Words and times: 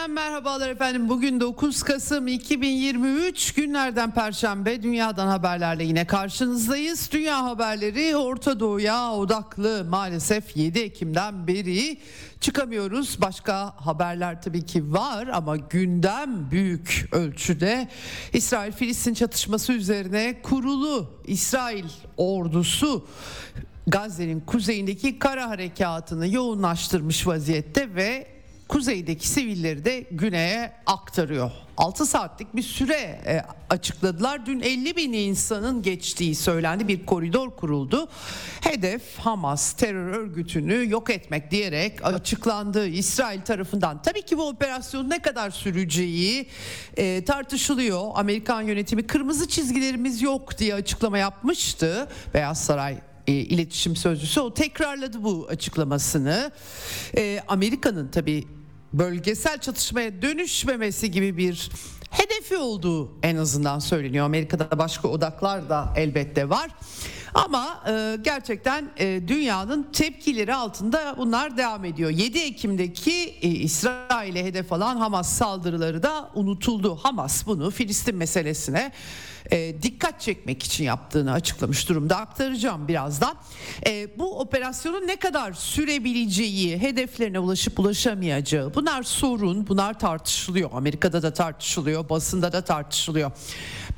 Eksenden 0.00 0.24
merhabalar 0.24 0.70
efendim. 0.70 1.08
Bugün 1.08 1.40
9 1.40 1.82
Kasım 1.82 2.28
2023 2.28 3.54
günlerden 3.54 4.10
Perşembe 4.10 4.82
dünyadan 4.82 5.26
haberlerle 5.26 5.84
yine 5.84 6.06
karşınızdayız. 6.06 7.10
Dünya 7.12 7.44
haberleri 7.44 8.16
Orta 8.16 8.60
Doğu'ya 8.60 9.12
odaklı 9.12 9.86
maalesef 9.90 10.56
7 10.56 10.78
Ekim'den 10.78 11.46
beri 11.46 11.98
çıkamıyoruz. 12.40 13.20
Başka 13.20 13.74
haberler 13.76 14.42
tabii 14.42 14.66
ki 14.66 14.92
var 14.92 15.26
ama 15.26 15.56
gündem 15.56 16.50
büyük 16.50 17.08
ölçüde 17.12 17.88
İsrail-Filistin 18.32 19.14
çatışması 19.14 19.72
üzerine 19.72 20.42
kurulu 20.42 21.10
İsrail 21.26 21.84
ordusu 22.16 23.06
Gazze'nin 23.86 24.40
kuzeyindeki 24.40 25.18
kara 25.18 25.48
harekatını 25.48 26.28
yoğunlaştırmış 26.28 27.26
vaziyette 27.26 27.94
ve 27.94 28.39
kuzeydeki 28.70 29.28
sivilleri 29.28 29.84
de 29.84 30.06
güneye 30.10 30.72
aktarıyor. 30.86 31.50
6 31.76 32.06
saatlik 32.06 32.56
bir 32.56 32.62
süre 32.62 32.94
e, 33.26 33.42
açıkladılar. 33.70 34.46
Dün 34.46 34.60
50 34.60 34.96
bin 34.96 35.12
insanın 35.12 35.82
geçtiği 35.82 36.34
söylendi. 36.34 36.88
Bir 36.88 37.06
koridor 37.06 37.50
kuruldu. 37.50 38.08
Hedef 38.60 39.18
Hamas 39.18 39.72
terör 39.72 40.08
örgütünü 40.08 40.90
yok 40.90 41.10
etmek 41.10 41.50
diyerek 41.50 42.04
açıklandı 42.06 42.86
İsrail 42.86 43.40
tarafından. 43.40 44.02
Tabii 44.02 44.22
ki 44.22 44.38
bu 44.38 44.48
operasyon 44.48 45.10
ne 45.10 45.22
kadar 45.22 45.50
süreceği 45.50 46.46
e, 46.96 47.24
tartışılıyor. 47.24 48.10
Amerikan 48.14 48.62
yönetimi 48.62 49.06
kırmızı 49.06 49.48
çizgilerimiz 49.48 50.22
yok 50.22 50.58
diye 50.58 50.74
açıklama 50.74 51.18
yapmıştı. 51.18 52.08
Beyaz 52.34 52.64
Saray 52.64 52.98
e, 53.26 53.32
iletişim 53.32 53.96
sözcüsü 53.96 54.40
o 54.40 54.54
tekrarladı 54.54 55.24
bu 55.24 55.46
açıklamasını. 55.50 56.50
Amerika'nın 57.48 58.08
tabii 58.08 58.59
bölgesel 58.92 59.58
çatışmaya 59.58 60.22
dönüşmemesi 60.22 61.10
gibi 61.10 61.36
bir 61.36 61.70
hedefi 62.10 62.56
olduğu 62.56 63.12
en 63.22 63.36
azından 63.36 63.78
söyleniyor. 63.78 64.24
Amerika'da 64.26 64.78
başka 64.78 65.08
odaklar 65.08 65.70
da 65.70 65.92
elbette 65.96 66.48
var. 66.48 66.70
Ama 67.34 67.84
e, 67.88 68.16
gerçekten 68.22 68.90
e, 68.98 69.28
dünyanın 69.28 69.88
tepkileri 69.92 70.54
altında 70.54 71.14
bunlar 71.18 71.56
devam 71.56 71.84
ediyor. 71.84 72.10
7 72.10 72.38
Ekim'deki 72.38 73.34
e, 73.42 73.48
İsrail'e 73.48 74.44
hedef 74.44 74.72
alan 74.72 74.96
Hamas 74.96 75.32
saldırıları 75.32 76.02
da 76.02 76.30
unutuldu. 76.34 76.96
Hamas 76.96 77.46
bunu 77.46 77.70
Filistin 77.70 78.16
meselesine 78.16 78.92
e, 79.52 79.82
dikkat 79.82 80.20
çekmek 80.20 80.62
için 80.62 80.84
yaptığını 80.84 81.32
açıklamış 81.32 81.88
durumda. 81.88 82.16
Aktaracağım 82.16 82.88
birazdan. 82.88 83.36
E, 83.86 84.18
bu 84.18 84.40
operasyonun 84.40 85.06
ne 85.06 85.16
kadar 85.16 85.52
sürebileceği, 85.52 86.78
hedeflerine 86.78 87.38
ulaşıp 87.38 87.80
ulaşamayacağı 87.80 88.74
bunlar 88.74 89.02
sorun, 89.02 89.68
bunlar 89.68 89.98
tartışılıyor. 89.98 90.70
Amerika'da 90.72 91.22
da 91.22 91.32
tartışılıyor, 91.32 92.08
basında 92.08 92.52
da 92.52 92.64
tartışılıyor. 92.64 93.30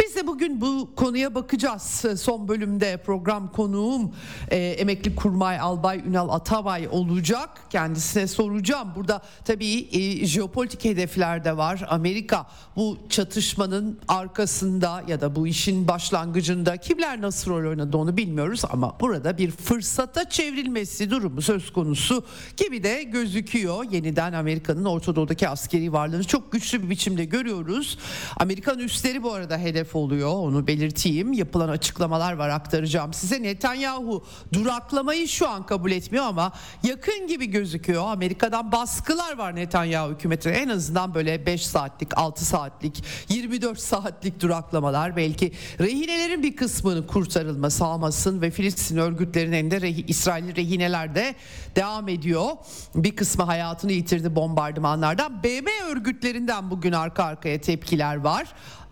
Biz 0.00 0.17
de 0.17 0.27
bugün 0.27 0.61
bu 0.61 0.91
konuya 0.97 1.34
bakacağız. 1.34 2.05
Son 2.17 2.49
bölümde 2.49 2.97
program 2.97 3.53
konuğum 3.53 4.15
e, 4.50 4.56
emekli 4.56 5.17
kurmay 5.17 5.61
albay 5.61 5.99
Ünal 6.06 6.28
Atabay 6.28 6.88
olacak. 6.91 7.50
Kendisine 7.71 8.27
soracağım. 8.27 8.93
Burada 8.97 9.22
tabii 9.44 9.88
e, 9.93 10.27
jeopolitik 10.27 10.84
hedefler 10.84 11.44
de 11.44 11.56
var. 11.56 11.87
Amerika 11.88 12.47
bu 12.77 12.99
çatışmanın 13.09 14.00
arkasında 14.09 15.03
ya 15.09 15.21
da 15.21 15.37
bu 15.37 15.42
işin 15.47 15.89
başlangıcında 15.89 16.77
kimler 16.77 17.21
nasıl 17.21 17.51
rol 17.51 17.71
oynadı 17.71 17.97
onu 17.97 18.17
bilmiyoruz 18.17 18.63
ama 18.71 19.01
burada 19.01 19.39
bir 19.39 19.51
fırsata 19.51 20.29
çevrilmesi 20.29 21.11
durumu 21.11 21.43
söz 21.43 21.73
konusu 21.73 22.25
gibi 22.57 22.83
de 22.83 23.03
gözüküyor. 23.03 23.85
Yeniden 23.91 24.33
Amerika'nın 24.33 24.85
Orta 24.85 25.17
Doğu'daki 25.17 25.49
askeri 25.49 25.93
varlığını 25.93 26.25
çok 26.25 26.53
güçlü 26.53 26.83
bir 26.83 26.91
biçimde 26.91 27.25
görüyoruz. 27.25 27.99
Amerikan 28.37 28.79
üstleri 28.79 29.23
bu 29.23 29.33
arada 29.33 29.59
hedef 29.59 29.97
oluyor 29.97 30.33
onu 30.33 30.67
belirteyim. 30.67 31.33
Yapılan 31.33 31.69
açıklamalar 31.69 32.33
var 32.33 32.49
aktaracağım 32.49 33.13
size. 33.13 33.43
Netanyahu 33.43 34.25
duraklamayı 34.53 35.29
şu 35.29 35.49
an 35.49 35.67
kabul 35.67 35.91
etmiyor 35.91 36.25
ama 36.25 36.53
yakın 36.85 37.27
gibi 37.27 37.47
gözüküyor. 37.47 38.03
Amerika'dan 38.07 38.73
baskılar 38.73 39.39
var 39.39 39.57
Netanyahu 39.57 40.11
hükümetine. 40.11 40.53
En 40.53 40.69
azından 40.69 41.15
böyle 41.15 41.47
5 41.47 41.67
saatlik, 41.67 42.19
6 42.19 42.45
saatlik, 42.45 43.05
24 43.29 43.81
saatlik 43.81 44.41
duraklamalar 44.41 45.17
belki 45.22 45.53
rehinelerin 45.81 46.43
bir 46.43 46.56
kısmını 46.56 47.06
kurtarılması 47.06 47.84
Hamas'ın 47.84 48.43
ve 48.43 48.50
Filistin 48.50 48.97
örgütlerinin 48.97 49.53
elinde 49.53 49.81
rehi, 49.81 50.05
İsrailli 50.06 50.56
rehineler 50.56 51.15
de 51.15 51.34
devam 51.77 52.09
ediyor. 52.09 52.47
Bir 52.94 53.16
kısmı 53.16 53.44
hayatını 53.44 53.93
yitirdi 53.93 54.37
bombardımanlardan. 54.37 55.43
BM 55.43 55.66
örgütlerinden 55.91 56.71
bugün 56.71 56.93
arka 56.93 57.25
arkaya 57.25 57.61
tepkiler 57.61 58.16
var. 58.16 58.47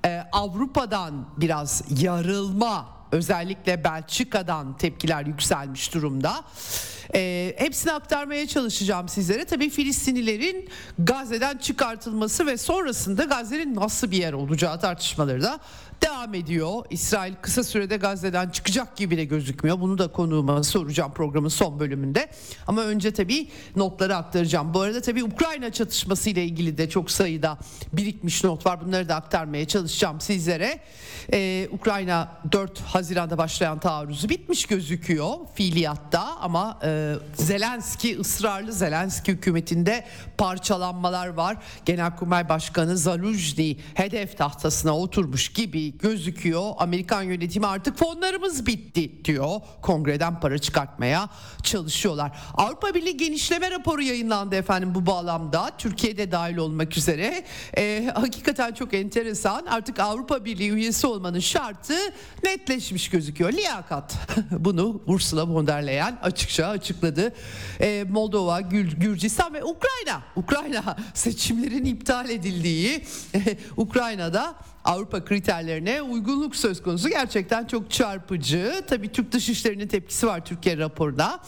Ee, 0.05 0.23
Avrupa'dan 0.33 1.29
biraz 1.37 1.83
yarılma 2.03 3.01
özellikle 3.13 3.85
Belçika'dan 3.85 4.77
tepkiler 4.77 5.27
yükselmiş 5.27 5.95
durumda. 5.95 6.45
E, 7.15 7.55
hepsini 7.59 7.93
aktarmaya 7.93 8.47
çalışacağım 8.47 9.09
sizlere. 9.09 9.45
Tabii 9.45 9.71
Filistinlilerin 9.71 10.69
Gazze'den 10.99 11.59
çıkartılması 11.59 12.47
ve 12.47 12.57
sonrasında 12.57 13.25
Gazze'nin 13.25 13.75
nasıl 13.75 14.11
bir 14.11 14.17
yer 14.17 14.33
olacağı 14.33 14.81
tartışmaları 14.81 15.43
da 15.43 15.61
devam 16.03 16.35
ediyor. 16.35 16.85
İsrail 16.91 17.35
kısa 17.43 17.65
sürede 17.65 17.97
Gazze'den 17.97 18.49
çıkacak 18.49 18.97
gibi 18.97 19.17
de 19.17 19.25
gözükmüyor. 19.25 19.81
Bunu 19.81 19.99
da 19.99 20.09
konuğuma 20.13 20.63
soracağım 20.63 21.13
programın 21.15 21.49
son 21.49 21.81
bölümünde. 21.81 22.31
Ama 22.67 22.83
önce 22.83 23.11
tabii 23.11 23.49
notları 23.77 24.17
aktaracağım. 24.17 24.75
Bu 24.75 24.81
arada 24.81 25.01
tabii 25.01 25.25
Ukrayna 25.25 25.73
çatışması 25.73 26.31
ile 26.31 26.45
ilgili 26.45 26.79
de 26.79 26.89
çok 26.89 27.11
sayıda 27.11 27.59
birikmiş 27.93 28.45
not 28.45 28.67
var. 28.67 28.81
Bunları 28.81 29.09
da 29.09 29.15
aktarmaya 29.15 29.69
çalışacağım 29.69 30.21
sizlere. 30.21 30.81
Ee, 31.33 31.69
Ukrayna 31.73 32.33
4 32.53 32.81
Haziran'da 32.81 33.39
başlayan 33.39 33.81
taarruzu 33.81 34.29
bitmiş 34.29 34.67
gözüküyor 34.67 35.35
fiiliyatta 35.55 36.37
ama 36.41 36.79
e, 36.85 37.15
Zelenski 37.35 38.19
ısrarlı 38.19 38.73
Zelenski 38.73 39.33
hükümetinde 39.33 40.05
parçalanmalar 40.39 41.29
var. 41.29 41.57
Genelkurmay 41.85 42.49
Başkanı 42.49 42.97
Zaluzny 42.97 43.77
hedef 43.95 44.39
tahtasına 44.39 44.99
oturmuş 44.99 45.53
gibi 45.53 45.90
gözüküyor. 45.99 46.73
Amerikan 46.79 47.23
yönetimi 47.23 47.67
artık 47.67 47.99
fonlarımız 47.99 48.67
bitti 48.67 49.25
diyor. 49.25 49.61
Kongreden 49.83 50.41
para 50.41 50.59
çıkartmaya 50.59 51.29
çalışıyorlar. 51.63 52.39
Avrupa 52.55 52.95
Birliği 52.95 53.17
genişleme 53.17 53.71
raporu 53.71 54.03
yayınlandı 54.03 54.57
efendim 54.57 54.95
bu 54.95 55.07
bağlamda. 55.07 55.71
Türkiye'de 55.79 56.33
dahil 56.33 56.57
olmak 56.57 56.97
üzere. 56.97 57.45
Ee, 57.79 58.11
hakikaten 58.15 58.75
çok 58.75 58.95
enteresan. 58.95 59.67
Artık 59.67 59.99
Avrupa 59.99 60.45
Birliği 60.45 60.71
üyesi 60.71 61.07
olmanın 61.07 61.41
şartı 61.41 61.95
netleşmiş 62.45 63.11
gözüküyor. 63.11 63.53
Liyakat. 63.53 64.17
Bunu 64.51 65.03
Ursula 65.07 65.49
von 65.49 65.67
der 65.67 65.87
Leyen 65.87 66.19
açıkça 66.23 66.67
açıkladı. 66.67 67.35
Ee, 67.81 68.05
Moldova, 68.11 68.61
Gür- 68.61 68.97
Gürcistan 69.01 69.55
ve 69.55 69.65
Ukrayna. 69.65 70.23
Ukrayna 70.37 70.97
seçimlerin 71.15 71.85
iptal 71.85 72.31
edildiği 72.31 73.05
Ukrayna'da 73.77 74.55
Avrupa 74.85 75.25
kriterlerine 75.25 76.03
uygunluk 76.03 76.57
söz 76.57 76.83
konusu 76.83 77.09
gerçekten 77.09 77.67
çok 77.67 77.91
çarpıcı. 77.91 78.83
Tabii 78.89 79.13
Türk 79.13 79.33
Dışişleri'nin 79.33 79.89
tepkisi 79.89 80.27
var 80.27 80.45
Türkiye 80.45 80.79
raporuna. 80.79 81.41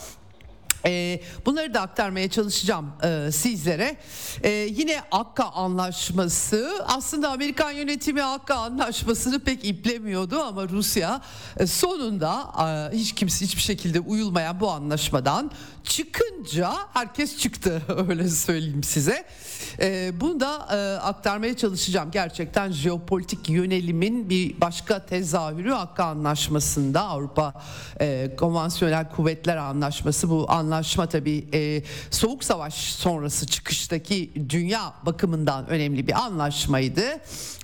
Ee, 0.87 1.21
bunları 1.47 1.75
da 1.75 1.81
aktarmaya 1.81 2.31
çalışacağım 2.31 2.93
e, 3.03 3.33
sizlere. 3.33 3.97
Ee, 4.43 4.51
yine 4.51 5.03
Akka 5.11 5.45
Anlaşması 5.45 6.85
aslında 6.87 7.31
Amerikan 7.31 7.71
yönetimi 7.71 8.23
Akka 8.23 8.55
Anlaşması'nı 8.55 9.41
pek 9.41 9.65
iplemiyordu 9.65 10.41
ama 10.41 10.69
Rusya 10.69 11.21
e, 11.57 11.67
sonunda 11.67 12.53
e, 12.93 12.97
hiç 12.97 13.15
kimse 13.15 13.45
hiçbir 13.45 13.63
şekilde 13.63 14.01
uyulmayan 14.01 14.61
bu 14.61 14.71
anlaşmadan 14.71 15.51
çıkınca 15.85 16.73
herkes 16.93 17.39
çıktı 17.39 17.83
öyle 18.09 18.29
söyleyeyim 18.29 18.83
size. 18.85 19.25
Ee, 19.81 20.13
bunu 20.21 20.41
da 20.41 20.69
aktarmaya 21.03 21.57
çalışacağım. 21.57 22.11
Gerçekten 22.11 22.73
jeopolitik 22.73 23.49
yönelimin 23.49 24.31
bir 24.31 24.61
başka 24.61 25.07
tezahürü 25.07 25.75
Akka 25.75 26.05
Anlaşması'nda 26.05 27.03
Avrupa 27.03 27.55
Konvansiyonel 28.37 29.11
Kuvvetler 29.11 29.57
Anlaşması 29.57 30.31
bu 30.31 30.47
anlaşma 30.51 30.72
anlaşma 30.73 31.09
tabii 31.09 31.47
e, 31.55 31.83
soğuk 32.11 32.45
savaş 32.45 32.75
sonrası 32.75 33.47
çıkıştaki 33.47 34.33
dünya 34.49 34.95
bakımından 35.07 35.67
önemli 35.69 36.07
bir 36.07 36.13
anlaşmaydı. 36.13 37.03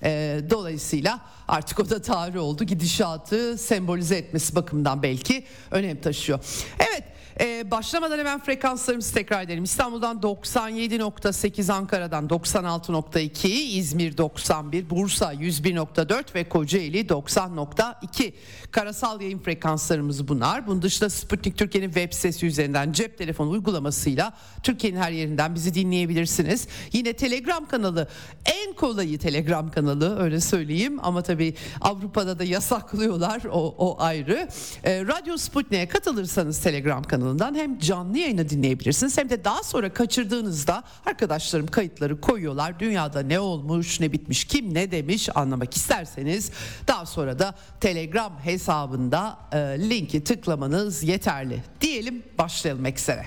E, 0.02 0.40
dolayısıyla 0.50 1.20
artık 1.48 1.80
o 1.80 1.90
da 1.90 2.02
tarih 2.02 2.40
oldu 2.40 2.64
gidişatı 2.64 3.58
sembolize 3.58 4.16
etmesi 4.16 4.54
bakımından 4.54 5.02
belki 5.02 5.44
önem 5.70 6.00
taşıyor. 6.00 6.38
Evet 6.78 7.04
ee, 7.40 7.70
başlamadan 7.70 8.18
hemen 8.18 8.40
frekanslarımızı 8.40 9.14
tekrar 9.14 9.42
edelim. 9.42 9.64
İstanbul'dan 9.64 10.16
97.8, 10.16 11.72
Ankara'dan 11.72 12.26
96.2, 12.26 13.48
İzmir 13.48 14.18
91, 14.18 14.90
Bursa 14.90 15.34
101.4 15.34 16.34
ve 16.34 16.48
Kocaeli 16.48 17.00
90.2. 17.00 18.32
Karasal 18.70 19.20
yayın 19.20 19.38
frekanslarımız 19.38 20.28
bunlar. 20.28 20.66
Bunun 20.66 20.82
dışında 20.82 21.10
Sputnik 21.10 21.58
Türkiye'nin 21.58 21.92
web 21.92 22.12
sitesi 22.12 22.46
üzerinden 22.46 22.92
cep 22.92 23.18
telefonu 23.18 23.50
uygulamasıyla 23.50 24.32
Türkiye'nin 24.62 24.98
her 24.98 25.12
yerinden 25.12 25.54
bizi 25.54 25.74
dinleyebilirsiniz. 25.74 26.68
Yine 26.92 27.12
Telegram 27.12 27.66
kanalı 27.66 28.08
en 28.46 28.72
kolayı 28.72 29.18
Telegram 29.18 29.70
kanalı 29.70 30.18
öyle 30.22 30.40
söyleyeyim 30.40 30.98
ama 31.02 31.22
tabii 31.22 31.54
Avrupa'da 31.80 32.38
da 32.38 32.44
yasaklıyorlar 32.44 33.42
o, 33.44 33.74
o 33.78 33.96
ayrı. 34.02 34.48
Ee, 34.84 35.00
Radyo 35.06 35.36
Sputnik'e 35.36 35.88
katılırsanız 35.88 36.60
Telegram 36.60 37.02
kanalından 37.28 37.54
hem 37.54 37.78
canlı 37.78 38.18
yayını 38.18 38.48
dinleyebilirsiniz 38.48 39.18
hem 39.18 39.30
de 39.30 39.44
daha 39.44 39.62
sonra 39.62 39.92
kaçırdığınızda 39.92 40.82
arkadaşlarım 41.06 41.66
kayıtları 41.66 42.20
koyuyorlar. 42.20 42.80
Dünyada 42.80 43.20
ne 43.20 43.40
olmuş 43.40 44.00
ne 44.00 44.12
bitmiş 44.12 44.44
kim 44.44 44.74
ne 44.74 44.90
demiş 44.90 45.28
anlamak 45.34 45.76
isterseniz 45.76 46.50
daha 46.86 47.06
sonra 47.06 47.38
da 47.38 47.54
Telegram 47.80 48.32
hesabında 48.44 49.38
e, 49.52 49.58
linki 49.58 50.24
tıklamanız 50.24 51.02
yeterli. 51.02 51.62
Diyelim 51.80 52.22
başlayalım 52.38 52.86
eksere. 52.86 53.26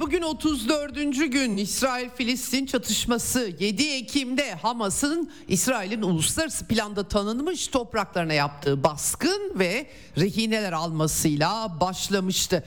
Bugün 0.00 0.22
34. 0.22 0.94
gün 1.32 1.56
İsrail-Filistin 1.56 2.66
çatışması 2.66 3.52
7 3.58 3.88
Ekim'de 3.88 4.54
Hamas'ın 4.54 5.30
İsrail'in 5.48 6.02
uluslararası 6.02 6.66
planda 6.66 7.08
tanınmış 7.08 7.68
topraklarına 7.68 8.32
yaptığı 8.32 8.84
baskın 8.84 9.52
ve 9.58 9.86
rehineler 10.16 10.72
almasıyla 10.72 11.80
başlamıştı. 11.80 12.64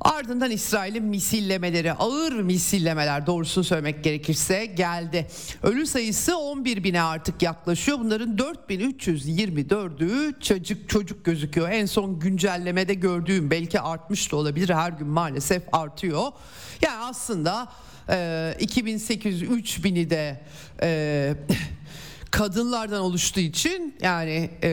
Ardından 0.00 0.50
İsrail'in 0.50 1.04
misillemeleri, 1.04 1.92
ağır 1.92 2.32
misillemeler 2.32 3.26
doğrusunu 3.26 3.64
söylemek 3.64 4.04
gerekirse 4.04 4.66
geldi. 4.66 5.26
Ölü 5.62 5.86
sayısı 5.86 6.38
11 6.38 6.84
bine 6.84 7.02
artık 7.02 7.42
yaklaşıyor. 7.42 7.98
Bunların 7.98 8.36
4324'ü 8.36 10.40
çocuk 10.40 10.88
çocuk 10.88 11.24
gözüküyor. 11.24 11.70
En 11.70 11.86
son 11.86 12.18
güncellemede 12.18 12.94
gördüğüm 12.94 13.50
belki 13.50 13.80
artmış 13.80 14.32
da 14.32 14.36
olabilir. 14.36 14.68
Her 14.68 14.90
gün 14.90 15.08
maalesef 15.08 15.62
artıyor. 15.72 16.32
Yani 16.84 17.04
aslında 17.04 17.68
e, 18.08 18.14
2800-3000'i 18.60 20.10
de 20.10 20.40
e, 20.82 21.34
kadınlardan 22.34 23.00
oluştuğu 23.00 23.40
için 23.40 23.96
yani 24.02 24.50
e, 24.62 24.68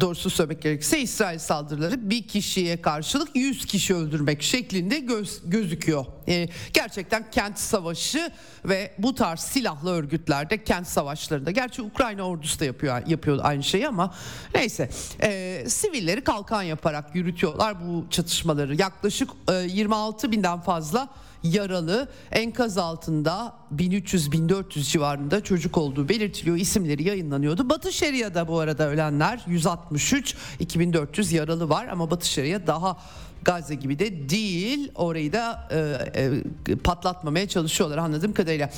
doğrusu 0.00 0.30
söylemek 0.30 0.62
gerekirse 0.62 1.00
İsrail 1.00 1.38
saldırıları 1.38 2.10
bir 2.10 2.28
kişiye 2.28 2.82
karşılık 2.82 3.36
100 3.36 3.66
kişi 3.66 3.94
öldürmek 3.94 4.42
şeklinde 4.42 4.98
göz, 4.98 5.40
gözüküyor. 5.44 6.06
E, 6.28 6.48
gerçekten 6.72 7.30
kent 7.30 7.58
savaşı 7.58 8.30
ve 8.64 8.94
bu 8.98 9.14
tarz 9.14 9.40
silahlı 9.40 9.90
örgütlerde 9.90 10.64
kent 10.64 10.86
savaşlarında 10.86 11.50
gerçi 11.50 11.82
Ukrayna 11.82 12.22
ordusu 12.22 12.60
da 12.60 12.64
yapıyor 12.64 13.06
yapıyor 13.06 13.38
aynı 13.42 13.62
şeyi 13.62 13.88
ama 13.88 14.14
neyse 14.54 14.90
e, 15.22 15.64
sivilleri 15.68 16.24
kalkan 16.24 16.62
yaparak 16.62 17.14
yürütüyorlar 17.14 17.88
bu 17.88 18.06
çatışmaları. 18.10 18.80
Yaklaşık 18.80 19.30
e, 19.48 19.54
26 19.54 20.32
binden 20.32 20.60
fazla 20.60 21.08
yaralı 21.42 22.08
enkaz 22.32 22.78
altında 22.78 23.52
1300-1400 23.76 24.90
civarında 24.90 25.44
çocuk 25.44 25.78
olduğu 25.78 26.08
belirtiliyor. 26.08 26.56
İsimleri 26.56 27.02
yayınlanıyordu. 27.02 27.68
Batı 27.68 27.92
Şeria'da 27.92 28.48
bu 28.48 28.58
arada 28.58 28.88
ölenler 28.88 29.44
163 29.46 30.36
2400 30.60 31.32
yaralı 31.32 31.68
var 31.68 31.86
ama 31.86 32.10
Batı 32.10 32.28
Şeria 32.28 32.66
daha 32.66 32.96
Gazze 33.42 33.74
gibi 33.74 33.98
de 33.98 34.28
değil. 34.28 34.92
Orayı 34.94 35.32
da 35.32 35.68
e, 35.70 36.22
e, 36.68 36.76
patlatmamaya 36.76 37.48
çalışıyorlar 37.48 37.98
anladığım 37.98 38.32
kadarıyla. 38.32 38.70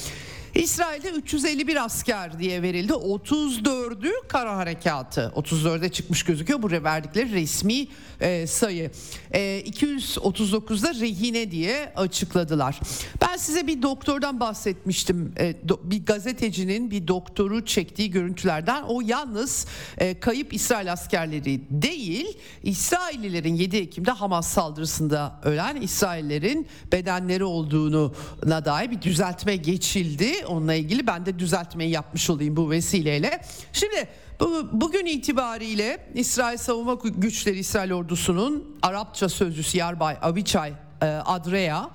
İsrail'de 0.55 1.11
351 1.11 1.85
asker 1.85 2.39
diye 2.39 2.63
verildi. 2.63 2.93
34'ü 2.93 4.13
kara 4.29 4.57
harekatı. 4.57 5.33
34'e 5.37 5.89
çıkmış 5.89 6.23
gözüküyor. 6.23 6.63
Buraya 6.63 6.85
verdikleri 6.85 7.33
resmi 7.33 7.87
e, 8.21 8.47
sayı. 8.47 8.91
E, 9.31 9.63
239'da 9.67 10.95
rehine 10.95 11.51
diye 11.51 11.93
açıkladılar. 11.97 12.81
Ben 13.21 13.37
size 13.37 13.67
bir 13.67 13.83
doktordan 13.83 14.41
bahsetmiştim. 14.41 15.33
E, 15.37 15.69
do, 15.69 15.81
bir 15.85 16.07
gazetecinin 16.07 16.91
bir 16.91 17.09
doktoru 17.09 17.65
çektiği 17.65 18.11
görüntülerden. 18.11 18.83
O 18.83 19.01
yalnız 19.01 19.67
e, 19.99 20.21
kayıp 20.21 20.55
İsrail 20.55 20.93
askerleri 20.93 21.61
değil, 21.71 22.39
İsraillilerin 22.63 23.55
7 23.55 23.77
Ekim'de 23.77 24.11
Hamas 24.11 24.49
saldırısında 24.49 25.41
ölen 25.45 25.77
İsraillerin 25.77 26.67
bedenleri 26.93 27.45
olduğunu 27.45 28.15
dair 28.47 28.91
bir 28.91 29.03
düzeltme 29.03 29.57
geçildi. 29.57 30.42
Onunla 30.47 30.75
ilgili 30.75 31.07
ben 31.07 31.27
de 31.27 31.39
düzeltmeyi 31.39 31.91
yapmış 31.91 32.31
olayım 32.31 32.57
bu 32.57 32.71
vesileyle. 32.71 33.41
Şimdi 33.73 34.09
bu, 34.41 34.69
bugün 34.73 35.07
itibariyle 35.07 36.07
İsrail 36.15 36.59
Savunma 36.59 36.95
Güçleri 37.05 37.59
İsrail 37.59 37.93
Ordusu'nun 37.93 38.79
Arapça 38.83 39.29
sözcüsü 39.29 39.79
Yarbay 39.79 40.17
Abiçay 40.23 40.73
e, 41.03 41.07
Adrea 41.07 41.91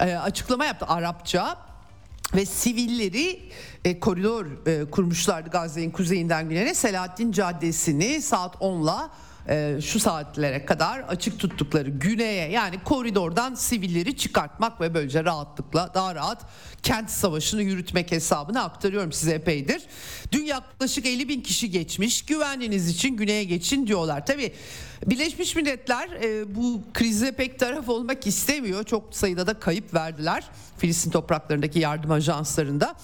e, 0.00 0.14
açıklama 0.14 0.64
yaptı 0.64 0.86
Arapça 0.88 1.58
ve 2.34 2.46
sivilleri 2.46 3.50
e, 3.84 4.00
koridor 4.00 4.66
e, 4.66 4.90
kurmuşlardı 4.90 5.50
Gazze'nin 5.50 5.90
kuzeyinden 5.90 6.48
güneyine 6.48 6.74
Selahattin 6.74 7.32
Caddesi'ni 7.32 8.22
saat 8.22 8.54
10'la 8.54 9.10
e, 9.48 9.78
şu 9.82 10.00
saatlere 10.00 10.66
kadar 10.66 11.00
açık 11.00 11.38
tuttukları 11.38 11.90
güneye 11.90 12.50
yani 12.50 12.82
koridordan 12.84 13.54
sivilleri 13.54 14.16
çıkartmak 14.16 14.80
ve 14.80 14.94
böylece 14.94 15.24
rahatlıkla 15.24 15.90
daha 15.94 16.14
rahat 16.14 16.46
kent 16.82 17.10
savaşını 17.10 17.62
yürütmek 17.62 18.12
hesabını 18.12 18.62
aktarıyorum 18.62 19.12
size 19.12 19.32
epeydir. 19.32 19.82
Dün 20.32 20.44
yaklaşık 20.44 21.06
50 21.06 21.28
bin 21.28 21.40
kişi 21.40 21.70
geçmiş 21.70 22.22
güvenliğiniz 22.22 22.88
için 22.88 23.16
güneye 23.16 23.44
geçin 23.44 23.86
diyorlar. 23.86 24.26
Tabi 24.26 24.52
Birleşmiş 25.06 25.56
Milletler 25.56 26.08
e, 26.22 26.54
bu 26.54 26.82
krize 26.94 27.32
pek 27.32 27.58
taraf 27.58 27.88
olmak 27.88 28.26
istemiyor. 28.26 28.84
Çok 28.84 29.16
sayıda 29.16 29.46
da 29.46 29.54
kayıp 29.54 29.94
verdiler 29.94 30.44
Filistin 30.78 31.10
topraklarındaki 31.10 31.78
yardım 31.78 32.10
ajanslarında 32.10 32.94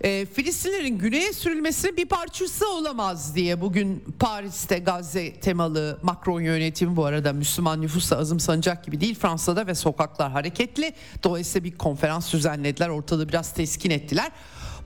e, 0.00 0.26
Filistinlerin 0.26 0.98
güneye 0.98 1.32
sürülmesinin 1.32 1.96
bir 1.96 2.06
parçası 2.06 2.70
olamaz 2.70 3.36
diye 3.36 3.60
bugün 3.60 4.04
Paris'te 4.18 4.78
Gazze 4.78 5.32
temalı 5.32 5.98
Macron 6.02 6.40
yönetimi 6.40 6.96
bu 6.96 7.04
arada 7.04 7.32
Müslüman 7.32 7.82
nüfusa 7.82 8.16
azımsanacak 8.16 8.84
gibi 8.84 9.00
değil 9.00 9.14
Fransa'da 9.14 9.66
ve 9.66 9.74
sokaklar 9.74 10.30
hareketli. 10.30 10.92
Dolayısıyla 11.22 11.64
bir 11.64 11.78
konferans 11.78 12.32
düzenlediler 12.32 12.88
ortalığı 12.88 13.28
biraz 13.28 13.54
teskin 13.54 13.90
ettiler. 13.90 14.32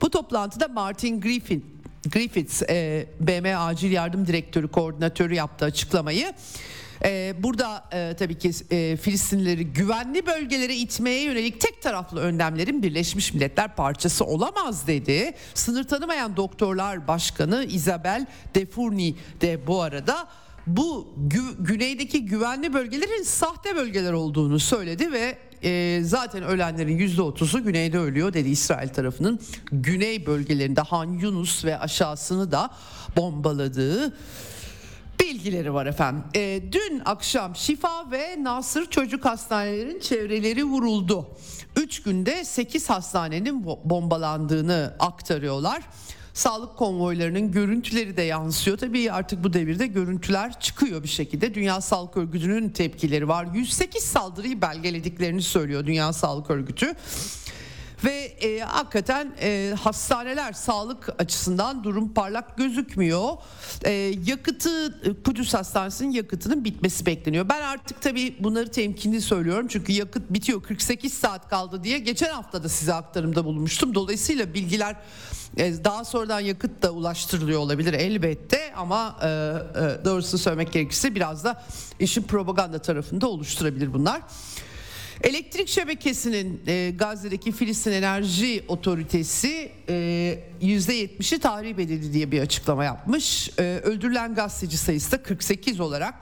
Bu 0.01 0.09
toplantıda 0.09 0.67
Martin 0.67 1.21
Griffin 1.21 1.81
Griffiths 2.05 2.61
e, 2.61 3.07
BM 3.19 3.57
Acil 3.57 3.91
Yardım 3.91 4.27
Direktörü 4.27 4.67
Koordinatörü 4.67 5.33
yaptı 5.33 5.65
açıklamayı. 5.65 6.33
Ee, 7.05 7.35
burada 7.39 7.83
e, 7.93 8.15
tabii 8.19 8.37
ki 8.37 8.51
e, 8.71 8.97
Filistinlileri 8.97 9.65
güvenli 9.65 10.25
bölgelere 10.25 10.75
itmeye 10.75 11.23
yönelik 11.23 11.61
tek 11.61 11.81
taraflı 11.81 12.19
önlemlerin 12.19 12.83
Birleşmiş 12.83 13.33
Milletler 13.33 13.75
parçası 13.75 14.25
olamaz 14.25 14.87
dedi. 14.87 15.33
Sınır 15.53 15.83
tanımayan 15.83 16.37
doktorlar 16.37 17.07
başkanı 17.07 17.65
Isabel 17.69 18.25
Defurni 18.55 19.15
de 19.41 19.67
bu 19.67 19.81
arada 19.81 20.27
bu 20.67 21.13
gü- 21.27 21.63
güneydeki 21.63 22.25
güvenli 22.25 22.73
bölgelerin 22.73 23.23
sahte 23.23 23.75
bölgeler 23.75 24.13
olduğunu 24.13 24.59
söyledi 24.59 25.11
ve 25.11 25.37
e, 25.63 26.01
zaten 26.03 26.43
ölenlerin 26.43 26.99
%30'u 26.99 27.63
güneyde 27.63 27.97
ölüyor 27.99 28.33
dedi 28.33 28.49
İsrail 28.49 28.89
tarafının 28.89 29.39
güney 29.71 30.25
bölgelerinde 30.25 30.81
Han 30.81 31.05
Yunus 31.05 31.65
ve 31.65 31.79
aşağısını 31.79 32.51
da 32.51 32.69
bombaladığı 33.17 34.13
bilgileri 35.21 35.73
var 35.73 35.85
efendim. 35.85 36.23
E, 36.35 36.61
dün 36.71 37.01
akşam 37.05 37.55
Şifa 37.55 38.11
ve 38.11 38.43
Nasır 38.43 38.85
Çocuk 38.85 39.25
Hastanelerin 39.25 39.99
çevreleri 39.99 40.63
vuruldu. 40.63 41.27
3 41.75 42.03
günde 42.03 42.45
8 42.45 42.89
hastanenin 42.89 43.65
bombalandığını 43.65 44.95
aktarıyorlar. 44.99 45.83
Sağlık 46.33 46.77
konvoylarının 46.77 47.51
görüntüleri 47.51 48.17
de 48.17 48.21
yansıyor. 48.21 48.77
Tabii 48.77 49.11
artık 49.11 49.43
bu 49.43 49.53
devirde 49.53 49.87
görüntüler 49.87 50.59
çıkıyor 50.59 51.03
bir 51.03 51.07
şekilde. 51.07 51.53
Dünya 51.53 51.81
Sağlık 51.81 52.17
Örgütü'nün 52.17 52.69
tepkileri 52.69 53.27
var. 53.27 53.47
108 53.53 54.03
saldırıyı 54.03 54.61
belgelediklerini 54.61 55.41
söylüyor 55.41 55.85
Dünya 55.85 56.13
Sağlık 56.13 56.49
Örgütü. 56.49 56.95
Ve 58.03 58.13
e, 58.25 58.59
hakikaten 58.59 59.33
e, 59.41 59.75
hastaneler 59.79 60.53
sağlık 60.53 61.09
açısından 61.21 61.83
durum 61.83 62.13
parlak 62.13 62.57
gözükmüyor. 62.57 63.29
E, 63.83 63.91
yakıtı 64.25 65.01
Kudüs 65.23 65.53
Hastanesi'nin 65.53 66.11
yakıtının 66.11 66.65
bitmesi 66.65 67.05
bekleniyor. 67.05 67.49
Ben 67.49 67.61
artık 67.61 68.01
tabii 68.01 68.35
bunları 68.39 68.71
temkinli 68.71 69.21
söylüyorum. 69.21 69.67
Çünkü 69.69 69.91
yakıt 69.91 70.29
bitiyor 70.29 70.63
48 70.63 71.13
saat 71.13 71.49
kaldı 71.49 71.83
diye 71.83 71.99
geçen 71.99 72.29
hafta 72.33 72.63
da 72.63 72.69
size 72.69 72.93
aktarımda 72.93 73.45
bulunmuştum. 73.45 73.95
Dolayısıyla 73.95 74.53
bilgiler 74.53 74.95
e, 75.57 75.83
daha 75.83 76.05
sonradan 76.05 76.39
yakıt 76.39 76.81
da 76.81 76.91
ulaştırılıyor 76.91 77.59
olabilir 77.59 77.93
elbette 77.93 78.73
ama 78.75 79.17
e, 79.21 79.27
e, 79.27 80.05
doğrusunu 80.05 80.39
söylemek 80.39 80.73
gerekirse 80.73 81.15
biraz 81.15 81.43
da 81.43 81.63
işin 81.99 82.23
propaganda 82.23 82.79
tarafında 82.79 83.27
oluşturabilir 83.27 83.93
bunlar. 83.93 84.21
Elektrik 85.23 85.67
şebekesinin 85.67 86.61
e, 86.67 86.93
Gazze'deki 86.99 87.51
Filistin 87.51 87.91
Enerji 87.91 88.63
Otoritesi 88.67 89.71
e, 89.89 90.39
%70'i 90.61 91.39
tahrip 91.39 91.79
edildi 91.79 92.13
diye 92.13 92.31
bir 92.31 92.41
açıklama 92.41 92.83
yapmış. 92.83 93.49
E, 93.59 93.63
öldürülen 93.83 94.35
gazeteci 94.35 94.77
sayısı 94.77 95.11
da 95.11 95.23
48 95.23 95.79
olarak 95.79 96.13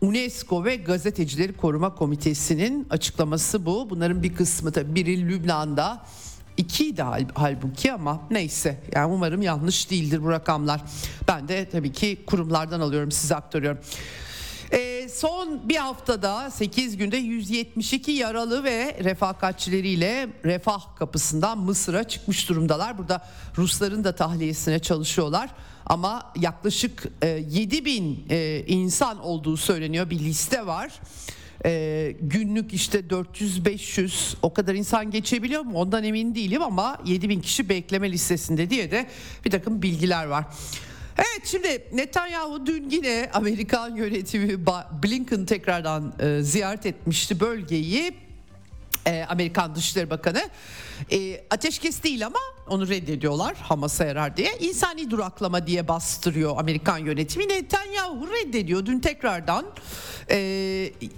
UNESCO 0.00 0.64
ve 0.64 0.76
Gazetecileri 0.76 1.52
Koruma 1.52 1.94
Komitesi'nin 1.94 2.86
açıklaması 2.90 3.66
bu. 3.66 3.90
Bunların 3.90 4.22
bir 4.22 4.34
kısmı 4.34 4.74
da 4.74 4.94
biri 4.94 5.28
Lübnan'da, 5.28 6.06
İkiydi 6.56 7.02
hal, 7.02 7.24
halbuki 7.34 7.92
ama 7.92 8.20
neyse 8.30 8.80
yani 8.92 9.12
umarım 9.12 9.42
yanlış 9.42 9.90
değildir 9.90 10.22
bu 10.22 10.30
rakamlar. 10.30 10.80
Ben 11.28 11.48
de 11.48 11.68
tabii 11.68 11.92
ki 11.92 12.18
kurumlardan 12.26 12.80
alıyorum 12.80 13.12
size 13.12 13.34
aktarıyorum. 13.34 13.80
E, 15.10 15.12
son 15.12 15.68
bir 15.68 15.76
haftada 15.76 16.50
8 16.50 16.96
günde 16.96 17.16
172 17.16 18.10
yaralı 18.12 18.64
ve 18.64 18.96
refakatçileriyle 19.04 20.28
refah 20.44 20.96
kapısından 20.96 21.58
Mısır'a 21.58 22.04
çıkmış 22.04 22.48
durumdalar. 22.48 22.98
Burada 22.98 23.28
Rusların 23.56 24.04
da 24.04 24.16
tahliyesine 24.16 24.78
çalışıyorlar. 24.78 25.50
Ama 25.86 26.32
yaklaşık 26.36 27.06
e, 27.22 27.28
7 27.28 27.84
bin 27.84 28.26
e, 28.30 28.64
insan 28.66 29.20
olduğu 29.20 29.56
söyleniyor 29.56 30.10
bir 30.10 30.18
liste 30.18 30.66
var. 30.66 31.00
E, 31.64 32.16
günlük 32.20 32.72
işte 32.72 33.00
400-500 33.00 34.34
o 34.42 34.54
kadar 34.54 34.74
insan 34.74 35.10
geçebiliyor 35.10 35.62
mu 35.62 35.78
ondan 35.78 36.04
emin 36.04 36.34
değilim 36.34 36.62
ama 36.62 36.98
7 37.04 37.28
bin 37.28 37.40
kişi 37.40 37.68
bekleme 37.68 38.12
listesinde 38.12 38.70
diye 38.70 38.90
de 38.90 39.06
bir 39.44 39.50
takım 39.50 39.82
bilgiler 39.82 40.24
var. 40.24 40.44
Evet 41.20 41.46
şimdi 41.46 41.82
Netanyahu 41.92 42.66
dün 42.66 42.90
yine 42.90 43.30
Amerikan 43.32 43.96
yönetimi 43.96 44.66
Blinken 45.02 45.44
tekrardan 45.44 46.12
e, 46.20 46.42
ziyaret 46.42 46.86
etmişti 46.86 47.40
bölgeyi. 47.40 48.12
E, 49.06 49.26
Amerikan 49.28 49.74
Dışişleri 49.74 50.10
Bakanı 50.10 50.42
e, 51.12 51.44
ateşkes 51.50 52.02
değil 52.02 52.26
ama 52.26 52.38
onu 52.68 52.88
reddediyorlar 52.88 53.56
Hamas'a 53.56 54.04
yarar 54.04 54.36
diye. 54.36 54.58
İnsani 54.60 55.10
duraklama 55.10 55.66
diye 55.66 55.88
bastırıyor 55.88 56.58
Amerikan 56.58 56.98
yönetimi. 56.98 57.48
Netanyahu 57.48 58.28
reddediyor. 58.28 58.86
Dün 58.86 59.00
tekrardan 59.00 59.66
e, 60.30 60.36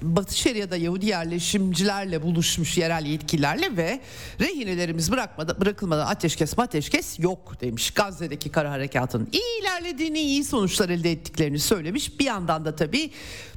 Batı 0.03 0.39
Şeria'da 0.39 0.77
Yahudi 0.77 1.07
yerleşimcilerle 1.07 2.23
buluşmuş 2.23 2.79
yerel 2.79 3.07
yetkililerle 3.07 3.77
ve 3.77 4.01
rehinelerimiz 4.41 5.13
bırakmadan, 5.13 5.61
bırakılmadan 5.61 6.07
ateşkes 6.07 6.59
ateşkes 6.59 7.19
yok 7.19 7.61
demiş. 7.61 7.91
Gazze'deki 7.91 8.51
kara 8.51 8.71
harekatının 8.71 9.29
iyi 9.33 9.63
ilerlediğini, 9.63 10.19
iyi 10.19 10.45
sonuçlar 10.45 10.89
elde 10.89 11.11
ettiklerini 11.11 11.59
söylemiş. 11.59 12.21
Bir 12.21 12.25
yandan 12.25 12.65
da 12.65 12.77
tabii 12.77 13.11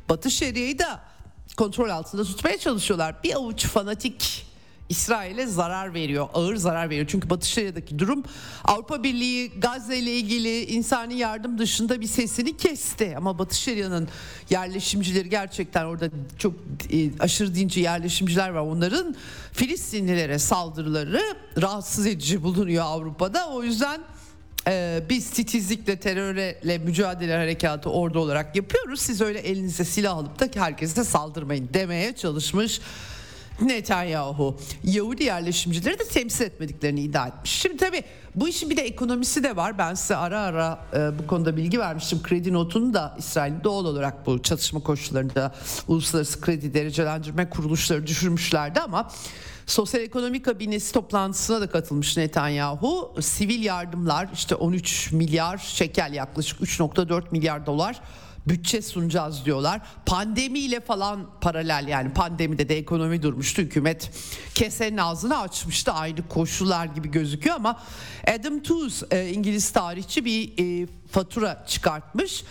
Batı 0.09 0.31
Şeria'yı 0.31 0.79
da 0.79 1.14
kontrol 1.57 1.89
altında 1.89 2.23
tutmaya 2.23 2.57
çalışıyorlar. 2.57 3.23
Bir 3.23 3.35
avuç 3.35 3.65
fanatik 3.65 4.45
İsrail'e 4.89 5.45
zarar 5.45 5.93
veriyor, 5.93 6.27
ağır 6.33 6.55
zarar 6.55 6.89
veriyor. 6.89 7.05
Çünkü 7.09 7.29
Batı 7.29 7.47
Şeria'daki 7.47 7.99
durum 7.99 8.23
Avrupa 8.63 9.03
Birliği 9.03 9.51
Gazze 9.59 9.97
ile 9.97 10.13
ilgili 10.13 10.65
insani 10.65 11.17
yardım 11.17 11.57
dışında 11.57 12.01
bir 12.01 12.07
sesini 12.07 12.57
kesti. 12.57 13.13
Ama 13.17 13.39
Batı 13.39 13.55
Şeria'nın 13.55 14.07
yerleşimcileri 14.49 15.29
gerçekten 15.29 15.85
orada 15.85 16.09
çok 16.37 16.53
e, 16.91 17.19
aşırı 17.19 17.55
dinci 17.55 17.79
yerleşimciler 17.79 18.49
var. 18.49 18.61
Onların 18.61 19.15
Filistinlilere 19.51 20.39
saldırıları 20.39 21.21
rahatsız 21.61 22.07
edici 22.07 22.43
bulunuyor 22.43 22.83
Avrupa'da. 22.85 23.49
O 23.49 23.63
yüzden 23.63 24.01
ee, 24.67 25.03
biz 25.09 25.29
titizlikle 25.29 25.95
terörle 25.95 26.77
mücadele 26.77 27.37
harekatı 27.37 27.89
orada 27.89 28.19
olarak 28.19 28.55
yapıyoruz. 28.55 29.01
Siz 29.01 29.21
öyle 29.21 29.39
elinize 29.39 29.85
silah 29.85 30.17
alıp 30.17 30.39
da 30.39 30.61
herkese 30.61 31.03
saldırmayın 31.03 31.69
demeye 31.73 32.15
çalışmış 32.15 32.81
Netanyahu 33.61 34.57
Yahudi 34.83 35.23
yerleşimcileri 35.23 35.99
de 35.99 36.03
temsil 36.07 36.45
etmediklerini 36.45 37.01
iddia 37.01 37.27
etmiş. 37.27 37.51
Şimdi 37.51 37.77
tabii 37.77 38.03
bu 38.35 38.47
işin 38.47 38.69
bir 38.69 38.77
de 38.77 38.81
ekonomisi 38.81 39.43
de 39.43 39.55
var. 39.55 39.77
Ben 39.77 39.93
size 39.93 40.15
ara 40.15 40.39
ara 40.39 40.79
e, 40.93 41.19
bu 41.19 41.27
konuda 41.27 41.57
bilgi 41.57 41.79
vermiştim. 41.79 42.23
Kredi 42.23 42.53
notunu 42.53 42.93
da 42.93 43.15
İsrail'in 43.17 43.63
doğal 43.63 43.85
olarak 43.85 44.25
bu 44.25 44.41
çatışma 44.41 44.79
koşullarında 44.79 45.55
uluslararası 45.87 46.41
kredi 46.41 46.73
derecelendirme 46.73 47.49
kuruluşları 47.49 48.07
düşürmüşlerdi 48.07 48.79
ama 48.79 49.11
Sosyal 49.65 50.03
Ekonomi 50.03 50.41
Kabinesi 50.41 50.93
toplantısına 50.93 51.61
da 51.61 51.69
katılmış 51.69 52.17
Netanyahu. 52.17 53.15
Sivil 53.21 53.63
yardımlar 53.63 54.29
işte 54.33 54.55
13 54.55 55.11
milyar 55.11 55.57
şekel 55.57 56.13
yaklaşık 56.13 56.59
3.4 56.59 57.23
milyar 57.31 57.65
dolar 57.65 58.01
bütçe 58.47 58.81
sunacağız 58.81 59.45
diyorlar. 59.45 59.81
Pandemiyle 60.05 60.79
falan 60.79 61.29
paralel 61.41 61.87
yani 61.87 62.13
pandemide 62.13 62.69
de 62.69 62.77
ekonomi 62.77 63.23
durmuştu. 63.23 63.61
Hükümet 63.61 64.11
kesenin 64.55 64.97
ağzını 64.97 65.39
açmıştı 65.39 65.91
aynı 65.91 66.27
koşullar 66.27 66.85
gibi 66.85 67.11
gözüküyor 67.11 67.55
ama 67.55 67.81
Adam 68.39 68.59
Tooze 68.59 69.29
İngiliz 69.31 69.71
tarihçi 69.71 70.25
bir 70.25 70.53
e, 70.59 70.87
fatura 71.11 71.65
çıkartmış. 71.67 72.43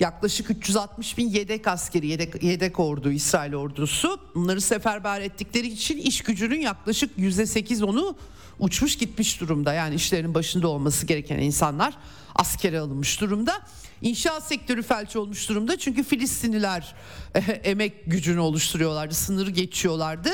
Yaklaşık 0.00 0.50
360 0.50 1.18
bin 1.18 1.28
yedek 1.28 1.66
askeri, 1.66 2.06
yedek, 2.06 2.42
yedek 2.42 2.80
ordu, 2.80 3.10
İsrail 3.10 3.54
ordusu. 3.54 4.20
Bunları 4.34 4.60
seferber 4.60 5.20
ettikleri 5.20 5.66
için 5.66 5.98
iş 5.98 6.22
gücünün 6.22 6.60
yaklaşık 6.60 7.18
%8 7.18 7.84
onu 7.84 8.16
uçmuş 8.58 8.98
gitmiş 8.98 9.40
durumda. 9.40 9.72
Yani 9.72 9.94
işlerin 9.94 10.34
başında 10.34 10.68
olması 10.68 11.06
gereken 11.06 11.38
insanlar 11.38 11.94
askere 12.34 12.80
alınmış 12.80 13.20
durumda. 13.20 13.62
İnşaat 14.02 14.42
sektörü 14.42 14.82
felç 14.82 15.16
olmuş 15.16 15.48
durumda 15.48 15.78
çünkü 15.78 16.04
Filistinliler 16.04 16.94
e, 17.34 17.38
emek 17.40 17.92
gücünü 18.06 18.40
oluşturuyorlardı, 18.40 19.14
sınırı 19.14 19.50
geçiyorlardı. 19.50 20.30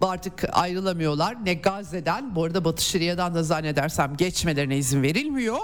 Artık 0.00 0.44
ayrılamıyorlar 0.52 1.44
ne 1.44 1.54
Gazze'den, 1.54 2.34
bu 2.34 2.44
arada 2.44 2.64
Batı 2.64 2.84
Şeria'dan 2.84 3.34
da 3.34 3.42
zannedersem 3.42 4.16
geçmelerine 4.16 4.78
izin 4.78 5.02
verilmiyor. 5.02 5.58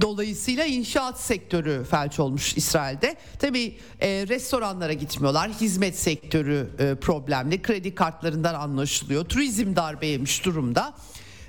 Dolayısıyla 0.00 0.64
inşaat 0.64 1.20
sektörü 1.20 1.84
felç 1.90 2.20
olmuş 2.20 2.56
İsrail'de. 2.56 3.16
Tabii 3.38 3.78
e, 4.00 4.08
restoranlara 4.28 4.92
gitmiyorlar. 4.92 5.50
Hizmet 5.50 5.98
sektörü 5.98 6.70
e, 6.78 6.94
problemli. 6.94 7.62
Kredi 7.62 7.94
kartlarından 7.94 8.54
anlaşılıyor. 8.54 9.24
Turizm 9.24 9.76
darbe 9.76 10.06
yemiş 10.06 10.44
durumda. 10.44 10.94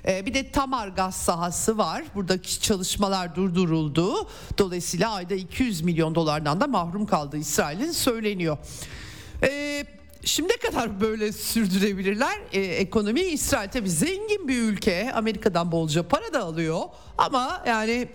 Ee, 0.06 0.26
bir 0.26 0.34
de 0.34 0.50
Tamar 0.50 0.88
gaz 0.88 1.14
sahası 1.14 1.78
var. 1.78 2.04
Buradaki 2.14 2.60
çalışmalar 2.60 3.34
durduruldu. 3.34 4.28
Dolayısıyla 4.58 5.12
ayda 5.12 5.34
200 5.34 5.82
milyon 5.82 6.14
dolardan 6.14 6.60
da 6.60 6.66
mahrum 6.66 7.06
kaldı 7.06 7.36
İsrail'in 7.36 7.92
söyleniyor. 7.92 8.58
Ee, 9.42 9.86
Şimdi 10.24 10.56
kadar 10.56 11.00
böyle 11.00 11.32
sürdürebilirler 11.32 12.40
ee, 12.52 12.60
ekonomi 12.60 13.20
İsrail 13.20 13.68
tabi 13.68 13.90
zengin 13.90 14.48
bir 14.48 14.62
ülke 14.62 15.12
Amerika'dan 15.12 15.72
bolca 15.72 16.08
para 16.08 16.32
da 16.32 16.40
alıyor 16.42 16.80
ama 17.18 17.62
yani 17.66 18.08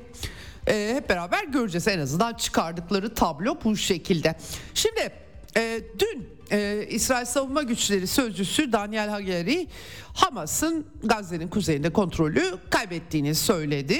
e, 0.67 0.93
hep 0.95 1.09
beraber 1.09 1.43
göreceğiz 1.43 1.87
en 1.87 1.99
azından 1.99 2.33
çıkardıkları 2.33 3.13
tablo 3.13 3.57
bu 3.63 3.77
şekilde. 3.77 4.35
Şimdi 4.73 5.11
e, 5.57 5.81
dün 6.00 6.29
e, 6.51 6.88
İsrail 6.89 7.25
Savunma 7.25 7.63
Güçleri 7.63 8.07
Sözcüsü 8.07 8.71
Daniel 8.71 9.09
Hageri 9.09 9.67
Hamas'ın 10.13 10.85
Gazze'nin 11.03 11.47
kuzeyinde 11.47 11.89
kontrolü 11.89 12.43
kaybettiğini 12.69 13.35
söyledi. 13.35 14.00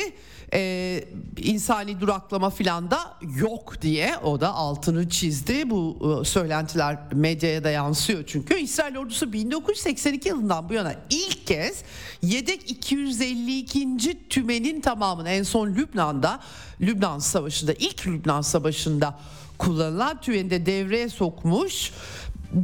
Ee, 0.54 1.04
insani 1.38 2.00
duraklama 2.00 2.50
filan 2.50 2.92
da 2.92 3.18
yok 3.38 3.82
diye 3.82 4.18
o 4.18 4.42
da 4.42 4.54
altını 4.54 5.10
çizdi. 5.10 5.70
Bu 5.70 5.98
e, 6.22 6.26
söylentiler 6.26 6.98
medyaya 7.14 7.64
da 7.64 7.70
yansıyor 7.70 8.24
çünkü. 8.28 8.56
İsrail 8.60 8.98
ordusu 8.98 9.34
1982 9.34 10.30
yılından 10.30 10.70
bu 10.70 10.74
yana 10.74 10.96
ilk 11.10 11.48
kez 11.48 11.84
yedek 12.22 12.72
252. 12.72 14.28
tümenin 14.30 14.82
tamamını 14.82 15.30
en 15.30 15.44
son 15.44 15.68
Lübnan'da 15.68 16.40
Lübnan 16.82 17.20
Savaşı'nda 17.20 17.74
ilk 17.74 18.08
Lübnan 18.08 18.42
Savaşı'nda 18.42 19.20
kullanılan 19.58 20.22
TÜİ'nin 20.22 20.50
de 20.50 20.66
devreye 20.66 21.10
sokmuş. 21.10 21.92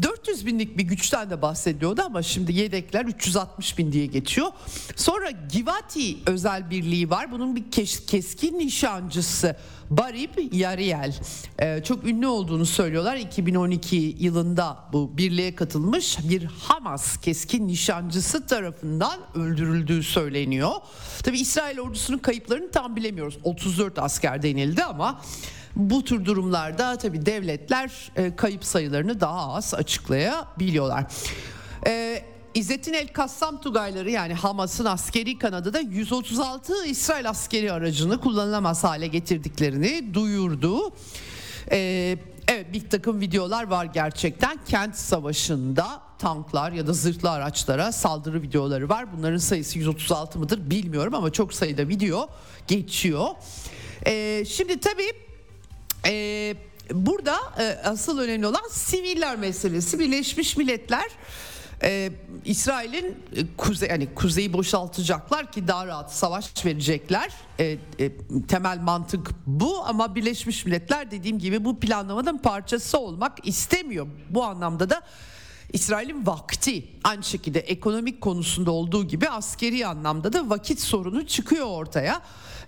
400 0.03 0.45
binlik 0.45 0.77
bir 0.77 0.83
güçten 0.83 1.29
de 1.29 1.41
bahsediyordu 1.41 2.01
ama 2.05 2.23
şimdi 2.23 2.53
yedekler 2.53 3.05
360 3.05 3.77
bin 3.77 3.91
diye 3.91 4.05
geçiyor. 4.05 4.47
Sonra 4.95 5.31
Givati 5.31 6.17
özel 6.25 6.69
birliği 6.69 7.09
var. 7.09 7.31
Bunun 7.31 7.55
bir 7.55 7.71
kes, 7.71 8.05
keskin 8.05 8.59
nişancısı 8.59 9.55
Barib 9.89 10.53
Yariel. 10.53 11.15
Ee, 11.59 11.81
çok 11.83 12.05
ünlü 12.05 12.27
olduğunu 12.27 12.65
söylüyorlar. 12.65 13.15
2012 13.15 14.15
yılında 14.19 14.77
bu 14.93 15.17
birliğe 15.17 15.55
katılmış 15.55 16.17
bir 16.29 16.43
Hamas 16.43 17.17
keskin 17.17 17.67
nişancısı 17.67 18.47
tarafından 18.47 19.19
öldürüldüğü 19.35 20.03
söyleniyor. 20.03 20.71
Tabi 21.23 21.39
İsrail 21.39 21.79
ordusunun 21.79 22.17
kayıplarını 22.17 22.71
tam 22.71 22.95
bilemiyoruz. 22.95 23.37
34 23.43 23.99
asker 23.99 24.41
denildi 24.41 24.83
ama 24.83 25.21
bu 25.75 26.03
tür 26.03 26.25
durumlarda 26.25 26.97
tabi 26.97 27.25
devletler 27.25 28.11
e, 28.15 28.35
kayıp 28.35 28.65
sayılarını 28.65 29.19
daha 29.19 29.53
az 29.53 29.73
açıklayabiliyorlar. 29.73 31.05
E, 31.87 32.23
İzzettin 32.53 32.93
El 32.93 33.07
Kassam 33.07 33.61
Tugayları 33.61 34.11
yani 34.11 34.33
Hamas'ın 34.33 34.85
askeri 34.85 35.37
kanadı 35.37 35.73
da 35.73 35.79
136 35.79 36.85
İsrail 36.85 37.29
askeri 37.29 37.71
aracını 37.71 38.21
kullanılamaz 38.21 38.83
hale 38.83 39.07
getirdiklerini 39.07 40.13
duyurdu. 40.13 40.91
E, 41.71 41.77
evet 42.47 42.73
bir 42.73 42.89
takım 42.89 43.21
videolar 43.21 43.63
var 43.63 43.85
gerçekten 43.85 44.59
kent 44.67 44.95
savaşında 44.95 46.01
tanklar 46.19 46.71
ya 46.71 46.87
da 46.87 46.93
zırhlı 46.93 47.31
araçlara 47.31 47.91
saldırı 47.91 48.41
videoları 48.41 48.89
var. 48.89 49.17
Bunların 49.17 49.37
sayısı 49.37 49.79
136 49.79 50.39
mıdır 50.39 50.69
bilmiyorum 50.69 51.15
ama 51.15 51.31
çok 51.31 51.53
sayıda 51.53 51.87
video 51.87 52.29
geçiyor. 52.67 53.27
E, 54.05 54.45
şimdi 54.45 54.79
tabii 54.79 55.30
ee, 56.05 56.55
burada 56.91 57.37
e, 57.59 57.77
asıl 57.83 58.19
önemli 58.19 58.47
olan 58.47 58.69
siviller 58.71 59.35
meselesi. 59.35 59.99
Birleşmiş 59.99 60.57
Milletler 60.57 61.07
e, 61.83 62.11
İsrail'in 62.45 63.17
e, 63.35 63.55
kuzey 63.57 63.89
yani 63.89 64.07
kuzeyi 64.15 64.53
boşaltacaklar 64.53 65.51
ki 65.51 65.67
daha 65.67 65.87
rahat 65.87 66.13
savaş 66.13 66.65
verecekler. 66.65 67.31
E, 67.59 67.77
e, 67.99 68.11
temel 68.47 68.79
mantık 68.79 69.29
bu 69.47 69.85
ama 69.85 70.15
Birleşmiş 70.15 70.65
Milletler 70.65 71.11
dediğim 71.11 71.39
gibi 71.39 71.65
bu 71.65 71.79
planlamanın 71.79 72.37
parçası 72.37 72.97
olmak 72.97 73.47
istemiyor. 73.47 74.07
Bu 74.29 74.43
anlamda 74.43 74.89
da 74.89 75.01
İsrail'in 75.73 76.25
vakti 76.27 76.87
aynı 77.03 77.23
şekilde 77.23 77.59
ekonomik 77.59 78.21
konusunda 78.21 78.71
olduğu 78.71 79.07
gibi 79.07 79.29
askeri 79.29 79.87
anlamda 79.87 80.33
da 80.33 80.49
vakit 80.49 80.79
sorunu 80.79 81.27
çıkıyor 81.27 81.65
ortaya. 81.65 82.21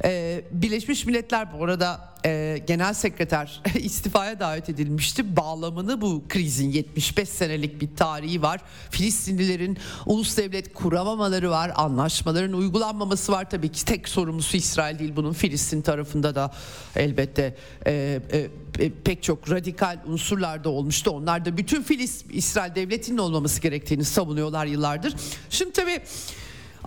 Ee, 0.03 0.43
Birleşmiş 0.51 1.05
Milletler 1.05 1.59
bu 1.59 1.63
arada 1.63 2.13
e, 2.25 2.61
genel 2.67 2.93
sekreter 2.93 3.61
istifaya 3.79 4.39
davet 4.39 4.69
edilmişti. 4.69 5.35
Bağlamını 5.35 6.01
bu 6.01 6.23
krizin 6.29 6.71
75 6.71 7.29
senelik 7.29 7.81
bir 7.81 7.95
tarihi 7.95 8.41
var. 8.41 8.61
Filistinlilerin 8.89 9.77
ulus 10.05 10.37
devlet 10.37 10.73
kuramamaları 10.73 11.51
var. 11.51 11.71
Anlaşmaların 11.75 12.53
uygulanmaması 12.53 13.31
var. 13.31 13.49
Tabii 13.49 13.69
ki 13.69 13.85
tek 13.85 14.09
sorumlusu 14.09 14.57
İsrail 14.57 14.99
değil. 14.99 15.13
Bunun 15.15 15.33
Filistin 15.33 15.81
tarafında 15.81 16.35
da 16.35 16.51
elbette 16.95 17.55
e, 17.85 18.21
e, 18.31 18.47
e 18.79 18.91
pek 19.03 19.23
çok 19.23 19.51
radikal 19.51 19.99
unsurlar 20.05 20.63
da 20.63 20.69
olmuştu. 20.69 21.11
Onlar 21.11 21.45
da 21.45 21.57
bütün 21.57 21.83
Filistin 21.83 22.29
İsrail 22.33 22.75
devletinin 22.75 23.17
olmaması 23.17 23.61
gerektiğini 23.61 24.03
savunuyorlar 24.03 24.65
yıllardır. 24.65 25.13
Şimdi 25.49 25.71
tabii 25.71 26.01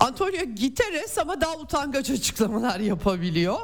Antonio 0.01 0.41
Guterres 0.61 1.19
ama 1.19 1.41
daha 1.41 1.57
utangaç 1.57 2.11
açıklamalar 2.11 2.81
yapabiliyor 2.81 3.59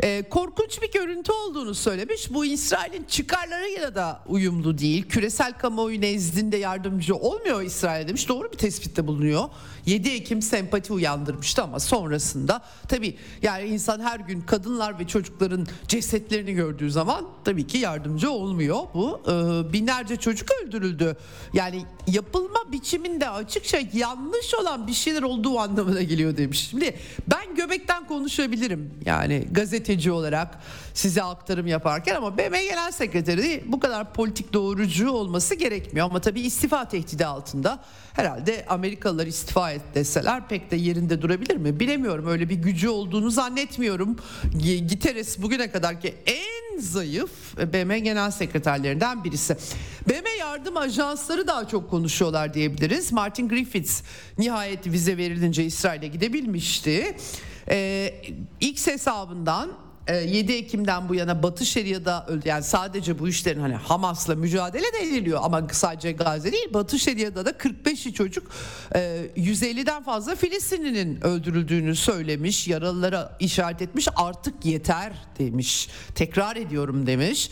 e, 0.00 0.28
korkunç 0.28 0.82
bir 0.82 0.92
görüntü 0.92 1.32
olduğunu 1.32 1.74
söylemiş. 1.74 2.34
Bu 2.34 2.44
İsrail'in 2.44 3.04
çıkarlarıyla 3.04 3.94
da 3.94 4.20
uyumlu 4.26 4.78
değil. 4.78 5.08
Küresel 5.08 5.52
kamuoyu 5.52 6.00
nezdinde 6.00 6.56
yardımcı 6.56 7.16
olmuyor 7.16 7.62
İsrail 7.62 8.08
demiş. 8.08 8.28
Doğru 8.28 8.52
bir 8.52 8.58
tespitte 8.58 9.06
bulunuyor. 9.06 9.44
7 9.86 10.08
Ekim 10.08 10.42
sempati 10.42 10.92
uyandırmıştı 10.92 11.62
ama 11.62 11.80
sonrasında 11.80 12.62
tabii 12.88 13.16
yani 13.42 13.64
insan 13.64 14.00
her 14.00 14.20
gün 14.20 14.40
kadınlar 14.40 14.98
ve 14.98 15.06
çocukların 15.06 15.66
cesetlerini 15.88 16.52
gördüğü 16.54 16.90
zaman 16.90 17.28
tabii 17.44 17.66
ki 17.66 17.78
yardımcı 17.78 18.30
olmuyor. 18.30 18.78
Bu 18.94 19.20
e, 19.26 19.32
binlerce 19.72 20.16
çocuk 20.16 20.48
öldürüldü. 20.50 21.16
Yani 21.52 21.84
yapılma 22.06 22.72
biçiminde 22.72 23.28
açıkça 23.28 23.78
yanlış 23.92 24.54
olan 24.54 24.86
bir 24.86 24.92
şeyler 24.92 25.22
olduğu 25.22 25.58
anlamına 25.58 26.02
geliyor 26.02 26.36
demiş. 26.36 26.68
Şimdi 26.70 26.94
ben 27.26 27.54
göbekten 27.54 28.08
konuşabilirim. 28.08 28.94
Yani 29.04 29.48
gazeteci 29.50 30.12
olarak 30.12 30.58
size 30.94 31.22
aktarım 31.22 31.66
yaparken 31.66 32.14
ama 32.14 32.38
BM 32.38 32.64
Genel 32.64 32.92
Sekreteri 32.92 33.64
bu 33.66 33.80
kadar 33.80 34.12
politik 34.12 34.52
doğrucu 34.52 35.10
olması 35.10 35.54
gerekmiyor. 35.54 36.06
Ama 36.06 36.20
tabii 36.20 36.40
istifa 36.40 36.88
tehdidi 36.88 37.26
altında 37.26 37.84
herhalde 38.12 38.64
Amerikalılar 38.68 39.26
istifa 39.26 39.73
et 39.74 39.94
deseler 39.94 40.48
pek 40.48 40.70
de 40.70 40.76
yerinde 40.76 41.22
durabilir 41.22 41.56
mi? 41.56 41.80
Bilemiyorum 41.80 42.26
öyle 42.26 42.48
bir 42.48 42.54
gücü 42.54 42.88
olduğunu 42.88 43.30
zannetmiyorum. 43.30 44.16
Giteres 44.88 45.42
bugüne 45.42 45.70
kadarki 45.70 46.14
en 46.26 46.80
zayıf 46.80 47.56
BM 47.56 47.98
Genel 47.98 48.30
Sekreterlerinden 48.30 49.24
birisi. 49.24 49.56
BM 50.08 50.30
yardım 50.38 50.76
ajansları 50.76 51.46
daha 51.46 51.68
çok 51.68 51.90
konuşuyorlar 51.90 52.54
diyebiliriz. 52.54 53.12
Martin 53.12 53.48
Griffiths 53.48 54.02
nihayet 54.38 54.86
vize 54.86 55.16
verilince 55.16 55.64
İsrail'e 55.64 56.06
gidebilmişti. 56.06 57.16
Ee, 57.68 58.14
X 58.60 58.86
hesabından 58.86 59.72
7 60.08 60.52
ee, 60.52 60.56
Ekim'den 60.56 61.08
bu 61.08 61.14
yana 61.14 61.42
Batı 61.42 61.66
Şeria'da 61.66 62.26
yani 62.44 62.62
sadece 62.62 63.18
bu 63.18 63.28
işlerin 63.28 63.60
hani 63.60 63.74
Hamas'la 63.74 64.34
mücadele 64.34 64.92
de 64.92 64.98
ediliyor 64.98 65.40
ama 65.42 65.68
sadece 65.72 66.12
Gazze 66.12 66.52
değil 66.52 66.74
Batı 66.74 66.98
Şeria'da 66.98 67.46
da 67.46 67.50
45'i 67.50 68.14
çocuk 68.14 68.50
150'den 68.94 70.00
e, 70.00 70.04
fazla 70.04 70.34
Filistinlinin 70.34 71.24
öldürüldüğünü 71.24 71.96
söylemiş 71.96 72.68
yaralılara 72.68 73.36
işaret 73.40 73.82
etmiş 73.82 74.08
artık 74.16 74.64
yeter 74.64 75.12
demiş 75.38 75.88
tekrar 76.14 76.56
ediyorum 76.56 77.06
demiş. 77.06 77.50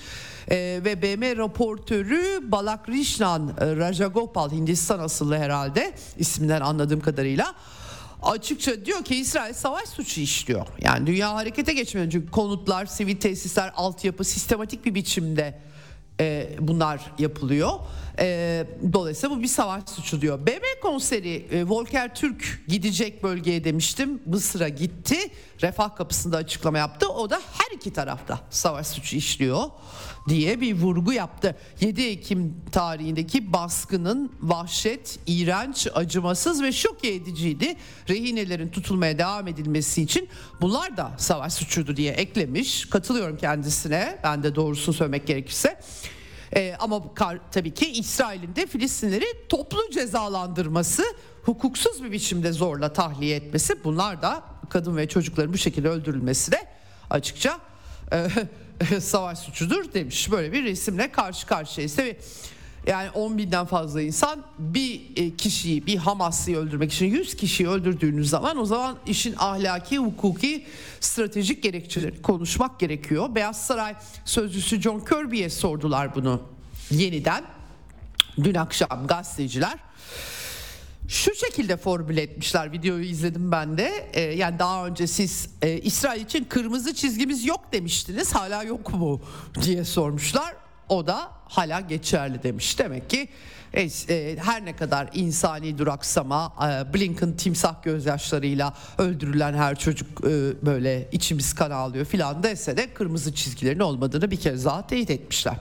Ee, 0.50 0.80
ve 0.84 1.02
BM 1.02 1.36
raportörü 1.36 2.52
Balak 2.52 2.88
Rishnan 2.88 3.48
e, 3.48 3.76
Rajagopal 3.76 4.50
Hindistan 4.50 4.98
asıllı 4.98 5.36
herhalde 5.36 5.94
isminden 6.18 6.60
anladığım 6.60 7.00
kadarıyla 7.00 7.54
açıkça 8.22 8.84
diyor 8.84 9.04
ki 9.04 9.16
İsrail 9.16 9.54
savaş 9.54 9.88
suçu 9.88 10.20
işliyor. 10.20 10.66
Yani 10.80 11.06
dünya 11.06 11.34
harekete 11.34 11.72
geçmeden 11.72 12.10
çünkü 12.10 12.30
konutlar, 12.30 12.86
sivil 12.86 13.16
tesisler, 13.16 13.72
altyapı 13.76 14.24
sistematik 14.24 14.84
bir 14.84 14.94
biçimde 14.94 15.58
e, 16.20 16.50
bunlar 16.60 17.00
yapılıyor. 17.18 17.70
E, 18.18 18.66
dolayısıyla 18.92 19.36
bu 19.36 19.42
bir 19.42 19.48
savaş 19.48 19.88
suçu 19.88 20.20
diyor. 20.20 20.46
BM 20.46 20.80
konseri 20.82 21.46
e, 21.52 21.64
Volker 21.64 22.14
Türk 22.14 22.64
gidecek 22.68 23.22
bölgeye 23.22 23.64
demiştim. 23.64 24.22
Mısır'a 24.26 24.68
gitti. 24.68 25.16
Refah 25.62 25.96
kapısında 25.96 26.36
açıklama 26.36 26.78
yaptı. 26.78 27.08
O 27.08 27.30
da 27.30 27.36
her 27.52 27.76
iki 27.76 27.92
tarafta 27.92 28.40
savaş 28.50 28.86
suçu 28.86 29.16
işliyor 29.16 29.70
diye 30.28 30.60
bir 30.60 30.74
vurgu 30.74 31.12
yaptı. 31.12 31.56
7 31.80 32.02
Ekim 32.02 32.54
tarihindeki 32.72 33.52
baskının 33.52 34.32
vahşet, 34.42 35.18
iğrenç, 35.26 35.88
acımasız 35.94 36.62
ve 36.62 36.72
şok 36.72 37.04
ediciydi. 37.04 37.76
Rehinelerin 38.08 38.68
tutulmaya 38.68 39.18
devam 39.18 39.48
edilmesi 39.48 40.02
için 40.02 40.28
bunlar 40.60 40.96
da 40.96 41.12
savaş 41.18 41.52
suçuydu 41.52 41.96
diye 41.96 42.12
eklemiş. 42.12 42.90
Katılıyorum 42.90 43.36
kendisine. 43.36 44.18
Ben 44.24 44.42
de 44.42 44.54
doğrusunu 44.54 44.94
söylemek 44.94 45.26
gerekirse. 45.26 45.80
Ee, 46.56 46.74
ama 46.78 47.14
kar, 47.14 47.38
tabii 47.52 47.74
ki 47.74 47.92
İsrail'in 47.92 48.56
de 48.56 48.66
Filistinleri 48.66 49.24
toplu 49.48 49.90
cezalandırması, 49.92 51.02
hukuksuz 51.42 52.04
bir 52.04 52.12
biçimde 52.12 52.52
zorla 52.52 52.92
tahliye 52.92 53.36
etmesi, 53.36 53.84
bunlar 53.84 54.22
da 54.22 54.42
kadın 54.70 54.96
ve 54.96 55.08
çocukların 55.08 55.52
bu 55.52 55.58
şekilde 55.58 55.88
öldürülmesi 55.88 56.52
de 56.52 56.66
açıkça 57.10 57.58
e, 58.12 58.28
savaş 59.00 59.38
suçudur 59.38 59.92
demiş. 59.92 60.30
Böyle 60.30 60.52
bir 60.52 60.64
resimle 60.64 61.12
karşı 61.12 61.46
karşıyayız. 61.46 61.96
Tabii 61.96 62.16
yani 62.86 63.10
10 63.10 63.38
binden 63.38 63.66
fazla 63.66 64.02
insan 64.02 64.42
bir 64.58 65.00
e, 65.16 65.36
kişiyi 65.36 65.86
bir 65.86 65.96
Hamas'ı 65.96 66.56
öldürmek 66.56 66.92
için 66.92 67.06
100 67.06 67.36
kişiyi 67.36 67.68
öldürdüğünüz 67.68 68.30
zaman 68.30 68.56
o 68.56 68.64
zaman 68.64 68.98
işin 69.06 69.34
ahlaki, 69.38 69.98
hukuki, 69.98 70.66
stratejik 71.00 71.62
gerekçeleri 71.62 72.22
konuşmak 72.22 72.80
gerekiyor. 72.80 73.34
Beyaz 73.34 73.66
Saray 73.66 73.94
sözcüsü 74.24 74.80
John 74.82 75.00
Kirby'ye 75.00 75.50
sordular 75.50 76.14
bunu 76.14 76.42
yeniden. 76.90 77.44
Dün 78.44 78.54
akşam 78.54 79.06
gazeteciler 79.06 79.78
şu 81.08 81.34
şekilde 81.34 81.76
formüle 81.76 82.22
etmişler 82.22 82.72
videoyu 82.72 83.04
izledim 83.04 83.52
ben 83.52 83.78
de. 83.78 84.10
Ee, 84.12 84.20
yani 84.20 84.58
daha 84.58 84.86
önce 84.86 85.06
siz 85.06 85.48
e, 85.62 85.78
İsrail 85.78 86.20
için 86.20 86.44
kırmızı 86.44 86.94
çizgimiz 86.94 87.46
yok 87.46 87.60
demiştiniz 87.72 88.34
hala 88.34 88.62
yok 88.62 88.94
mu 88.94 89.22
diye 89.62 89.84
sormuşlar. 89.84 90.54
O 90.88 91.06
da 91.06 91.30
hala 91.44 91.80
geçerli 91.80 92.42
demiş. 92.42 92.78
Demek 92.78 93.10
ki 93.10 93.28
e, 93.74 93.82
e, 94.08 94.36
her 94.36 94.64
ne 94.64 94.76
kadar 94.76 95.10
insani 95.14 95.78
duraksama 95.78 96.52
e, 96.60 96.94
Blinken 96.94 97.36
timsah 97.36 97.82
gözyaşlarıyla 97.82 98.74
öldürülen 98.98 99.54
her 99.54 99.78
çocuk 99.78 100.24
e, 100.24 100.30
böyle 100.66 101.08
içimiz 101.12 101.54
kan 101.54 101.70
ağlıyor 101.70 102.04
filan 102.04 102.42
dese 102.42 102.76
de 102.76 102.94
kırmızı 102.94 103.34
çizgilerin 103.34 103.80
olmadığını 103.80 104.30
bir 104.30 104.36
kez 104.36 104.64
daha 104.64 104.86
teyit 104.86 105.10
etmişler. 105.10 105.54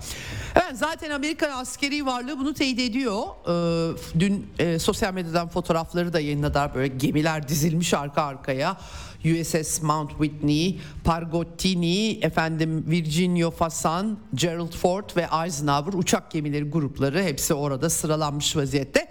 Evet, 0.55 0.77
zaten 0.77 1.09
Amerikan 1.09 1.51
askeri 1.51 2.05
varlığı 2.05 2.39
bunu 2.39 2.53
teyit 2.53 2.79
ediyor. 2.79 3.23
E, 3.47 4.19
dün 4.19 4.47
e, 4.59 4.79
sosyal 4.79 5.13
medyadan 5.13 5.47
fotoğrafları 5.47 6.13
da 6.13 6.19
yayınladılar 6.19 6.75
böyle 6.75 6.87
gemiler 6.87 7.47
dizilmiş 7.47 7.93
arka 7.93 8.21
arkaya. 8.21 8.77
USS 9.25 9.81
Mount 9.81 10.09
Whitney, 10.09 10.79
Pargottini, 11.03 12.19
efendim 12.21 12.85
Virginio 12.87 13.51
Fasan, 13.51 14.19
Gerald 14.35 14.73
Ford 14.73 15.09
ve 15.17 15.27
Eisenhower 15.43 15.93
uçak 15.93 16.31
gemileri 16.31 16.63
grupları 16.63 17.23
hepsi 17.23 17.53
orada 17.53 17.89
sıralanmış 17.89 18.55
vaziyette. 18.55 19.07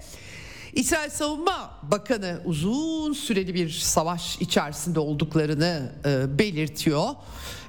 İsrail 0.72 1.10
Savunma 1.10 1.78
Bakanı 1.82 2.40
uzun 2.44 3.12
süreli 3.12 3.54
bir 3.54 3.70
savaş 3.70 4.36
içerisinde 4.40 5.00
olduklarını 5.00 5.92
e, 6.04 6.38
belirtiyor. 6.38 7.08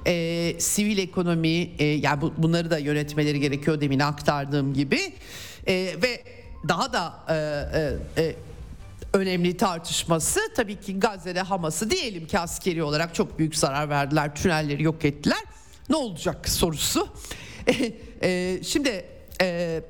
E, 0.06 0.54
sivil 0.58 0.98
ekonomi 0.98 1.70
e, 1.78 1.84
yani 1.84 2.20
bu, 2.20 2.32
bunları 2.38 2.70
da 2.70 2.78
yönetmeleri 2.78 3.40
gerekiyor 3.40 3.80
demin 3.80 3.98
aktardığım 3.98 4.74
gibi 4.74 5.12
e, 5.66 5.74
ve 5.74 6.24
daha 6.68 6.92
da 6.92 7.14
e, 7.28 7.34
e, 8.16 8.22
e, 8.22 8.34
önemli 9.12 9.56
tartışması 9.56 10.40
tabii 10.56 10.80
ki 10.80 11.00
Gazze'de 11.00 11.40
Hamas'ı 11.40 11.90
diyelim 11.90 12.26
ki 12.26 12.38
askeri 12.38 12.82
olarak 12.82 13.14
çok 13.14 13.38
büyük 13.38 13.56
zarar 13.56 13.88
verdiler, 13.88 14.34
tünelleri 14.34 14.82
yok 14.82 15.04
ettiler. 15.04 15.42
Ne 15.90 15.96
olacak 15.96 16.48
sorusu. 16.48 17.08
E, 17.66 17.92
e, 18.22 18.60
şimdi 18.64 19.06
e, 19.40 19.80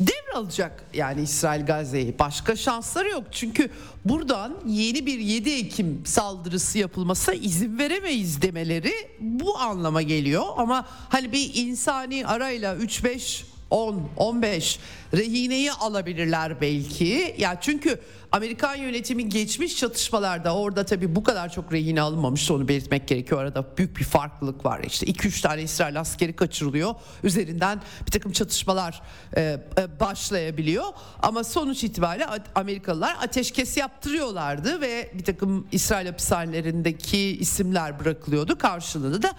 devralacak 0.00 0.84
yani 0.94 1.22
İsrail 1.22 1.66
Gazze'yi. 1.66 2.18
Başka 2.18 2.56
şansları 2.56 3.08
yok. 3.08 3.24
Çünkü 3.32 3.70
buradan 4.04 4.56
yeni 4.66 5.06
bir 5.06 5.18
7 5.18 5.50
Ekim 5.50 6.02
saldırısı 6.06 6.78
yapılmasına 6.78 7.34
izin 7.34 7.78
veremeyiz 7.78 8.42
demeleri 8.42 8.92
bu 9.20 9.58
anlama 9.58 10.02
geliyor. 10.02 10.44
Ama 10.56 10.86
hani 11.08 11.32
bir 11.32 11.50
insani 11.54 12.26
arayla 12.26 12.76
3-5 12.76 13.44
10, 13.70 14.08
15 14.16 14.78
rehineyi 15.14 15.72
alabilirler 15.72 16.60
belki. 16.60 17.34
Ya 17.38 17.58
çünkü 17.60 18.00
Amerikan 18.32 18.74
yönetimi 18.74 19.28
geçmiş 19.28 19.76
çatışmalarda 19.76 20.54
orada 20.56 20.84
tabii 20.84 21.16
bu 21.16 21.22
kadar 21.22 21.52
çok 21.52 21.72
rehine 21.72 22.00
alınmamış 22.00 22.50
onu 22.50 22.68
belirtmek 22.68 23.08
gerekiyor. 23.08 23.40
Arada 23.40 23.64
büyük 23.78 23.96
bir 23.96 24.04
farklılık 24.04 24.64
var. 24.64 24.80
İşte 24.84 25.06
2-3 25.06 25.42
tane 25.42 25.62
İsrail 25.62 26.00
askeri 26.00 26.36
kaçırılıyor. 26.36 26.94
Üzerinden 27.22 27.80
bir 28.06 28.10
takım 28.10 28.32
çatışmalar 28.32 29.02
e, 29.36 29.40
e, 29.78 30.00
başlayabiliyor. 30.00 30.84
Ama 31.22 31.44
sonuç 31.44 31.84
itibariyle 31.84 32.26
Amerikalılar 32.54 33.16
ateşkes 33.22 33.76
yaptırıyorlardı 33.76 34.80
ve 34.80 35.10
bir 35.14 35.24
takım 35.24 35.66
İsrail 35.72 36.06
hapishanelerindeki 36.06 37.18
isimler 37.18 38.00
bırakılıyordu. 38.00 38.58
Karşılığında 38.58 39.22
da 39.22 39.32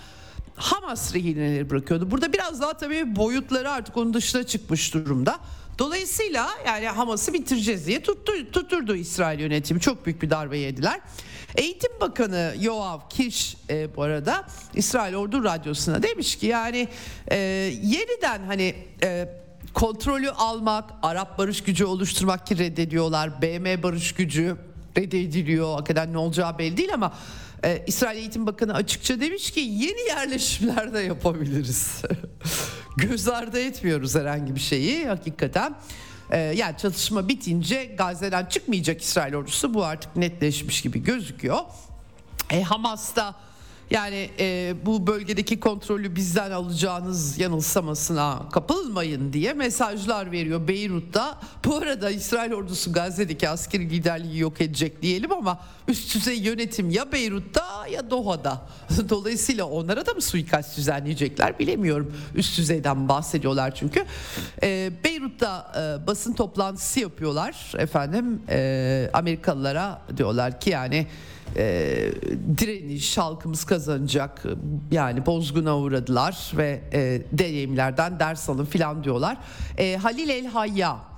Hamas 0.59 1.13
rehineleri 1.15 1.69
bırakıyordu. 1.69 2.11
Burada 2.11 2.33
biraz 2.33 2.61
daha 2.61 2.73
tabii 2.73 3.15
boyutları 3.15 3.71
artık 3.71 3.97
onun 3.97 4.13
dışına 4.13 4.43
çıkmış 4.43 4.93
durumda. 4.93 5.39
Dolayısıyla 5.79 6.49
yani 6.65 6.87
Hamas'ı 6.87 7.33
bitireceğiz 7.33 7.87
diye 7.87 8.03
tuttu, 8.03 8.51
tuturdu 8.51 8.95
İsrail 8.95 9.39
yönetimi. 9.39 9.79
Çok 9.79 10.05
büyük 10.05 10.21
bir 10.21 10.29
darbe 10.29 10.57
yediler. 10.57 10.99
Eğitim 11.55 11.91
Bakanı 12.01 12.53
Yoav 12.61 12.99
Kish 13.09 13.57
e, 13.69 13.95
bu 13.95 14.03
arada 14.03 14.47
İsrail 14.73 15.15
Ordu 15.15 15.43
Radyosu'na 15.43 16.03
demiş 16.03 16.35
ki 16.35 16.47
yani 16.47 16.87
e, 17.31 17.37
yeniden 17.83 18.43
hani 18.47 18.75
e, 19.03 19.29
kontrolü 19.73 20.31
almak, 20.31 20.89
Arap 21.03 21.37
barış 21.37 21.63
gücü 21.63 21.85
oluşturmak 21.85 22.47
ki 22.47 22.57
reddediyorlar. 22.57 23.41
BM 23.41 23.83
barış 23.83 24.13
gücü 24.13 24.55
reddediliyor. 24.97 25.73
Hakikaten 25.73 26.13
ne 26.13 26.17
olacağı 26.17 26.57
belli 26.57 26.77
değil 26.77 26.93
ama 26.93 27.13
ee, 27.63 27.83
İsrail 27.87 28.17
Eğitim 28.17 28.47
Bakanı 28.47 28.73
açıkça 28.73 29.21
demiş 29.21 29.51
ki 29.51 29.59
yeni 29.59 30.07
yerleşimler 30.07 30.93
de 30.93 30.99
yapabiliriz. 30.99 32.01
Göz 32.97 33.27
ardı 33.27 33.59
etmiyoruz 33.59 34.15
herhangi 34.15 34.55
bir 34.55 34.59
şeyi 34.59 35.07
hakikaten. 35.07 35.75
Ee, 36.31 36.37
yani 36.37 36.77
çatışma 36.77 37.27
bitince 37.27 37.85
Gazze'den 37.85 38.45
çıkmayacak 38.45 39.01
İsrail 39.01 39.35
ordusu 39.35 39.73
bu 39.73 39.85
artık 39.85 40.15
netleşmiş 40.15 40.81
gibi 40.81 41.03
gözüküyor. 41.03 41.59
E, 42.49 42.61
Hamas'ta 42.61 43.35
yani 43.91 44.29
e, 44.39 44.75
bu 44.85 45.07
bölgedeki 45.07 45.59
kontrolü 45.59 46.15
bizden 46.15 46.51
alacağınız 46.51 47.39
yanılsamasına 47.39 48.49
kapılmayın 48.51 49.33
diye 49.33 49.53
mesajlar 49.53 50.31
veriyor 50.31 50.67
Beyrut'ta. 50.67 51.37
Bu 51.65 51.75
arada 51.75 52.09
İsrail 52.09 52.53
ordusu 52.53 52.93
Gazze'deki 52.93 53.49
askeri 53.49 53.89
liderliği 53.89 54.39
yok 54.39 54.61
edecek 54.61 55.01
diyelim 55.01 55.31
ama 55.31 55.59
üst 55.87 56.15
düzey 56.15 56.39
yönetim 56.39 56.89
ya 56.89 57.11
Beyrut'ta 57.11 57.87
ya 57.87 58.09
Doha'da. 58.09 58.61
Dolayısıyla 59.09 59.65
onlara 59.65 60.05
da 60.05 60.13
mı 60.13 60.21
suikast 60.21 60.77
düzenleyecekler 60.77 61.59
bilemiyorum. 61.59 62.13
Üst 62.35 62.57
düzeyden 62.57 63.09
bahsediyorlar 63.09 63.75
çünkü. 63.75 64.05
E, 64.63 64.91
Beyrut'ta 65.03 65.71
e, 65.75 66.07
basın 66.07 66.33
toplantısı 66.33 66.99
yapıyorlar 66.99 67.73
efendim. 67.77 68.41
E, 68.49 69.09
Amerikalılara 69.13 70.01
diyorlar 70.17 70.59
ki 70.59 70.69
yani 70.69 71.07
e, 71.57 72.11
direniş 72.57 73.17
halkımız 73.17 73.63
kazanacak 73.63 74.43
yani 74.91 75.25
bozguna 75.25 75.77
uğradılar 75.77 76.51
ve 76.57 76.81
e, 76.93 77.21
deneyimlerden 77.31 78.19
ders 78.19 78.49
alın 78.49 78.65
filan 78.65 79.03
diyorlar. 79.03 79.37
E, 79.77 79.95
Halil 79.95 80.29
El 80.29 80.45
Hayya 80.45 81.09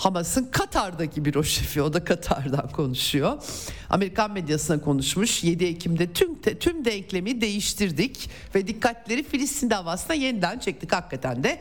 Hamas'ın 0.00 0.44
Katar'daki 0.44 1.24
bir 1.24 1.34
o 1.34 1.42
şefi 1.42 1.82
o 1.82 1.92
da 1.92 2.04
Katar'dan 2.04 2.68
konuşuyor. 2.68 3.42
Amerikan 3.90 4.32
medyasına 4.32 4.80
konuşmuş 4.80 5.44
7 5.44 5.64
Ekim'de 5.64 6.12
tüm 6.12 6.40
tüm 6.60 6.84
denklemi 6.84 7.40
değiştirdik 7.40 8.30
ve 8.54 8.66
dikkatleri 8.66 9.22
Filistin 9.22 9.70
davasına 9.70 10.14
yeniden 10.14 10.58
çektik 10.58 10.92
hakikaten 10.92 11.44
de. 11.44 11.60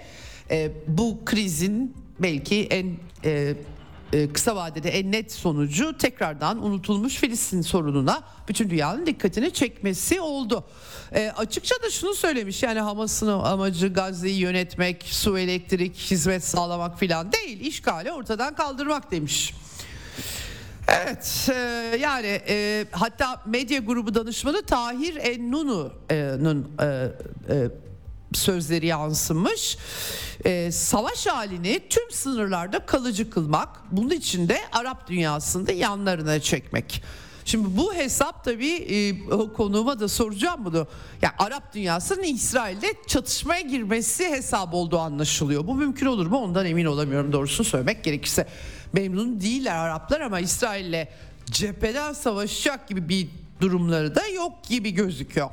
E, 0.51 0.71
bu 0.87 1.19
krizin 1.25 1.95
belki 2.19 2.63
en 2.63 2.95
e, 3.25 3.53
kısa 4.33 4.55
vadede 4.55 4.89
en 4.89 5.11
net 5.11 5.31
sonucu 5.31 5.97
tekrardan 5.97 6.65
unutulmuş 6.65 7.15
Filistin 7.15 7.61
sorununa 7.61 8.23
bütün 8.47 8.69
dünyanın 8.69 9.05
dikkatini 9.05 9.53
çekmesi 9.53 10.21
oldu. 10.21 10.63
E, 11.13 11.31
açıkça 11.37 11.75
da 11.83 11.89
şunu 11.89 12.13
söylemiş 12.13 12.63
yani 12.63 12.79
Hamas'ın 12.79 13.27
amacı 13.27 13.93
Gazze'yi 13.93 14.39
yönetmek, 14.39 15.03
su, 15.03 15.37
elektrik, 15.37 15.95
hizmet 15.95 16.43
sağlamak 16.43 16.99
filan 16.99 17.31
değil, 17.31 17.59
işgali 17.59 18.11
ortadan 18.11 18.55
kaldırmak 18.55 19.11
demiş. 19.11 19.53
Evet 20.87 21.49
e, 21.53 21.97
yani 21.99 22.41
e, 22.47 22.85
hatta 22.91 23.41
medya 23.45 23.79
grubu 23.79 24.15
danışmanı 24.15 24.61
Tahir 24.61 25.15
Ennunu'nun 25.15 26.71
e, 26.81 26.85
e, 27.49 27.69
sözleri 28.33 28.85
yansımış. 28.85 29.77
E, 30.45 30.71
savaş 30.71 31.27
halini 31.27 31.81
tüm 31.89 32.11
sınırlarda 32.11 32.79
kalıcı 32.85 33.29
kılmak, 33.29 33.69
bunun 33.91 34.09
için 34.09 34.49
de 34.49 34.59
Arap 34.71 35.07
dünyasında 35.07 35.71
yanlarına 35.71 36.39
çekmek. 36.39 37.03
Şimdi 37.45 37.77
bu 37.77 37.93
hesap 37.93 38.43
tabii 38.43 38.71
e, 38.71 39.19
konuğuma 39.53 39.99
da 39.99 40.07
soracağım 40.07 40.65
bunu. 40.65 40.87
Yani 41.21 41.33
Arap 41.39 41.73
dünyasının 41.73 42.23
İsrail'de 42.23 42.93
çatışmaya 43.07 43.61
girmesi 43.61 44.25
hesap 44.29 44.73
olduğu 44.73 44.99
anlaşılıyor. 44.99 45.67
Bu 45.67 45.75
mümkün 45.75 46.05
olur 46.05 46.27
mu 46.27 46.37
ondan 46.37 46.65
emin 46.65 46.85
olamıyorum 46.85 47.33
doğrusunu 47.33 47.67
söylemek 47.67 48.03
gerekirse. 48.03 48.47
Memnun 48.93 49.41
değiller 49.41 49.75
Araplar 49.75 50.21
ama 50.21 50.39
İsrail'le 50.39 51.07
cepheden 51.45 52.13
savaşacak 52.13 52.87
gibi 52.89 53.09
bir 53.09 53.27
durumları 53.61 54.15
da 54.15 54.27
yok 54.27 54.63
gibi 54.69 54.91
gözüküyor. 54.91 55.49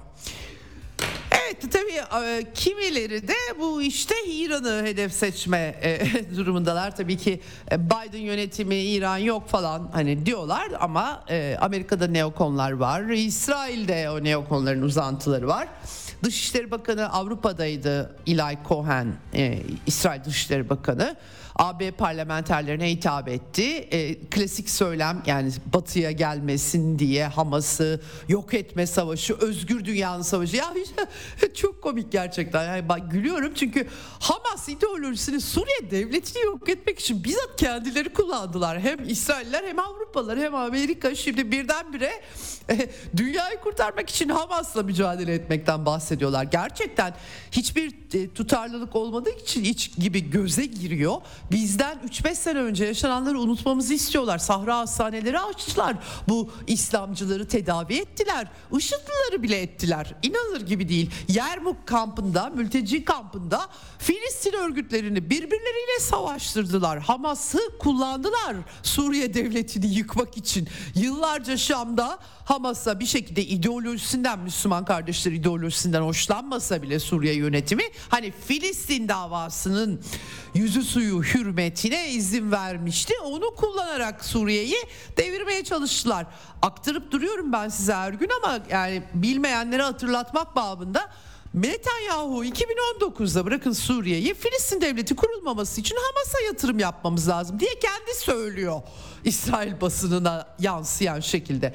Evet 1.63 1.73
tabii 1.73 2.25
e, 2.27 2.45
kimileri 2.55 3.29
de 3.29 3.35
bu 3.61 3.83
işte 3.83 4.15
İran'ı 4.27 4.83
hedef 4.85 5.13
seçme 5.13 5.59
e, 5.83 6.01
durumundalar. 6.37 6.97
Tabii 6.97 7.17
ki 7.17 7.41
e, 7.73 7.91
Biden 7.91 8.19
yönetimi 8.19 8.77
İran 8.77 9.17
yok 9.17 9.49
falan 9.49 9.91
hani 9.93 10.27
diyorlar 10.27 10.69
ama 10.81 11.25
Amerika'da 11.61 12.07
neokonlar 12.07 12.73
var. 12.73 13.03
İsrail'de 13.03 14.11
o 14.11 14.25
neokonların 14.25 14.83
uzantıları 14.83 15.49
var. 15.49 15.69
Dışişleri 16.23 16.71
Bakanı 16.71 17.13
Avrupa'daydı 17.13 18.17
Eli 18.27 18.59
Cohen, 18.69 19.15
İsrail 19.87 20.25
Dışişleri 20.25 20.69
Bakanı. 20.69 21.17
AB 21.59 21.91
parlamenterlerine 21.91 22.91
hitap 22.91 23.29
etti. 23.29 23.89
E, 23.91 24.21
klasik 24.21 24.71
söylem 24.71 25.23
yani 25.27 25.53
batıya 25.75 26.11
gelmesin 26.11 26.99
diye 26.99 27.27
Hamas'ı 27.27 28.01
yok 28.29 28.55
etme 28.55 28.87
savaşı, 28.87 29.35
özgür 29.35 29.85
dünyanın 29.85 30.23
savaşı. 30.23 30.57
Ya 30.57 30.75
çok 31.55 31.83
komik 31.83 32.13
gerçekten. 32.13 32.65
Yani 32.65 32.89
bak 32.89 33.11
gülüyorum 33.11 33.53
çünkü 33.55 33.89
Hamas 34.21 34.69
ideolojisini 34.69 35.41
Suriye 35.41 35.91
devletini 35.91 36.43
yok 36.43 36.69
etmek 36.69 36.99
için 36.99 37.25
bizzat 37.25 37.57
kendileri 37.57 38.13
kullandılar. 38.13 38.81
Hem 38.81 39.09
İsrailler 39.09 39.65
hem 39.65 39.79
Avrupalılar 39.79 40.39
hem 40.39 40.55
Amerika 40.55 41.15
şimdi 41.15 41.53
birdenbire 41.53 42.11
e, 42.71 42.91
dünyayı 43.17 43.61
kurtarmak 43.61 44.11
için 44.11 44.29
Hamas'la 44.29 44.83
mücadele 44.83 45.35
etmekten 45.35 45.87
bahsediyorlar. 45.87 46.45
Gerçekten 46.45 47.15
hiçbir 47.51 47.95
e, 48.15 48.35
tutarlılık 48.35 48.97
olmadığı 48.97 49.31
için 49.31 49.65
iç 49.65 49.97
gibi 49.99 50.31
göze 50.31 50.67
giriyor. 50.67 51.17
Bizden 51.51 51.99
3-5 52.09 52.35
sene 52.35 52.59
önce 52.59 52.85
yaşananları 52.85 53.41
unutmamızı 53.41 53.95
istiyorlar. 53.95 54.39
Sahra 54.39 54.79
hastaneleri 54.79 55.41
açtılar. 55.41 55.97
Bu 56.29 56.51
İslamcıları 56.67 57.49
tedavi 57.49 57.95
ettiler. 57.95 58.49
IŞİD'lileri 58.79 59.43
bile 59.43 59.63
ettiler. 59.63 60.15
İnanılır 60.23 60.67
gibi 60.67 60.89
değil. 60.89 61.11
Yermuk 61.29 61.87
kampında, 61.87 62.51
mülteci 62.51 63.05
kampında 63.05 63.69
Filistin 63.99 64.53
örgütlerini 64.53 65.31
birbirleriyle 65.31 66.01
savaştırdılar. 66.01 67.01
Hamas'ı 67.01 67.79
kullandılar 67.79 68.57
Suriye 68.83 69.35
devletini 69.35 69.87
yıkmak 69.95 70.37
için. 70.37 70.69
Yıllarca 70.95 71.57
Şam'da 71.57 72.19
Hamas'a 72.47 73.01
bir 73.01 73.07
şekilde 73.07 73.45
ideolojisinden 73.45 74.39
Müslüman 74.39 74.85
kardeşler 74.85 75.33
ideolojisinden 75.33 76.01
hoşlanmasa 76.01 76.83
bile 76.83 76.99
Suriye 76.99 77.35
yönetimi 77.35 77.83
hani 78.09 78.33
Filistin 78.47 79.09
davasının 79.09 80.01
yüzü 80.55 80.83
suyu 80.83 81.23
hürmetine 81.23 82.11
izin 82.11 82.53
vermişti. 82.53 83.15
Onu 83.25 83.55
kullanarak 83.55 84.25
Suriye'yi 84.25 84.77
devirmeye 85.17 85.65
çalıştılar. 85.65 86.27
Aktarıp 86.63 87.11
duruyorum 87.11 87.53
ben 87.53 87.69
size 87.69 87.95
her 87.95 88.13
gün 88.13 88.31
ama 88.43 88.61
yani 88.71 89.03
bilmeyenlere 89.15 89.83
hatırlatmak 89.83 90.57
babında 90.57 91.11
Netanyahu 91.55 92.45
2019'da 92.45 93.47
bırakın 93.47 93.73
Suriye'yi 93.73 94.35
Filistin 94.35 94.81
devleti 94.81 95.17
kurulmaması 95.17 95.81
için 95.81 95.97
Hamas'a 95.97 96.41
yatırım 96.47 96.79
yapmamız 96.79 97.29
lazım 97.29 97.61
diye 97.61 97.71
kendi 97.79 98.19
söylüyor. 98.19 98.83
İsrail 99.27 99.81
basınına 99.81 100.49
yansıyan 100.59 101.21
şekilde. 101.21 101.75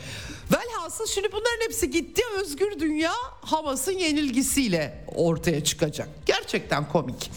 Velhasıl 0.51 1.05
şimdi 1.07 1.31
bunların 1.31 1.65
hepsi 1.65 1.91
gitti 1.91 2.21
özgür 2.41 2.79
dünya 2.79 3.11
Hamas'ın 3.41 3.91
yenilgisiyle 3.91 5.05
ortaya 5.15 5.63
çıkacak. 5.63 6.09
Gerçekten 6.25 6.89
komik. 6.89 7.31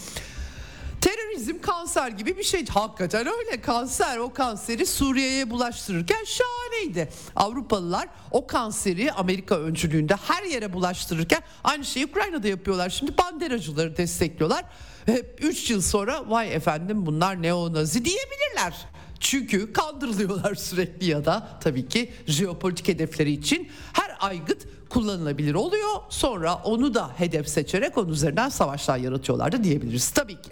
Terörizm 1.01 1.61
kanser 1.61 2.07
gibi 2.07 2.37
bir 2.37 2.43
şey. 2.43 2.65
Hakikaten 2.67 3.27
öyle 3.27 3.61
kanser. 3.61 4.17
O 4.17 4.33
kanseri 4.33 4.85
Suriye'ye 4.85 5.49
bulaştırırken 5.49 6.23
şahaneydi. 6.25 7.09
Avrupalılar 7.35 8.07
o 8.31 8.47
kanseri 8.47 9.11
Amerika 9.11 9.59
öncülüğünde 9.59 10.15
her 10.15 10.43
yere 10.43 10.73
bulaştırırken 10.73 11.41
aynı 11.63 11.85
şeyi 11.85 12.05
Ukrayna'da 12.05 12.47
yapıyorlar. 12.47 12.89
Şimdi 12.89 13.17
banderacıları 13.17 13.97
destekliyorlar. 13.97 14.65
Ve 15.07 15.25
3 15.41 15.69
yıl 15.69 15.81
sonra 15.81 16.29
vay 16.29 16.55
efendim 16.55 17.05
bunlar 17.05 17.41
neonazi 17.41 18.05
diyebilirler. 18.05 18.94
Çünkü 19.25 19.73
kandırılıyorlar 19.73 20.55
sürekli 20.55 21.05
ya 21.05 21.25
da 21.25 21.47
tabii 21.61 21.87
ki 21.87 22.11
jeopolitik 22.27 22.87
hedefleri 22.87 23.31
için 23.31 23.69
her 23.93 24.17
aygıt 24.19 24.67
kullanılabilir 24.89 25.53
oluyor. 25.53 25.89
Sonra 26.09 26.55
onu 26.55 26.93
da 26.93 27.11
hedef 27.17 27.49
seçerek 27.49 27.97
onun 27.97 28.09
üzerinden 28.09 28.49
savaşlar 28.49 28.97
yaratıyorlardı 28.97 29.63
diyebiliriz 29.63 30.09
tabii 30.09 30.41
ki. 30.41 30.49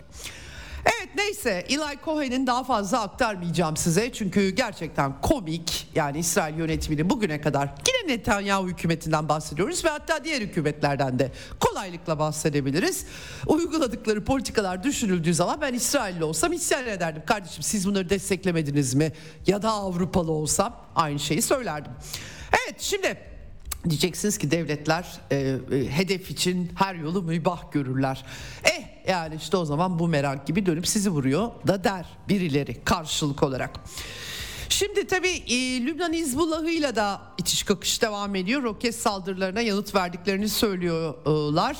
Evet 0.85 1.09
neyse 1.15 1.65
Eli 1.69 1.99
Cohen'in 2.05 2.47
daha 2.47 2.63
fazla 2.63 3.01
aktarmayacağım 3.01 3.77
size 3.77 4.13
çünkü 4.13 4.49
gerçekten 4.49 5.21
komik 5.21 5.87
yani 5.95 6.19
İsrail 6.19 6.57
yönetiminin 6.57 7.09
bugüne 7.09 7.41
kadar 7.41 7.69
Netanyahu 8.07 8.67
hükümetinden 8.67 9.29
bahsediyoruz 9.29 9.85
ve 9.85 9.89
hatta 9.89 10.23
diğer 10.23 10.41
hükümetlerden 10.41 11.19
de 11.19 11.31
kolaylıkla 11.59 12.19
bahsedebiliriz. 12.19 13.05
Uyguladıkları 13.47 14.23
politikalar 14.23 14.83
düşünüldüğü 14.83 15.33
zaman 15.33 15.61
ben 15.61 15.73
İsrailli 15.73 16.23
olsam 16.23 16.53
isyan 16.53 16.87
ederdim. 16.87 17.23
Kardeşim 17.25 17.63
siz 17.63 17.87
bunları 17.87 18.09
desteklemediniz 18.09 18.93
mi 18.93 19.11
ya 19.47 19.61
da 19.61 19.69
Avrupalı 19.69 20.31
olsam 20.31 20.85
aynı 20.95 21.19
şeyi 21.19 21.41
söylerdim. 21.41 21.91
Evet 22.51 22.81
şimdi 22.81 23.17
Diyeceksiniz 23.89 24.37
ki 24.37 24.51
devletler 24.51 25.05
e, 25.31 25.37
e, 25.71 25.89
hedef 25.89 26.31
için 26.31 26.71
her 26.75 26.95
yolu 26.95 27.23
mübah 27.23 27.71
görürler. 27.71 28.25
Eh 28.63 29.07
yani 29.07 29.35
işte 29.35 29.57
o 29.57 29.65
zaman 29.65 29.99
bu 29.99 30.07
merak 30.07 30.47
gibi 30.47 30.65
dönüp 30.65 30.87
sizi 30.87 31.09
vuruyor 31.09 31.51
da 31.67 31.83
der 31.83 32.05
birileri 32.29 32.83
karşılık 32.83 33.43
olarak. 33.43 33.79
Şimdi 34.77 35.07
tabii 35.07 35.43
e, 35.47 35.85
Lübnan 35.85 36.13
Hizbullah'ıyla 36.13 36.95
da 36.95 37.21
itiş 37.37 37.63
kakış 37.63 38.01
devam 38.01 38.35
ediyor. 38.35 38.63
Roket 38.63 38.95
saldırılarına 38.95 39.61
yanıt 39.61 39.95
verdiklerini 39.95 40.49
söylüyorlar. 40.49 41.77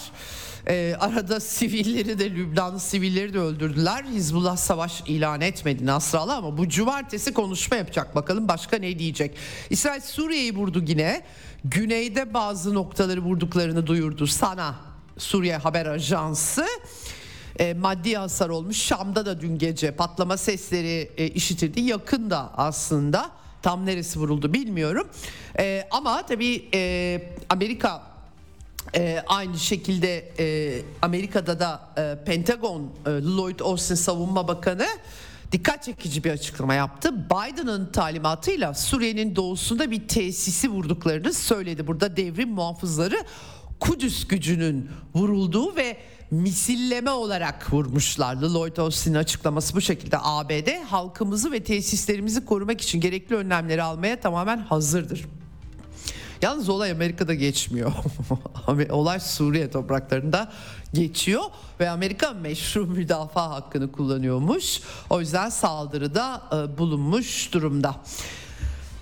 E, 0.68 0.96
arada 1.00 1.40
sivilleri 1.40 2.20
de 2.20 2.32
Lübnan 2.32 2.78
sivilleri 2.78 3.34
de 3.34 3.40
öldürdüler. 3.40 4.04
Hizbullah 4.04 4.58
savaş 4.58 5.02
ilan 5.02 5.42
etmedi 5.42 5.86
Nasrallah 5.86 6.38
ama 6.38 6.58
bu 6.58 6.70
cumartesi 6.70 7.34
konuşma 7.34 7.78
yapacak. 7.78 8.16
Bakalım 8.16 8.48
başka 8.48 8.78
ne 8.78 9.00
diyecek. 9.00 9.38
İsrail 9.70 10.02
Suriye'yi 10.02 10.56
vurdu 10.56 10.84
yine. 10.88 11.26
Güneyde 11.66 12.34
bazı 12.34 12.74
noktaları 12.74 13.22
vurduklarını 13.22 13.88
duyurdu 13.88 14.28
sana 14.28 14.76
Suriye 15.18 15.58
Haber 15.58 15.86
Ajansı 15.86 16.66
e, 17.60 17.74
maddi 17.74 18.18
hasar 18.18 18.50
olmuş. 18.50 18.78
Şam'da 18.78 19.26
da 19.26 19.42
dün 19.42 19.58
gece 19.58 19.92
patlama 19.92 20.38
sesleri 20.38 21.12
e, 21.18 21.28
işitildi. 21.28 21.82
Yakında 21.82 22.52
aslında 22.58 23.32
tam 23.62 23.86
neresi 23.86 24.20
vuruldu 24.20 24.54
bilmiyorum. 24.54 25.08
E, 25.60 25.88
ama 25.92 26.26
tabii 26.26 26.70
e, 26.74 27.22
Amerika 27.50 28.04
e, 28.96 29.24
aynı 29.28 29.60
şekilde 29.60 30.32
e, 30.40 30.82
Amerika'da 31.02 31.60
da 31.60 31.82
e, 31.98 32.26
Pentagon 32.26 32.82
e, 33.06 33.10
Lloyd 33.10 33.60
Austin 33.60 33.96
Savunma 33.96 34.48
Bakanı 34.48 34.88
dikkat 35.52 35.84
çekici 35.84 36.24
bir 36.24 36.32
açıklama 36.32 36.74
yaptı. 36.74 37.30
Biden'ın 37.30 37.92
talimatıyla 37.92 38.74
Suriye'nin 38.74 39.36
doğusunda 39.36 39.92
bir 39.92 40.08
tesisi 40.08 40.70
vurduklarını 40.70 41.34
söyledi. 41.34 41.88
Burada 41.88 42.18
devrim 42.18 42.50
muhafızları 42.50 43.18
Kudüs 43.80 44.28
gücünün 44.28 44.90
vurulduğu 45.16 45.76
ve 45.76 45.98
misilleme 46.32 47.12
olarak 47.12 47.74
vurmuşlardı. 47.74 48.54
Lloyd 48.54 48.78
Austin'in 48.78 49.16
açıklaması 49.16 49.76
bu 49.76 49.82
şekilde. 49.82 50.18
ABD 50.22 50.84
halkımızı 50.86 51.52
ve 51.52 51.64
tesislerimizi 51.64 52.46
korumak 52.46 52.82
için 52.82 53.02
gerekli 53.02 53.36
önlemleri 53.36 53.84
almaya 53.84 54.20
tamamen 54.20 54.58
hazırdır. 54.58 55.26
Yalnız 56.42 56.70
olay 56.70 56.92
Amerika'da 56.92 57.34
geçmiyor. 57.34 57.92
olay 58.90 59.20
Suriye 59.20 59.72
topraklarında 59.72 60.52
geçiyor 60.94 61.44
ve 61.80 61.90
Amerika 61.90 62.32
meşru 62.32 62.86
müdafaa 62.86 63.50
hakkını 63.50 63.92
kullanıyormuş. 63.92 64.82
O 65.10 65.20
yüzden 65.20 65.50
saldırıda 65.50 66.42
e, 66.52 66.78
bulunmuş 66.78 67.54
durumda. 67.54 67.96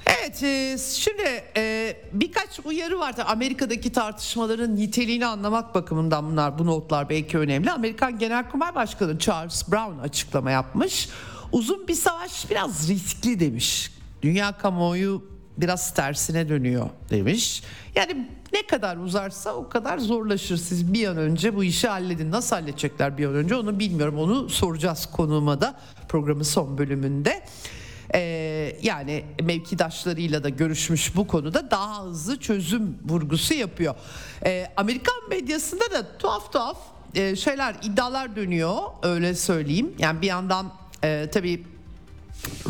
Evet 0.06 0.44
e, 0.44 0.78
şimdi 0.94 1.44
e, 1.58 1.96
birkaç 2.14 2.60
uyarı 2.66 3.00
vardı 3.00 3.24
Amerika'daki 3.28 3.92
tartışmaların 3.92 4.76
niteliğini 4.76 5.26
anlamak 5.26 5.76
bakımından 5.76 6.32
bunlar 6.32 6.60
bu 6.60 6.66
notlar 6.66 7.10
belki 7.10 7.38
önemli. 7.38 7.72
Amerikan 7.72 8.20
Genelkurmay 8.20 8.76
Başkanı 8.76 9.20
Charles 9.20 9.72
Brown 9.72 10.00
açıklama 10.00 10.52
yapmış. 10.52 11.10
Uzun 11.52 11.88
bir 11.88 11.94
savaş 11.94 12.50
biraz 12.50 12.90
riskli 12.90 13.40
demiş. 13.40 13.92
Dünya 14.22 14.58
kamuoyu 14.58 15.32
biraz 15.58 15.94
tersine 15.94 16.50
dönüyor 16.50 16.90
demiş. 17.10 17.64
Yani 17.96 18.30
ne 18.54 18.68
kadar 18.68 18.98
uzarsa 18.98 19.54
o 19.54 19.70
kadar 19.70 19.98
zorlaşır. 19.98 20.58
Siz 20.58 20.94
bir 20.94 21.08
an 21.08 21.18
önce 21.18 21.56
bu 21.56 21.64
işi 21.64 21.88
halledin. 21.88 22.32
Nasıl 22.32 22.56
halledecekler 22.56 23.18
bir 23.18 23.26
an 23.26 23.36
önce 23.36 23.56
onu 23.56 23.80
bilmiyorum. 23.80 24.18
Onu 24.18 24.50
soracağız 24.50 25.06
konuğuma 25.06 25.62
da 25.62 25.80
programın 26.10 26.44
son 26.44 26.78
bölümünde. 26.78 27.44
Ee, 28.13 28.78
yani 28.82 29.26
mevkidaşlarıyla 29.43 30.43
da 30.43 30.50
görüşmüş 30.50 31.15
bu 31.15 31.28
konuda 31.28 31.71
daha 31.71 32.04
hızlı 32.04 32.39
çözüm 32.39 32.97
vurgusu 33.06 33.54
yapıyor. 33.54 33.95
Ee, 34.45 34.67
Amerikan 34.78 35.30
medyasında 35.30 35.91
da 35.91 36.17
tuhaf 36.17 36.54
tuhaf 36.54 36.78
e, 37.15 37.36
şeyler 37.36 37.76
iddialar 37.84 38.36
dönüyor 38.36 38.78
öyle 39.04 39.36
söyleyeyim. 39.36 39.93
Yani 40.00 40.21
bir 40.21 40.28
yandan 40.28 40.74
e, 41.04 41.30
tabii 41.34 41.63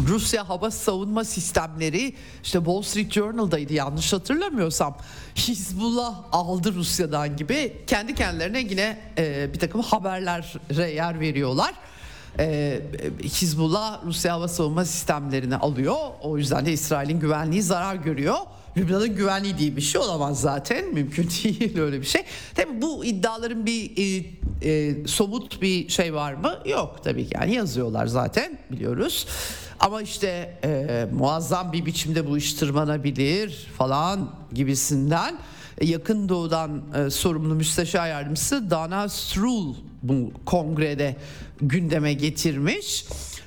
Rusya 0.07 0.49
hava 0.49 0.71
savunma 0.71 1.23
sistemleri 1.23 2.15
işte 2.43 2.57
Wall 2.57 2.81
Street 2.81 3.11
Journal'daydı 3.11 3.73
yanlış 3.73 4.13
hatırlamıyorsam 4.13 4.97
Hizbullah 5.35 6.23
aldı 6.31 6.73
Rusya'dan 6.73 7.37
gibi 7.37 7.77
kendi 7.87 8.15
kendilerine 8.15 8.59
yine 8.59 8.99
e, 9.17 9.53
bir 9.53 9.59
takım 9.59 9.81
haberlere 9.81 10.91
yer 10.91 11.19
veriyorlar. 11.19 11.73
E, 12.39 12.81
Hizbullah 13.23 14.05
Rusya 14.05 14.33
hava 14.33 14.47
savunma 14.47 14.85
sistemlerini 14.85 15.55
alıyor 15.55 15.95
o 16.21 16.37
yüzden 16.37 16.65
de 16.65 16.71
İsrail'in 16.71 17.19
güvenliği 17.19 17.61
zarar 17.61 17.95
görüyor. 17.95 18.37
Lübnan'ın 18.77 19.15
güvenliği 19.15 19.57
diye 19.57 19.75
bir 19.75 19.81
şey 19.81 20.01
olamaz 20.01 20.41
zaten 20.41 20.93
mümkün 20.93 21.23
değil 21.43 21.79
öyle 21.79 22.01
bir 22.01 22.05
şey. 22.05 22.23
Tabii 22.55 22.81
bu 22.81 23.05
iddiaların 23.05 23.65
bir 23.65 23.91
e, 23.97 24.25
e, 24.69 25.07
somut 25.07 25.61
bir 25.61 25.89
şey 25.89 26.13
var 26.13 26.33
mı? 26.33 26.59
Yok 26.65 26.99
tabii 27.03 27.27
ki 27.27 27.31
yani 27.35 27.55
yazıyorlar 27.55 28.07
zaten 28.07 28.59
biliyoruz. 28.71 29.27
Ama 29.79 30.01
işte 30.01 30.59
e, 30.63 31.07
muazzam 31.13 31.73
bir 31.73 31.85
biçimde 31.85 32.27
bu 32.27 32.37
iş 32.37 32.53
tırmanabilir 32.53 33.67
falan 33.77 34.29
gibisinden 34.53 35.35
yakın 35.81 36.29
doğudan 36.29 36.81
e, 36.95 37.09
sorumlu 37.09 37.55
müsteşar 37.55 38.07
yardımcısı 38.07 38.69
Dana 38.69 39.09
Strul 39.09 39.75
bu 40.03 40.31
kongrede 40.45 41.15
gündeme 41.61 42.13
getirmiş. 42.13 43.05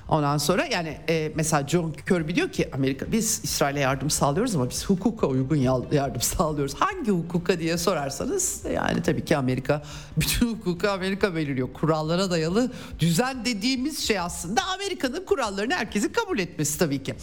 Ondan 0.08 0.38
sonra 0.38 0.66
yani 0.66 0.98
e, 1.08 1.32
mesela 1.34 1.68
John 1.68 1.92
Kirby 2.08 2.34
diyor 2.34 2.52
ki 2.52 2.68
Amerika 2.72 3.12
biz 3.12 3.40
İsrail'e 3.44 3.80
yardım 3.80 4.10
sağlıyoruz 4.10 4.56
ama 4.56 4.70
biz 4.70 4.86
hukuka 4.86 5.26
uygun 5.26 5.56
yardım 5.92 6.20
sağlıyoruz. 6.20 6.74
Hangi 6.74 7.10
hukuka 7.10 7.58
diye 7.58 7.78
sorarsanız 7.78 8.62
yani 8.74 9.02
tabii 9.02 9.24
ki 9.24 9.36
Amerika 9.36 9.82
bütün 10.16 10.54
hukuka 10.54 10.90
Amerika 10.90 11.34
belirliyor. 11.34 11.72
Kurallara 11.72 12.30
dayalı 12.30 12.72
düzen 12.98 13.44
dediğimiz 13.44 13.98
şey 13.98 14.18
aslında 14.18 14.60
Amerika'nın 14.74 15.24
kurallarını 15.24 15.74
herkesin 15.74 16.12
kabul 16.12 16.38
etmesi 16.38 16.78
tabii 16.78 17.02
ki. 17.02 17.14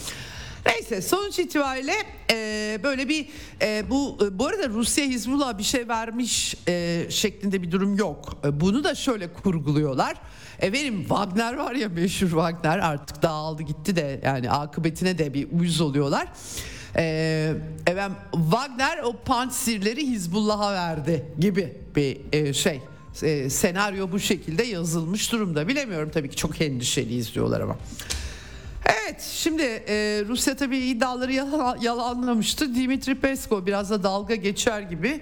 Neyse 0.65 1.01
sonuç 1.01 1.39
itibariyle 1.39 1.93
e, 2.31 2.79
böyle 2.83 3.09
bir 3.09 3.27
e, 3.61 3.89
bu 3.89 4.17
e, 4.25 4.39
bu 4.39 4.47
arada 4.47 4.69
Rusya 4.69 5.05
Hizbullah 5.05 5.57
bir 5.57 5.63
şey 5.63 5.87
vermiş 5.87 6.55
e, 6.67 7.05
şeklinde 7.09 7.61
bir 7.61 7.71
durum 7.71 7.95
yok. 7.95 8.37
E, 8.45 8.61
bunu 8.61 8.83
da 8.83 8.95
şöyle 8.95 9.33
kurguluyorlar. 9.33 10.15
Efendim 10.59 10.99
Wagner 10.99 11.53
var 11.53 11.75
ya 11.75 11.89
meşhur 11.89 12.27
Wagner 12.27 12.77
artık 12.79 13.21
dağıldı 13.21 13.63
gitti 13.63 13.95
de 13.95 14.21
yani 14.23 14.51
akıbetine 14.51 15.17
de 15.17 15.33
bir 15.33 15.47
uyuz 15.51 15.81
oluyorlar. 15.81 16.27
Ee, 16.95 17.53
efendim 17.87 18.17
Wagner 18.31 18.97
o 19.03 19.13
pantsirleri 19.25 20.07
Hizbullah'a 20.07 20.73
verdi 20.73 21.25
gibi 21.39 21.77
bir 21.95 22.17
e, 22.31 22.53
şey 22.53 22.81
e, 23.21 23.49
senaryo 23.49 24.11
bu 24.11 24.19
şekilde 24.19 24.63
yazılmış 24.63 25.31
durumda 25.31 25.67
bilemiyorum 25.67 26.09
tabii 26.13 26.29
ki 26.29 26.35
çok 26.35 26.61
endişeli 26.61 27.15
izliyorlar 27.15 27.61
ama. 27.61 27.77
Evet 28.91 29.21
şimdi 29.21 29.63
e, 29.63 30.23
Rusya 30.27 30.55
tabii 30.55 30.77
iddiaları 30.77 31.33
yalan, 31.33 31.77
yalanlamıştı. 31.81 32.75
Dimitri 32.75 33.15
Peskov 33.15 33.65
biraz 33.65 33.89
da 33.89 34.03
dalga 34.03 34.35
geçer 34.35 34.81
gibi. 34.81 35.21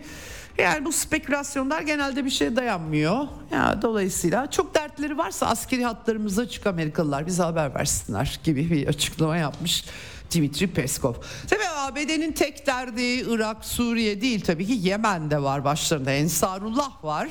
Yani 0.58 0.86
bu 0.86 0.91
spekülasyonlar 0.91 1.82
genelde 1.82 2.25
bir 2.25 2.29
şeye 2.29 2.55
dayanmıyor. 2.55 3.27
Ya 3.51 3.82
dolayısıyla 3.82 4.51
çok 4.51 4.75
dertleri 4.75 5.17
varsa 5.17 5.47
askeri 5.47 5.86
hatlarımıza 5.86 6.41
açık 6.41 6.67
Amerikalılar 6.67 7.27
bize 7.27 7.43
haber 7.43 7.75
versinler 7.75 8.39
gibi 8.43 8.71
bir 8.71 8.88
açıklama 8.88 9.38
yapmış. 9.38 9.86
Dimitri 10.32 10.67
Peskov. 10.67 11.13
Tabii 11.47 11.69
ABD'nin 11.77 12.32
tek 12.32 12.67
derdi 12.67 13.01
Irak, 13.01 13.65
Suriye 13.65 14.21
değil 14.21 14.41
tabii 14.41 14.67
ki 14.67 14.73
Yemen'de 14.73 15.43
var 15.43 15.63
başlarında 15.63 16.12
Ensarullah 16.12 17.03
var. 17.03 17.29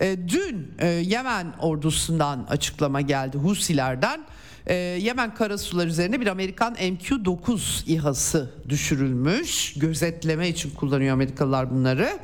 E, 0.00 0.28
dün 0.28 0.74
e, 0.78 0.86
Yemen 0.86 1.46
ordusundan 1.60 2.46
açıklama 2.50 3.00
geldi 3.00 3.38
Husilerden. 3.38 4.20
E, 4.66 4.74
Yemen 4.74 5.34
karasular 5.34 5.86
üzerine 5.86 6.20
bir 6.20 6.26
Amerikan 6.26 6.74
MQ-9 6.74 7.86
İHA'sı 7.86 8.50
düşürülmüş. 8.68 9.74
Gözetleme 9.74 10.48
için 10.48 10.70
kullanıyor 10.70 11.12
Amerikalılar 11.12 11.70
bunları. 11.70 12.18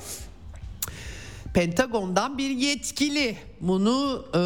Pentagon'dan 1.55 2.39
bir 2.39 2.51
yetkili 2.51 3.37
bunu 3.61 4.25
e, 4.29 4.39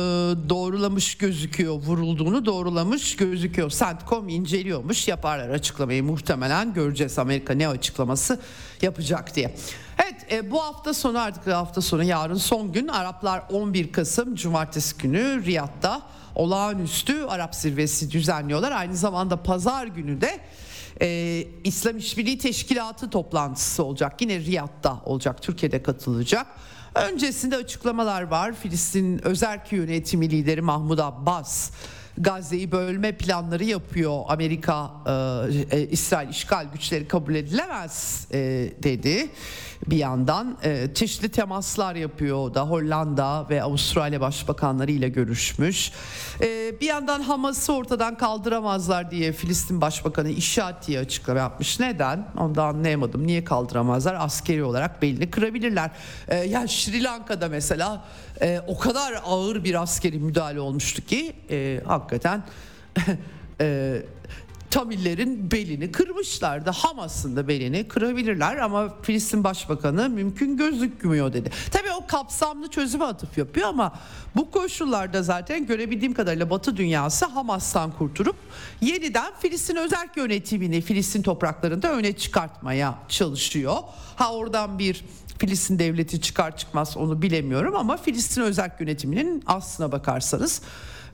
doğrulamış 0.48 1.14
gözüküyor, 1.14 1.74
vurulduğunu 1.74 2.46
doğrulamış 2.46 3.16
gözüküyor. 3.16 3.70
CENTCOM 3.70 4.29
inceliyormuş, 4.29 5.09
yaparlar 5.09 5.48
açıklamayı 5.48 6.05
muhtemelen 6.05 6.74
göreceğiz 6.74 7.18
Amerika 7.18 7.55
ne 7.55 7.68
açıklaması 7.68 8.40
yapacak 8.83 9.37
diye. 9.37 9.55
Evet 9.98 10.33
e, 10.33 10.50
bu 10.50 10.62
hafta 10.62 10.94
sonu 10.94 11.18
artık 11.18 11.46
hafta 11.46 11.81
sonu 11.81 12.05
yarın 12.05 12.35
son 12.35 12.72
gün 12.72 12.88
Araplar 12.88 13.42
11 13.50 13.92
Kasım 13.92 14.35
Cumartesi 14.35 14.98
günü 14.98 15.44
Riyad'da 15.44 16.03
olağanüstü 16.35 17.25
Arap 17.25 17.55
zirvesi 17.55 18.11
düzenliyorlar. 18.11 18.73
Aynı 18.73 18.97
zamanda 18.97 19.43
pazar 19.43 19.87
günü 19.87 20.21
de 20.21 20.40
e, 21.03 21.47
İslam 21.64 21.97
İşbirliği 21.97 22.38
Teşkilatı 22.38 23.11
toplantısı 23.11 23.85
olacak. 23.85 24.23
Yine 24.23 24.40
Riyad'da 24.40 25.01
olacak, 25.05 25.43
Türkiye'de 25.43 25.83
katılacak. 25.83 26.47
Öncesinde 26.95 27.57
açıklamalar 27.57 28.23
var. 28.23 28.55
Filistin 28.55 29.27
Özerk 29.27 29.73
Yönetimi 29.73 30.31
lideri 30.31 30.62
Mahmud 30.62 30.99
Abbas 30.99 31.71
Gazze'yi 32.18 32.73
bölme 32.73 33.12
planları 33.12 33.64
yapıyor. 33.64 34.23
Amerika, 34.29 34.90
e, 35.70 35.77
e, 35.79 35.88
İsrail 35.88 36.29
işgal 36.29 36.66
güçleri 36.73 37.09
kabul 37.09 37.35
edilemez 37.35 38.27
e, 38.33 38.38
dedi. 38.83 39.31
Bir 39.87 39.96
yandan 39.96 40.59
e, 40.64 40.88
çeşitli 40.94 41.29
temaslar 41.29 41.94
yapıyor 41.94 42.55
da 42.55 42.62
Hollanda 42.62 43.46
ve 43.51 43.62
Avustralya 43.62 44.20
başbakanları 44.20 44.90
ile 44.90 45.09
görüşmüş. 45.09 45.92
E, 46.40 46.81
bir 46.81 46.87
yandan 46.87 47.20
Hamas'ı 47.20 47.73
ortadan 47.73 48.16
kaldıramazlar 48.16 49.11
diye 49.11 49.33
Filistin 49.33 49.81
Başbakanı 49.81 50.29
İşaret 50.29 50.87
diye 50.87 50.99
açıklama 50.99 51.40
yapmış. 51.40 51.81
Neden? 51.81 52.27
Onu 52.38 52.55
da 52.55 52.64
anlayamadım. 52.64 53.27
Niye 53.27 53.44
kaldıramazlar? 53.44 54.16
Askeri 54.18 54.64
olarak 54.64 55.03
belini 55.03 55.31
kırabilirler. 55.31 55.90
E, 56.29 56.37
yani 56.37 56.68
Sri 56.68 57.05
Lanka'da 57.05 57.49
mesela 57.49 58.05
e, 58.42 58.61
o 58.66 58.79
kadar 58.79 59.22
ağır 59.24 59.64
bir 59.64 59.83
askeri 59.83 60.18
müdahale 60.18 60.61
olmuştu 60.61 61.07
ki 61.07 61.33
e, 61.50 61.81
hakikaten 61.87 62.42
e, 63.61 63.96
Tamillerin 64.70 65.50
belini 65.50 65.92
kırmışlardı. 65.92 66.70
Hamas'ın 66.70 67.37
da 67.37 67.48
belini 67.48 67.88
kırabilirler 67.88 68.57
ama 68.57 69.03
Filistin 69.03 69.44
Başbakanı 69.44 70.09
mümkün 70.09 70.57
gözükmüyor 70.57 71.33
dedi. 71.33 71.50
Tabii 71.70 71.92
o 71.92 72.07
kapsamlı 72.07 72.70
çözüme 72.70 73.05
atıf 73.05 73.38
yapıyor 73.38 73.68
ama 73.68 73.92
bu 74.37 74.50
koşullarda 74.50 75.22
zaten 75.22 75.66
görebildiğim 75.66 76.14
kadarıyla 76.14 76.50
Batı 76.50 76.76
dünyası 76.76 77.26
Hamas'tan 77.26 77.92
kurtulup 77.92 78.37
yeniden 78.81 79.33
Filistin 79.40 79.76
özerk 79.76 80.16
yönetimini 80.16 80.81
Filistin 80.81 81.22
topraklarında 81.22 81.92
öne 81.92 82.12
çıkartmaya 82.12 82.98
çalışıyor. 83.09 83.76
Ha 84.16 84.35
oradan 84.35 84.79
bir 84.79 85.05
Filistin 85.40 85.79
devleti 85.79 86.20
çıkar 86.20 86.57
çıkmaz 86.57 86.96
onu 86.96 87.22
bilemiyorum 87.22 87.76
ama 87.76 87.96
Filistin 87.96 88.42
özerk 88.42 88.81
yönetiminin 88.81 89.42
aslına 89.46 89.92
bakarsanız 89.92 90.62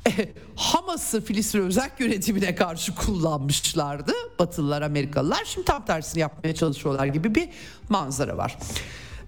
e, 0.08 0.28
Hamas'ı 0.56 1.20
Filistin 1.20 1.60
özel 1.60 1.90
yönetimine 1.98 2.54
karşı 2.54 2.94
kullanmışlardı 2.94 4.12
Batılılar 4.38 4.82
Amerikalılar. 4.82 5.44
Şimdi 5.44 5.64
tam 5.64 5.84
tersini 5.84 6.20
yapmaya 6.20 6.54
çalışıyorlar 6.54 7.06
gibi 7.06 7.34
bir 7.34 7.48
manzara 7.88 8.36
var. 8.36 8.58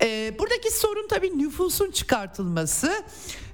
E, 0.03 0.35
buradaki 0.39 0.71
sorun 0.71 1.09
tabii 1.09 1.39
nüfusun 1.39 1.91
çıkartılması. 1.91 3.05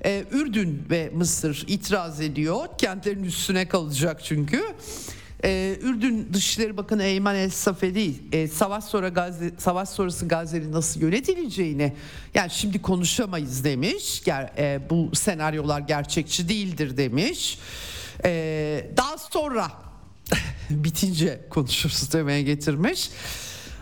E, 0.04 0.24
Ürdün 0.32 0.86
ve 0.90 1.10
Mısır 1.14 1.64
itiraz 1.66 2.20
ediyor. 2.20 2.66
Kentlerin 2.78 3.24
üstüne 3.24 3.68
kalacak 3.68 4.24
çünkü 4.24 4.64
e, 5.44 5.78
Ürdün 5.82 6.28
Dışişleri 6.32 6.76
Bakanı 6.76 7.02
Eyman 7.02 7.36
El 7.36 7.50
Safedi 7.50 8.14
e, 8.32 8.48
savaş 8.48 8.84
sonra 8.84 9.08
Gazze 9.08 9.50
savaş 9.58 9.88
sonrası 9.88 10.28
Gazze'nin 10.28 10.72
nasıl 10.72 11.00
yönetileceğini 11.00 11.92
yani 12.34 12.50
şimdi 12.50 12.82
konuşamayız 12.82 13.64
demiş. 13.64 14.22
Yani, 14.26 14.48
e, 14.58 14.80
bu 14.90 15.10
senaryolar 15.14 15.80
gerçekçi 15.80 16.48
değildir 16.48 16.96
demiş. 16.96 17.58
E, 18.24 18.90
daha 18.96 19.18
sonra 19.18 19.70
bitince 20.70 21.40
konuşuruz 21.50 22.12
demeye 22.12 22.42
getirmiş. 22.42 23.10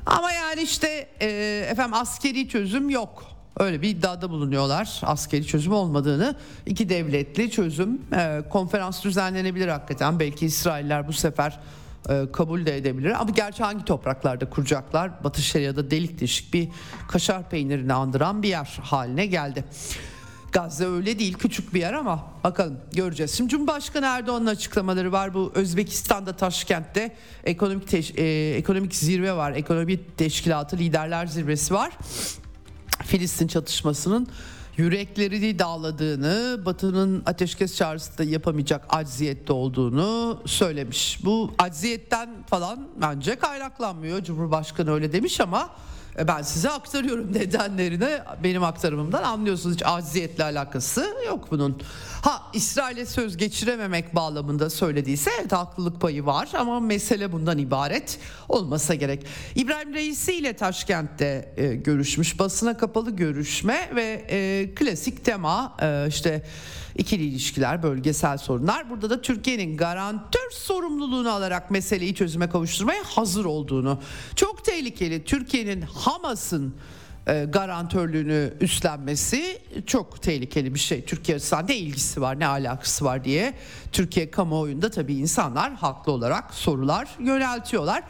Ama 0.07 0.33
yani 0.33 0.63
işte 0.63 1.09
e, 1.21 1.29
efendim 1.71 1.95
askeri 1.95 2.49
çözüm 2.49 2.91
yok. 2.91 3.32
Öyle 3.59 3.83
bir 3.83 3.89
iddiada 3.89 4.31
bulunuyorlar 4.31 5.01
askeri 5.03 5.47
çözüm 5.47 5.73
olmadığını. 5.73 6.37
iki 6.67 6.89
devletli 6.89 7.51
çözüm 7.51 8.01
e, 8.15 8.43
konferans 8.51 9.05
düzenlenebilir 9.05 9.69
hakikaten. 9.69 10.21
Belki 10.21 10.47
İsrailler 10.47 11.09
bu 11.09 11.13
sefer 11.13 11.59
e, 12.09 12.23
kabul 12.33 12.67
de 12.67 12.77
edebilir. 12.77 13.11
Ama 13.21 13.31
gerçi 13.31 13.63
hangi 13.63 13.85
topraklarda 13.85 14.51
kuracaklar? 14.51 15.25
Batı 15.25 15.43
Şeria'da 15.43 15.91
delik 15.91 16.21
deşik 16.21 16.55
bir 16.55 16.69
kaşar 17.09 17.51
peynirini 17.51 17.93
andıran 17.93 18.43
bir 18.43 18.49
yer 18.49 18.79
haline 18.83 19.27
geldi. 19.27 19.65
Gazze 20.53 20.87
öyle 20.87 21.19
değil 21.19 21.35
küçük 21.35 21.75
bir 21.75 21.81
yer 21.81 21.93
ama 21.93 22.27
bakalım 22.45 22.77
göreceğiz. 22.93 23.31
Şimdi 23.37 23.51
Cumhurbaşkanı 23.51 24.07
Erdoğan'ın 24.07 24.47
açıklamaları 24.47 25.13
var. 25.13 25.35
Bu 25.35 25.53
Özbekistan'da 25.55 26.33
Taşkent'te 26.33 27.17
ekonomik 27.45 27.89
teş- 27.93 28.21
e, 28.21 28.57
ekonomik 28.57 28.95
zirve 28.95 29.33
var. 29.33 29.53
Ekonomi 29.53 30.01
teşkilatı 30.17 30.77
liderler 30.77 31.27
zirvesi 31.27 31.75
var. 31.75 31.93
Filistin 33.07 33.47
çatışmasının 33.47 34.29
yürekleri 34.77 35.59
dağladığını, 35.59 36.65
Batı'nın 36.65 37.23
ateşkes 37.27 37.77
çağrısı 37.77 38.19
da 38.19 38.25
yapamayacak 38.25 38.87
acziyette 38.89 39.53
olduğunu 39.53 40.41
söylemiş. 40.47 41.25
Bu 41.25 41.55
acziyetten 41.59 42.31
falan 42.47 42.89
bence 43.01 43.37
kaynaklanmıyor. 43.37 44.23
Cumhurbaşkanı 44.23 44.95
öyle 44.95 45.13
demiş 45.13 45.41
ama 45.41 45.71
e, 46.19 46.29
ben 46.29 46.43
size 46.43 46.71
aktarıyorum 46.71 47.33
nedenlerini 47.35 48.19
benim 48.45 48.65
aktarımımdan 48.65 49.23
anlıyorsunuz 49.23 49.75
hiç 49.75 49.83
acziyetle 49.87 50.45
alakası 50.45 51.15
yok 51.27 51.49
bunun. 51.51 51.79
Ha 52.23 52.43
İsrail'e 52.53 53.07
söz 53.07 53.37
geçirememek 53.37 54.15
bağlamında 54.15 54.71
söylediyse 54.71 55.31
evet 55.41 55.53
haklılık 55.53 56.01
payı 56.01 56.27
var 56.27 56.49
ama 56.55 56.81
mesele 56.81 57.33
bundan 57.33 57.59
ibaret 57.59 58.19
olmasa 58.49 58.95
gerek. 58.95 59.27
İbrahim 59.55 59.95
Reisi 59.95 60.35
ile 60.35 60.53
Taşkent'te 60.53 61.55
e, 61.57 61.75
görüşmüş 61.75 62.39
basına 62.39 62.77
kapalı 62.77 63.11
görüşme 63.11 63.91
ve 63.95 64.27
e, 64.31 64.71
klasik 64.75 65.25
tema 65.25 65.77
e, 65.83 66.07
işte 66.09 66.47
ikili 66.97 67.25
ilişkiler, 67.25 67.83
bölgesel 67.83 68.39
sorunlar. 68.39 68.91
Burada 68.91 69.11
da 69.11 69.23
Türkiye'nin 69.23 69.77
garantör 69.77 70.51
sorumluluğunu 70.51 71.31
alarak 71.31 71.71
meseleyi 71.71 72.15
çözüme 72.15 72.49
kavuşturmaya 72.51 73.03
hazır 73.05 73.45
olduğunu. 73.45 74.01
Çok 74.37 74.65
tehlikeli 74.65 75.25
Türkiye'nin 75.25 75.83
Hamas'ın 75.83 76.75
e, 77.27 77.45
garantörlüğünü 77.45 78.55
üstlenmesi 78.61 79.63
çok 79.87 80.23
tehlikeli 80.23 80.75
bir 80.75 80.79
şey. 80.79 81.05
Türkiye 81.05 81.37
açısından 81.37 81.69
ne 81.69 81.77
ilgisi 81.77 82.21
var 82.21 82.41
ne 82.41 82.47
alakası 82.47 83.05
var 83.05 83.25
diye 83.25 83.55
Türkiye 83.93 84.31
kamuoyunda 84.31 84.91
tabii 84.91 85.15
insanlar 85.15 85.75
haklı 85.75 86.13
olarak 86.13 86.55
sorular 86.55 87.09
yöneltiyorlar. 87.19 88.03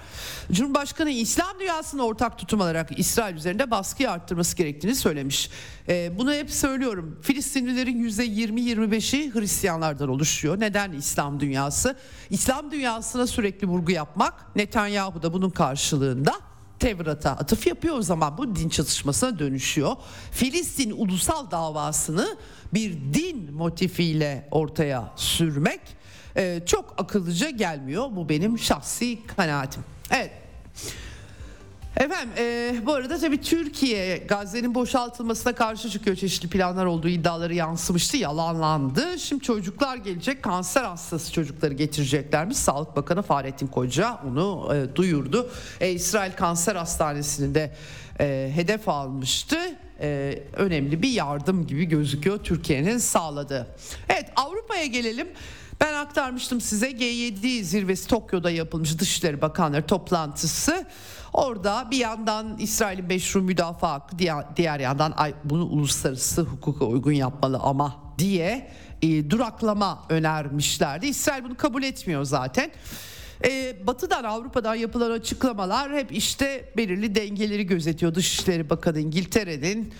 Cumhurbaşkanı 0.52 1.10
İslam 1.10 1.60
dünyasını 1.60 2.04
ortak 2.04 2.38
tutum 2.38 2.60
alarak 2.60 2.98
İsrail 2.98 3.36
üzerinde 3.36 3.70
baskıyı 3.70 4.10
arttırması 4.10 4.56
gerektiğini 4.56 4.94
söylemiş. 4.94 5.50
E, 5.88 6.18
bunu 6.18 6.32
hep 6.32 6.50
söylüyorum. 6.50 7.18
Filistinlilerin 7.22 8.08
%20-25'i 8.08 9.34
Hristiyanlardan 9.34 10.08
oluşuyor. 10.08 10.60
Neden 10.60 10.92
İslam 10.92 11.40
dünyası? 11.40 11.96
İslam 12.30 12.70
dünyasına 12.70 13.26
sürekli 13.26 13.66
vurgu 13.66 13.92
yapmak 13.92 14.56
Netanyahu 14.56 15.22
da 15.22 15.32
bunun 15.32 15.50
karşılığında 15.50 16.51
Tevrat'a 16.82 17.30
atıf 17.30 17.66
yapıyor 17.66 17.96
o 17.96 18.02
zaman 18.02 18.38
bu 18.38 18.56
din 18.56 18.68
çatışmasına 18.68 19.38
dönüşüyor. 19.38 19.96
Filistin 20.30 20.90
ulusal 20.90 21.50
davasını 21.50 22.36
bir 22.74 22.92
din 23.14 23.52
motifiyle 23.54 24.48
ortaya 24.50 25.12
sürmek 25.16 25.80
e, 26.36 26.62
çok 26.66 26.94
akıllıca 26.98 27.50
gelmiyor. 27.50 28.08
Bu 28.10 28.28
benim 28.28 28.58
şahsi 28.58 29.18
kanaatim. 29.36 29.84
Evet. 30.10 30.30
Efendim 31.96 32.30
e, 32.38 32.74
bu 32.86 32.92
arada 32.92 33.18
tabii 33.18 33.40
Türkiye 33.40 34.16
Gazze'nin 34.16 34.74
boşaltılmasına 34.74 35.54
karşı 35.54 35.90
çıkıyor. 35.90 36.16
Çeşitli 36.16 36.48
planlar 36.48 36.86
olduğu 36.86 37.08
iddiaları 37.08 37.54
yansımıştı. 37.54 38.16
Yalanlandı. 38.16 39.18
Şimdi 39.18 39.44
çocuklar 39.44 39.96
gelecek. 39.96 40.42
Kanser 40.42 40.84
hastası 40.84 41.32
çocukları 41.32 41.74
getireceklermiş. 41.74 42.56
Sağlık 42.56 42.96
Bakanı 42.96 43.22
Fahrettin 43.22 43.66
Koca 43.66 44.18
onu 44.26 44.74
e, 44.74 44.96
duyurdu. 44.96 45.50
E, 45.80 45.90
İsrail 45.90 46.32
Kanser 46.32 46.76
Hastanesi'ni 46.76 47.54
de 47.54 47.74
e, 48.20 48.52
hedef 48.54 48.88
almıştı. 48.88 49.58
E, 50.00 50.38
önemli 50.52 51.02
bir 51.02 51.10
yardım 51.10 51.66
gibi 51.66 51.84
gözüküyor 51.84 52.38
Türkiye'nin 52.38 52.98
sağladığı. 52.98 53.66
Evet 54.08 54.26
Avrupa'ya 54.36 54.86
gelelim. 54.86 55.28
Ben 55.80 55.94
aktarmıştım 55.94 56.60
size 56.60 56.90
G7 56.90 57.62
zirvesi 57.62 58.08
Tokyo'da 58.08 58.50
yapılmış 58.50 58.98
Dışişleri 58.98 59.40
Bakanları 59.40 59.86
toplantısı. 59.86 60.86
Orada 61.32 61.88
bir 61.90 61.96
yandan 61.96 62.58
İsrail'in 62.58 63.04
meşru 63.04 63.42
müdafaa 63.42 63.92
hakkı 63.92 64.18
diğer, 64.18 64.56
diğer 64.56 64.80
yandan 64.80 65.14
bunu 65.44 65.64
uluslararası 65.64 66.42
hukuka 66.42 66.84
uygun 66.84 67.12
yapmalı 67.12 67.58
ama 67.58 67.96
diye 68.18 68.70
e, 69.02 69.30
duraklama 69.30 70.04
önermişlerdi. 70.08 71.06
İsrail 71.06 71.44
bunu 71.44 71.56
kabul 71.56 71.82
etmiyor 71.82 72.24
zaten. 72.24 72.70
E, 73.44 73.76
batı'dan 73.86 74.24
Avrupa'dan 74.24 74.74
yapılan 74.74 75.10
açıklamalar 75.10 75.92
hep 75.92 76.12
işte 76.12 76.72
belirli 76.76 77.14
dengeleri 77.14 77.66
gözetiyor. 77.66 78.14
Dışişleri 78.14 78.70
Bakanı 78.70 79.00
İngiltere'nin 79.00 79.92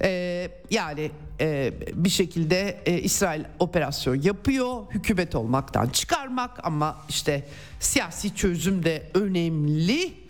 ee, 0.00 0.50
yani 0.70 1.10
e, 1.40 1.72
bir 1.94 2.08
şekilde 2.08 2.82
e, 2.86 3.00
İsrail 3.00 3.44
operasyon 3.58 4.22
yapıyor, 4.22 4.82
hükümet 4.90 5.34
olmaktan 5.34 5.88
çıkarmak 5.88 6.66
ama 6.66 6.96
işte 7.08 7.44
siyasi 7.80 8.34
çözüm 8.34 8.84
de 8.84 9.10
önemli. 9.14 10.25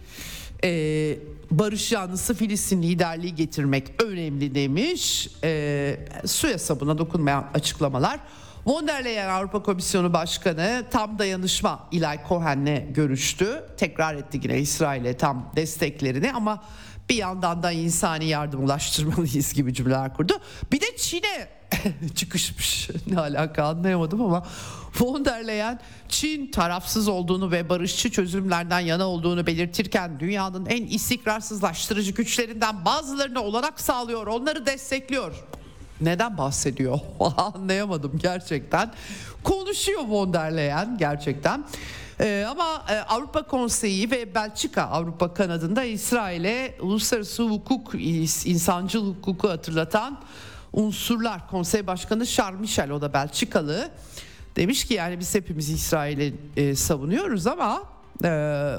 Ee, 0.65 1.19
barış 1.51 1.93
yanlısı 1.93 2.35
Filistin 2.35 2.83
liderliği 2.83 3.35
getirmek 3.35 4.03
önemli 4.03 4.55
demiş. 4.55 5.29
Ee, 5.45 5.97
suya 6.27 6.59
sabuna 6.59 6.99
dokunmayan 6.99 7.51
açıklamalar. 7.55 8.21
Von 8.67 8.89
der 8.89 9.05
Leyen 9.05 9.29
Avrupa 9.29 9.63
Komisyonu 9.63 10.13
Başkanı 10.13 10.85
tam 10.91 11.19
dayanışma 11.19 11.89
İlay 11.93 12.19
Cohen'le 12.29 12.93
görüştü. 12.95 13.65
Tekrar 13.77 14.15
etti 14.15 14.41
yine 14.43 14.59
İsrail'e 14.61 15.17
tam 15.17 15.53
desteklerini 15.57 16.33
ama 16.33 16.65
bir 17.09 17.15
yandan 17.15 17.63
da 17.63 17.73
insani 17.73 18.25
yardım 18.25 18.65
ulaştırmalıyız 18.65 19.53
gibi 19.53 19.75
cümleler 19.75 20.15
kurdu. 20.15 20.33
Bir 20.73 20.81
de 20.81 20.97
Çin'e 20.97 21.49
çıkışmış. 22.15 22.91
Ne 23.07 23.21
alaka 23.21 23.65
anlayamadım 23.65 24.23
ama 24.23 24.47
von 25.01 25.25
der 25.25 25.47
Leyen 25.47 25.81
Çin 26.09 26.51
tarafsız 26.51 27.09
olduğunu 27.09 27.51
ve 27.51 27.69
barışçı 27.69 28.11
çözümlerden 28.11 28.81
yana 28.81 29.07
olduğunu 29.07 29.47
belirtirken 29.47 30.21
dünyanın 30.21 30.67
en 30.67 30.87
istikrarsızlaştırıcı 30.87 32.13
güçlerinden 32.13 32.85
bazılarını 32.85 33.41
olarak 33.43 33.81
sağlıyor. 33.81 34.27
Onları 34.27 34.67
destekliyor. 34.67 35.35
Neden 36.01 36.39
bahsediyor? 36.39 36.99
Anlayamadım 37.37 38.19
gerçekten. 38.19 38.93
Konuşuyor 39.45 40.03
von 40.09 40.33
der 40.33 40.57
Leyen 40.57 40.99
gerçekten. 40.99 41.65
Ee, 42.21 42.47
ama 42.51 42.85
e, 42.91 42.99
Avrupa 42.99 43.43
Konseyi 43.43 44.11
ve 44.11 44.35
Belçika 44.35 44.83
Avrupa 44.83 45.35
kanadında 45.35 45.85
İsrail'e 45.85 46.77
uluslararası 46.81 47.43
hukuk, 47.43 47.95
insancıl 48.45 49.07
hukuku 49.07 49.49
hatırlatan 49.49 50.21
unsurlar. 50.77 51.49
Konsey 51.49 51.87
Başkanı 51.87 52.27
Charles 52.27 52.61
Michel 52.61 52.91
o 52.91 53.01
da 53.01 53.13
Belçikalı. 53.13 53.91
Demiş 54.57 54.85
ki 54.85 54.95
yani 54.95 55.19
biz 55.19 55.35
hepimiz 55.35 55.71
İsrail'i 55.71 56.35
e, 56.57 56.75
savunuyoruz 56.75 57.47
ama 57.47 57.83
e, 58.25 58.29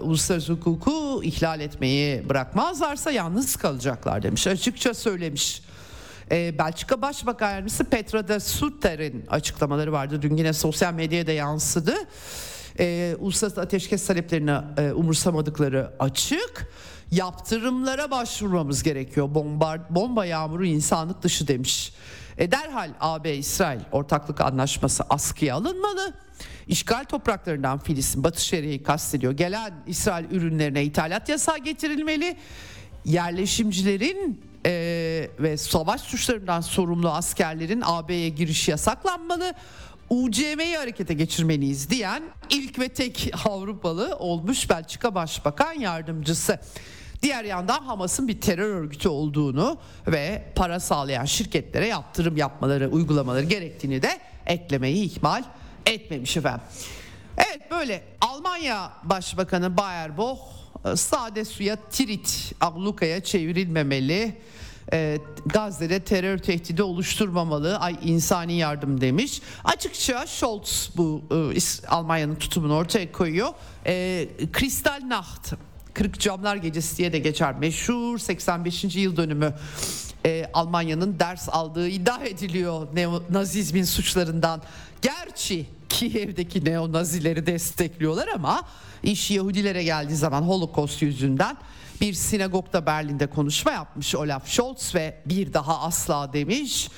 uluslararası 0.02 0.54
hukuku 0.54 1.24
ihlal 1.24 1.60
etmeyi 1.60 2.30
bırakmazlarsa 2.30 3.12
yalnız 3.12 3.56
kalacaklar 3.56 4.24
demiş. 4.24 4.48
Açıkça 4.48 4.94
söylemiş. 4.94 5.62
E, 6.32 6.58
Belçika 6.58 7.02
Başbakan 7.02 7.52
Yardımcısı 7.52 7.84
Petra 7.84 8.28
de 8.28 8.40
Sutter'in 8.40 9.26
açıklamaları 9.30 9.92
vardı. 9.92 10.22
Dün 10.22 10.38
yine 10.38 10.54
sosyal 10.54 10.94
medyaya 10.94 11.28
da 11.28 11.32
yansıdı 11.32 11.96
e, 12.80 13.16
uluslararası 13.20 13.62
ateşkes 13.62 14.08
taleplerini 14.08 14.58
e, 14.78 14.92
umursamadıkları 14.92 15.92
açık. 16.00 16.68
Yaptırımlara 17.12 18.12
başvurmamız 18.12 18.84
gerekiyor. 18.84 19.36
Bomba, 19.36 19.88
bomba 19.90 20.26
yağmuru 20.26 20.66
insanlık 20.66 21.24
dışı 21.24 21.48
demiş. 21.48 21.94
E, 22.38 22.52
derhal 22.52 22.90
AB-İsrail 23.00 23.80
ortaklık 23.92 24.42
anlaşması 24.42 25.04
askıya 25.10 25.56
alınmalı. 25.56 26.14
İşgal 26.68 27.04
topraklarından 27.04 27.80
Filistin, 27.80 28.24
Batı 28.24 28.46
Şeria'yı 28.46 28.84
kastediyor. 28.84 29.34
Gelen 29.34 29.74
İsrail 29.88 30.32
ürünlerine 30.32 30.84
ithalat 30.84 31.30
yasağı 31.30 31.58
getirilmeli. 31.58 32.38
Yerleşimcilerin 33.06 34.42
e, 34.66 34.72
ve 35.40 35.58
savaş 35.58 36.02
suçlarından 36.02 36.62
sorumlu 36.62 37.10
askerlerin 37.10 37.84
AB'ye 37.86 38.30
girişi 38.30 38.72
yasaklanmalı. 38.72 39.54
UCM'yi 40.10 40.78
harekete 40.78 41.14
geçirmeliyiz 41.14 41.90
diyen 41.90 42.24
ilk 42.50 42.80
ve 42.80 42.90
tek 42.90 43.32
Avrupalı 43.46 44.16
olmuş 44.20 44.70
Belçika 44.70 45.16
Başbakan 45.16 45.74
Yardımcısı. 45.74 46.60
Diğer 47.22 47.44
yandan 47.44 47.84
Hamas'ın 47.84 48.28
bir 48.28 48.42
terör 48.42 48.76
örgütü 48.76 49.10
olduğunu 49.10 49.78
ve 50.08 50.44
para 50.56 50.80
sağlayan 50.80 51.26
şirketlere 51.26 51.88
yaptırım 51.88 52.38
yapmaları, 52.38 52.90
uygulamaları 52.90 53.44
gerektiğini 53.44 54.02
de 54.02 54.20
eklemeyi 54.46 55.12
ihmal 55.12 55.44
etmemiş 55.86 56.38
efendim. 56.38 56.62
Evet 57.38 57.72
böyle 57.72 58.04
Almanya 58.22 58.92
Başbakanı 59.04 59.78
Baerbock 59.78 60.42
sade 60.96 61.46
suya 61.46 61.76
tirit 61.76 62.54
ablukaya 62.62 63.24
çevrilmemeli 63.24 64.38
e, 64.94 65.18
Gazze'de 65.46 66.00
terör 66.00 66.38
tehdidi 66.38 66.84
oluşturmamalı. 66.84 67.78
Ay 67.78 67.98
insani 68.04 68.54
yardım 68.54 69.02
demiş. 69.02 69.42
Açıkça 69.64 70.28
Scholz 70.28 70.90
bu 70.98 71.22
e, 71.56 71.88
Almanya'nın 71.88 72.36
tutumunu 72.36 72.76
ortaya 72.76 73.12
koyuyor. 73.12 73.50
E, 73.86 74.28
Kristallnacht 74.54 75.54
40 75.94 76.20
Camlar 76.20 76.56
Gecesi 76.56 76.98
diye 76.98 77.14
de 77.14 77.20
geçer. 77.20 77.56
Meşhur 77.60 78.18
85. 78.18 78.96
yıl 78.96 79.18
dönümü 79.18 79.54
e, 80.26 80.50
Almanya'nın 80.54 81.20
ders 81.20 81.50
aldığı 81.50 81.88
iddia 81.88 82.24
ediliyor 82.24 82.88
neo-nazizmin 82.94 83.84
suçlarından. 83.84 84.62
Gerçi 85.02 85.66
Kiev'deki 85.90 86.66
neo-nazileri 86.66 87.46
destekliyorlar 87.46 88.28
ama 88.36 88.62
iş 89.04 89.32
Yahudilere 89.32 89.84
geldiği 89.84 90.16
zaman 90.16 90.42
Holocaust 90.42 91.02
yüzünden 91.02 91.58
bir 92.02 92.14
sinagogda 92.14 92.86
Berlin'de 92.86 93.28
konuşma 93.28 93.72
yapmış 93.72 94.16
Olaf 94.16 94.48
Scholz 94.48 94.96
ve 94.96 95.22
bir 95.26 95.54
daha 95.54 95.82
asla 95.82 96.34
demiş. 96.34 96.90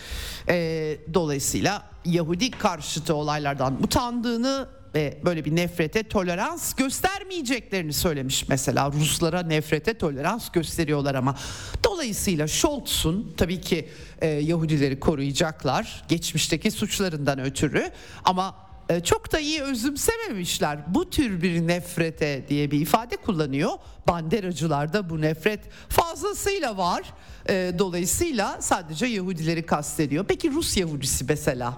E, 0.49 0.97
dolayısıyla 1.13 1.83
Yahudi 2.05 2.51
karşıtı 2.51 3.15
olaylardan 3.15 3.83
utandığını 3.83 4.67
ve 4.95 5.19
böyle 5.25 5.45
bir 5.45 5.55
nefrete 5.55 6.03
tolerans 6.03 6.73
göstermeyeceklerini 6.73 7.93
söylemiş 7.93 8.47
mesela 8.47 8.91
Ruslara 8.91 9.43
nefrete 9.43 9.93
tolerans 9.93 10.49
gösteriyorlar 10.49 11.15
ama 11.15 11.35
dolayısıyla 11.83 12.47
Scholz'un 12.47 13.33
tabii 13.37 13.61
ki 13.61 13.89
e, 14.21 14.27
Yahudileri 14.27 14.99
koruyacaklar 14.99 16.03
geçmişteki 16.07 16.71
suçlarından 16.71 17.39
ötürü 17.39 17.91
ama 18.25 18.68
e, 18.89 18.99
çok 18.99 19.31
da 19.31 19.39
iyi 19.39 19.61
özümsememişler. 19.61 20.79
Bu 20.87 21.09
tür 21.09 21.41
bir 21.41 21.67
nefrete 21.67 22.45
diye 22.49 22.71
bir 22.71 22.81
ifade 22.81 23.17
kullanıyor. 23.17 23.71
Banderacılarda 24.07 25.09
bu 25.09 25.21
nefret 25.21 25.59
fazlasıyla 25.89 26.77
var. 26.77 27.13
E, 27.49 27.73
dolayısıyla 27.79 28.61
sadece 28.61 29.05
Yahudileri 29.05 29.65
kastediyor. 29.65 30.25
Peki 30.27 30.51
Rus 30.51 30.77
Yahudisi 30.77 31.25
mesela? 31.29 31.77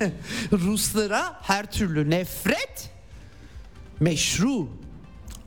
Ruslara 0.52 1.40
her 1.42 1.72
türlü 1.72 2.10
nefret 2.10 2.90
meşru 4.00 4.68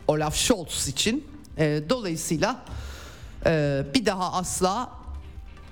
Olaf 0.08 0.36
Scholz 0.36 0.88
için. 0.88 1.28
E, 1.58 1.82
dolayısıyla 1.90 2.66
e, 3.46 3.84
bir 3.96 4.06
daha 4.06 4.34
asla 4.34 4.90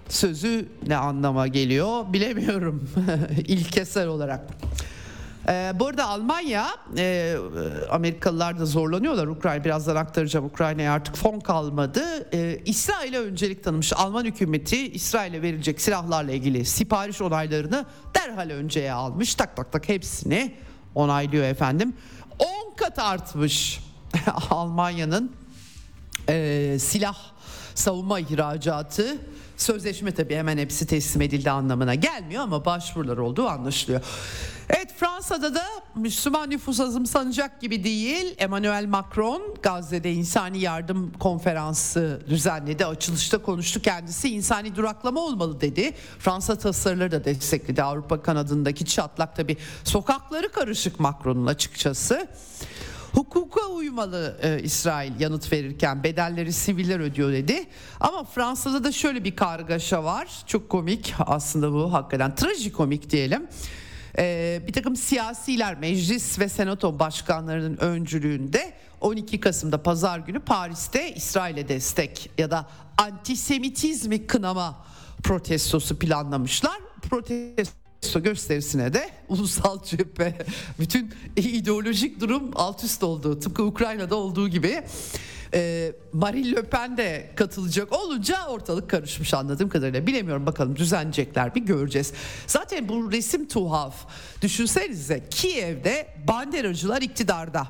sözü 0.09 0.69
ne 0.87 0.97
anlama 0.97 1.47
geliyor 1.47 2.13
bilemiyorum 2.13 2.89
ilkesel 3.47 4.07
olarak. 4.07 4.47
Ee, 5.47 5.73
bu 5.79 5.89
Almanya, 6.03 6.69
e, 6.97 7.35
Amerikalılar 7.89 8.59
da 8.59 8.65
zorlanıyorlar. 8.65 9.27
Ukrayna 9.27 9.63
birazdan 9.65 9.95
aktaracağım. 9.95 10.45
Ukrayna'ya 10.45 10.93
artık 10.93 11.15
fon 11.15 11.39
kalmadı. 11.39 12.29
Ee, 12.33 12.61
İsrail'e 12.65 13.19
öncelik 13.19 13.63
tanımış. 13.63 13.93
Alman 13.93 14.25
hükümeti 14.25 14.91
İsrail'e 14.91 15.41
verilecek 15.41 15.81
silahlarla 15.81 16.31
ilgili 16.31 16.65
sipariş 16.65 17.21
onaylarını 17.21 17.85
derhal 18.15 18.49
önceye 18.49 18.93
almış. 18.93 19.35
Tak 19.35 19.55
tak 19.55 19.71
tak 19.71 19.89
hepsini 19.89 20.55
onaylıyor 20.95 21.43
efendim. 21.43 21.93
10 22.39 22.75
kat 22.75 22.99
artmış 22.99 23.79
Almanya'nın 24.49 25.31
e, 26.29 26.77
silah 26.79 27.17
savunma 27.75 28.19
ihracatı 28.19 29.17
sözleşme 29.57 30.11
tabii 30.11 30.35
hemen 30.35 30.57
hepsi 30.57 30.87
teslim 30.87 31.21
edildi 31.21 31.51
anlamına 31.51 31.95
gelmiyor 31.95 32.43
ama 32.43 32.65
başvurular 32.65 33.17
olduğu 33.17 33.47
anlaşılıyor. 33.47 34.01
Evet 34.69 34.93
Fransa'da 34.97 35.55
da 35.55 35.63
Müslüman 35.95 36.49
nüfus 36.49 36.79
azımsanacak 36.79 37.61
gibi 37.61 37.83
değil. 37.83 38.35
Emmanuel 38.37 38.85
Macron 38.85 39.55
Gazze'de 39.63 40.13
insani 40.13 40.59
yardım 40.59 41.11
konferansı 41.19 42.21
düzenledi. 42.29 42.85
Açılışta 42.85 43.37
konuştu 43.37 43.81
kendisi. 43.81 44.29
insani 44.29 44.75
duraklama 44.75 45.19
olmalı 45.19 45.61
dedi. 45.61 45.93
Fransa 46.19 46.57
tasarıları 46.57 47.11
da 47.11 47.25
destekledi. 47.25 47.83
Avrupa 47.83 48.21
kanadındaki 48.21 48.85
çatlak 48.85 49.35
tabii 49.35 49.57
sokakları 49.83 50.51
karışık 50.51 50.99
Macron'un 50.99 51.45
açıkçası. 51.45 52.27
Hukuka 53.13 53.65
uymalı 53.65 54.39
e, 54.41 54.59
İsrail 54.63 55.19
yanıt 55.19 55.51
verirken 55.51 56.03
bedelleri 56.03 56.53
siviller 56.53 56.99
ödüyor 56.99 57.31
dedi. 57.31 57.67
Ama 57.99 58.23
Fransa'da 58.23 58.83
da 58.83 58.91
şöyle 58.91 59.23
bir 59.23 59.35
kargaşa 59.35 60.03
var. 60.03 60.27
Çok 60.47 60.69
komik 60.69 61.13
aslında 61.19 61.73
bu 61.73 61.93
hakikaten 61.93 62.35
trajikomik 62.35 63.09
diyelim. 63.09 63.47
E, 64.19 64.61
bir 64.67 64.73
takım 64.73 64.95
siyasiler 64.95 65.79
meclis 65.79 66.39
ve 66.39 66.49
senato 66.49 66.99
başkanlarının 66.99 67.77
öncülüğünde 67.77 68.73
12 69.01 69.39
Kasım'da 69.39 69.83
pazar 69.83 70.19
günü 70.19 70.39
Paris'te 70.39 71.13
İsrail'e 71.15 71.67
destek 71.67 72.31
ya 72.37 72.51
da 72.51 72.69
antisemitizmi 72.97 74.27
kınama 74.27 74.85
protestosu 75.23 75.99
planlamışlar. 75.99 76.77
Protesto 77.01 78.23
gösterisine 78.23 78.93
de 78.93 79.09
ulusal 79.29 79.83
cephe 79.83 80.37
bütün 80.79 81.13
ideolojik 81.35 82.19
durum 82.19 82.51
alt 82.55 82.83
üst 82.83 83.03
oldu. 83.03 83.39
Tıpkı 83.39 83.63
Ukrayna'da 83.63 84.15
olduğu 84.15 84.47
gibi. 84.47 84.83
Ee, 85.53 85.91
Marine 86.13 86.51
Le 86.51 86.63
Pen 86.63 86.97
de 86.97 87.31
katılacak 87.35 87.93
olunca 87.93 88.47
ortalık 88.47 88.89
karışmış 88.89 89.33
anladığım 89.33 89.69
kadarıyla. 89.69 90.07
Bilemiyorum 90.07 90.45
bakalım 90.45 90.75
düzenleyecekler 90.75 91.55
bir 91.55 91.61
göreceğiz. 91.61 92.13
Zaten 92.47 92.89
bu 92.89 93.11
resim 93.11 93.47
tuhaf. 93.47 93.95
Düşünsenize 94.41 95.23
Kiev'de 95.29 96.07
banderacılar 96.27 97.01
iktidarda. 97.01 97.67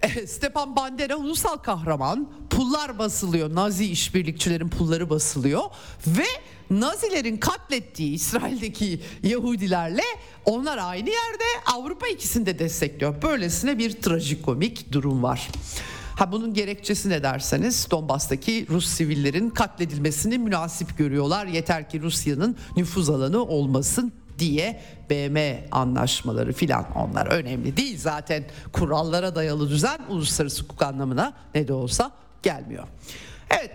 Stepan 0.26 0.76
Bandera 0.76 1.16
ulusal 1.16 1.56
kahraman. 1.56 2.28
Pullar 2.50 2.98
basılıyor. 2.98 3.54
Nazi 3.54 3.84
işbirlikçilerin 3.84 4.68
pulları 4.68 5.10
basılıyor 5.10 5.62
ve 6.06 6.26
Nazilerin 6.70 7.36
katlettiği 7.36 8.14
İsrail'deki 8.14 9.00
Yahudilerle 9.22 10.02
onlar 10.44 10.78
aynı 10.78 11.10
yerde 11.10 11.44
Avrupa 11.66 12.08
ikisini 12.08 12.46
de 12.46 12.58
destekliyor. 12.58 13.22
Böylesine 13.22 13.78
bir 13.78 13.92
trajikomik 13.92 14.92
durum 14.92 15.22
var. 15.22 15.48
Ha 16.16 16.32
bunun 16.32 16.54
gerekçesi 16.54 17.08
ne 17.08 17.22
derseniz 17.22 17.90
Donbas'taki 17.90 18.66
Rus 18.70 18.86
sivillerin 18.86 19.50
katledilmesini 19.50 20.38
münasip 20.38 20.98
görüyorlar. 20.98 21.46
Yeter 21.46 21.90
ki 21.90 22.00
Rusya'nın 22.02 22.56
nüfuz 22.76 23.10
alanı 23.10 23.42
olmasın 23.42 24.12
diye 24.38 24.80
BM 25.10 25.68
anlaşmaları 25.70 26.52
filan 26.52 26.86
onlar 26.94 27.26
önemli 27.26 27.76
değil 27.76 27.98
zaten 27.98 28.44
kurallara 28.72 29.34
dayalı 29.34 29.70
düzen 29.70 29.98
uluslararası 30.08 30.62
hukuk 30.62 30.82
anlamına 30.82 31.32
ne 31.54 31.68
de 31.68 31.72
olsa 31.72 32.10
gelmiyor. 32.42 32.88
Evet 33.50 33.70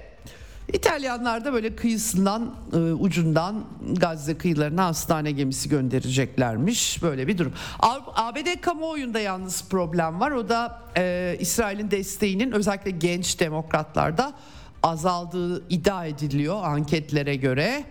İtalyanlar 0.73 1.45
da 1.45 1.53
böyle 1.53 1.75
kıyısından 1.75 2.55
e, 2.73 2.77
ucundan 2.77 3.63
Gazze 3.91 4.37
kıyılarına 4.37 4.85
hastane 4.85 5.31
gemisi 5.31 5.69
göndereceklermiş. 5.69 7.03
Böyle 7.03 7.27
bir 7.27 7.37
durum. 7.37 7.53
ABD 8.15 8.61
kamuoyunda 8.61 9.19
yalnız 9.19 9.69
problem 9.69 10.19
var. 10.19 10.31
O 10.31 10.49
da 10.49 10.81
e, 10.97 11.35
İsrail'in 11.39 11.91
desteğinin 11.91 12.51
özellikle 12.51 12.91
genç 12.91 13.39
demokratlarda 13.39 14.33
azaldığı 14.83 15.69
iddia 15.69 16.05
ediliyor 16.05 16.63
anketlere 16.63 17.35
göre. 17.35 17.83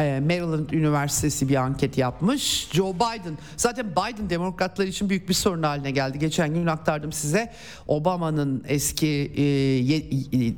Ee, 0.00 0.20
Maryland 0.20 0.70
Üniversitesi 0.70 1.48
bir 1.48 1.56
anket 1.56 1.98
yapmış. 1.98 2.68
Joe 2.72 2.94
Biden 2.94 3.38
zaten 3.56 3.90
Biden 3.90 4.30
demokratlar 4.30 4.86
için 4.86 5.10
büyük 5.10 5.28
bir 5.28 5.34
sorun 5.34 5.62
haline 5.62 5.90
geldi. 5.90 6.18
Geçen 6.18 6.54
gün 6.54 6.66
aktardım 6.66 7.12
size 7.12 7.52
Obama'nın 7.88 8.64
eski 8.68 9.32
e, 9.36 9.42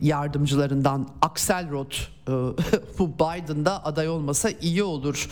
yardımcılarından 0.06 1.08
Axelrod 1.22 1.92
e, 1.92 2.32
bu 2.98 3.14
Biden'da 3.14 3.84
aday 3.84 4.08
olmasa 4.08 4.50
iyi 4.60 4.82
olur 4.82 5.28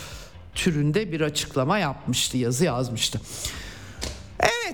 türünde 0.55 1.13
bir 1.13 1.21
açıklama 1.21 1.79
yapmıştı, 1.79 2.39
yazı 2.39 2.65
yazmıştı. 2.65 3.21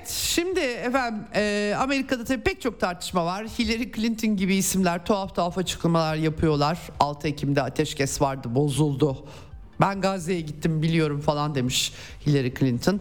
Evet 0.02 0.10
şimdi 0.10 0.60
efendim 0.60 1.24
e, 1.34 1.74
Amerika'da 1.78 2.24
tabii 2.24 2.42
pek 2.42 2.60
çok 2.60 2.80
tartışma 2.80 3.26
var. 3.26 3.46
Hillary 3.46 3.92
Clinton 3.92 4.36
gibi 4.36 4.54
isimler 4.54 5.04
tuhaf 5.04 5.34
tuhaf 5.34 5.58
açıklamalar 5.58 6.16
yapıyorlar. 6.16 6.78
6 7.00 7.28
Ekim'de 7.28 7.62
ateşkes 7.62 8.20
vardı 8.20 8.54
bozuldu. 8.54 9.26
Ben 9.80 10.00
Gazze'ye 10.00 10.40
gittim 10.40 10.82
biliyorum 10.82 11.20
falan 11.20 11.54
demiş 11.54 11.92
Hillary 12.26 12.54
Clinton. 12.54 13.00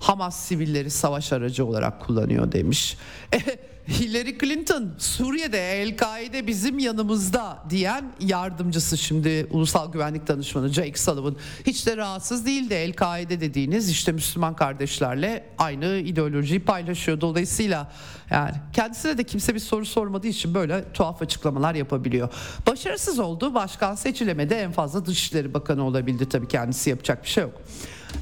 Hamas 0.00 0.44
sivilleri 0.44 0.90
savaş 0.90 1.32
aracı 1.32 1.64
olarak 1.64 2.00
kullanıyor 2.00 2.52
demiş. 2.52 2.96
Hillary 3.88 4.38
Clinton 4.38 4.90
Suriye'de 4.98 5.82
El-Kaide 5.82 6.46
bizim 6.46 6.78
yanımızda 6.78 7.58
diyen 7.70 8.12
yardımcısı 8.20 8.98
şimdi 8.98 9.46
Ulusal 9.50 9.92
Güvenlik 9.92 10.28
Danışmanı 10.28 10.68
Jake 10.68 10.98
Sullivan 10.98 11.36
hiç 11.66 11.86
de 11.86 11.96
rahatsız 11.96 12.46
değildi. 12.46 12.74
El-Kaide 12.74 13.40
dediğiniz 13.40 13.90
işte 13.90 14.12
Müslüman 14.12 14.56
kardeşlerle 14.56 15.44
aynı 15.58 15.86
ideolojiyi 15.86 16.60
paylaşıyor. 16.60 17.20
Dolayısıyla 17.20 17.92
yani 18.30 18.54
kendisine 18.72 19.18
de 19.18 19.24
kimse 19.24 19.54
bir 19.54 19.60
soru 19.60 19.86
sormadığı 19.86 20.26
için 20.26 20.54
böyle 20.54 20.92
tuhaf 20.92 21.22
açıklamalar 21.22 21.74
yapabiliyor. 21.74 22.28
Başarısız 22.66 23.18
oldu. 23.18 23.54
Başkan 23.54 23.94
seçilemedi. 23.94 24.54
En 24.54 24.72
fazla 24.72 25.06
Dışişleri 25.06 25.54
Bakanı 25.54 25.84
olabildi 25.84 26.28
tabii 26.28 26.48
kendisi 26.48 26.90
yapacak 26.90 27.24
bir 27.24 27.28
şey 27.28 27.42
yok. 27.42 27.62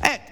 Evet 0.08 0.27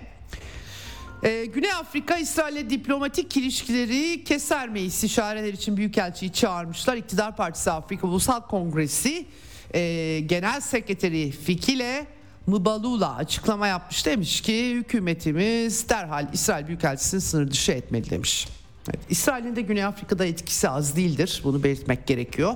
ee, 1.27 1.47
Güney 1.47 1.73
Afrika 1.73 2.17
İsrail'le 2.17 2.71
diplomatik 2.71 3.37
ilişkileri 3.37 4.25
kesermeyi 4.25 4.87
istişareler 4.87 5.53
için 5.53 5.77
Büyükelçiyi 5.77 6.33
çağırmışlar. 6.33 6.97
İktidar 6.97 7.37
Partisi 7.37 7.71
Afrika 7.71 8.07
Ulusal 8.07 8.41
Kongresi 8.41 9.27
e, 9.75 10.21
Genel 10.27 10.61
Sekreteri 10.61 11.31
Fikile 11.31 12.07
Mıbalula 12.47 13.17
açıklama 13.17 13.67
yapmış 13.67 14.07
demiş 14.07 14.41
ki 14.41 14.75
hükümetimiz 14.75 15.89
derhal 15.89 16.27
İsrail 16.33 16.67
Büyükelçisi'ni 16.67 17.21
sınır 17.21 17.51
dışı 17.51 17.73
etmeli 17.73 18.11
demiş. 18.11 18.49
Evet, 18.89 19.01
İsrail'in 19.11 19.57
de 19.57 19.61
Güney 19.61 19.85
Afrika'da 19.85 20.27
etkisi 20.27 20.69
az 20.69 20.97
değildir. 20.97 21.41
Bunu 21.45 21.63
belirtmek 21.63 22.07
gerekiyor. 22.07 22.55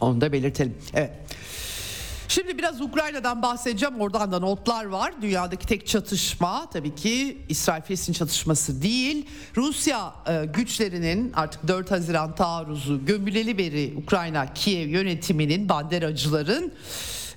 Onu 0.00 0.20
da 0.20 0.32
belirtelim. 0.32 0.74
Evet. 0.94 1.10
Şimdi 2.28 2.58
biraz 2.58 2.80
Ukrayna'dan 2.80 3.42
bahsedeceğim. 3.42 4.00
Oradan 4.00 4.32
da 4.32 4.38
notlar 4.38 4.84
var. 4.84 5.14
Dünyadaki 5.22 5.66
tek 5.66 5.86
çatışma 5.86 6.70
tabii 6.70 6.94
ki 6.94 7.38
İsrail-Filistin 7.48 8.12
çatışması 8.12 8.82
değil. 8.82 9.26
Rusya 9.56 10.14
e, 10.28 10.44
güçlerinin 10.44 11.32
artık 11.32 11.68
4 11.68 11.90
Haziran 11.90 12.34
taarruzu 12.34 13.06
gömüleli 13.06 13.58
beri 13.58 13.94
Ukrayna 13.96 14.54
Kiev 14.54 14.88
yönetiminin 14.88 15.68
banderacıların 15.68 16.72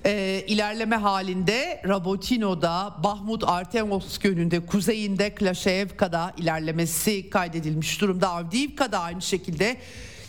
e, 0.06 0.44
ilerleme 0.46 0.96
halinde 0.96 1.82
Rabotino'da, 1.88 2.94
Bahmut 3.04 3.44
Artemovsk 3.46 4.24
yönünde, 4.24 4.66
kuzeyinde 4.66 5.34
Klaşevka'da 5.34 6.32
ilerlemesi 6.36 7.30
kaydedilmiş 7.30 8.00
durumda. 8.00 8.28
Avdiivka'da 8.28 8.98
aynı 8.98 9.22
şekilde 9.22 9.76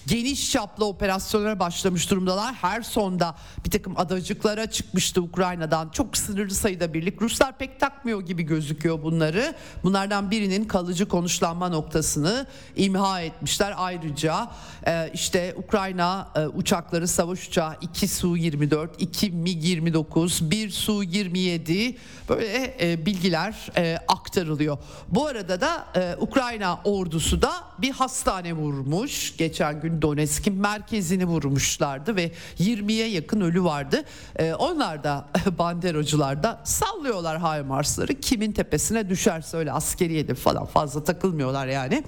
geniş 0.09 0.51
çaplı 0.51 0.85
operasyonlara 0.85 1.59
başlamış 1.59 2.11
durumdalar. 2.11 2.53
Her 2.53 2.81
sonda 2.81 3.35
bir 3.65 3.71
takım 3.71 3.93
adacıklara 3.97 4.71
çıkmıştı 4.71 5.21
Ukrayna'dan. 5.21 5.89
Çok 5.89 6.17
sınırlı 6.17 6.53
sayıda 6.53 6.93
birlik. 6.93 7.21
Ruslar 7.21 7.57
pek 7.57 7.79
takmıyor 7.79 8.21
gibi 8.21 8.43
gözüküyor 8.43 9.03
bunları. 9.03 9.55
Bunlardan 9.83 10.31
birinin 10.31 10.65
kalıcı 10.65 11.07
konuşlanma 11.07 11.69
noktasını 11.69 12.47
imha 12.75 13.21
etmişler. 13.21 13.73
Ayrıca 13.77 14.51
e, 14.87 15.11
işte 15.13 15.55
Ukrayna 15.57 16.27
e, 16.35 16.47
uçakları 16.47 17.07
savaş 17.07 17.47
uçağı 17.47 17.75
2 17.81 18.07
Su-24, 18.07 18.89
2 18.99 19.31
MiG-29, 19.31 20.51
1 20.51 20.69
Su-27 20.69 21.95
böyle 22.29 22.75
e, 22.81 23.05
bilgiler 23.05 23.69
aktarılıyor. 24.07 24.77
Bu 25.07 25.25
arada 25.25 25.61
da 25.61 25.87
Ukrayna 26.19 26.79
ordusu 26.83 27.41
da 27.41 27.51
bir 27.81 27.91
hastane 27.91 28.53
vurmuş 28.53 29.37
geçen 29.37 29.81
gün 29.81 29.98
Donetsk'in 30.01 30.53
merkezini 30.53 31.25
vurmuşlardı 31.25 32.15
ve 32.15 32.31
20'ye 32.59 33.07
yakın 33.09 33.41
ölü 33.41 33.63
vardı. 33.63 34.03
Ee, 34.35 34.53
onlar 34.53 35.03
da 35.03 35.25
banderacılar 35.57 36.43
da 36.43 36.61
sallıyorlar 36.63 37.37
Haymarsları 37.37 38.13
kimin 38.13 38.51
tepesine 38.51 39.09
düşerse 39.09 39.57
öyle 39.57 39.71
askeriyedir 39.71 40.35
falan 40.35 40.65
fazla 40.65 41.03
takılmıyorlar 41.03 41.67
yani. 41.67 42.03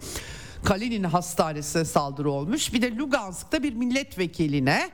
Kalinin 0.65 1.03
hastanesine 1.03 1.85
saldırı 1.85 2.31
olmuş. 2.31 2.73
Bir 2.73 2.81
de 2.81 2.95
Lugansk'ta 2.95 3.63
bir 3.63 3.73
milletvekiline 3.73 4.89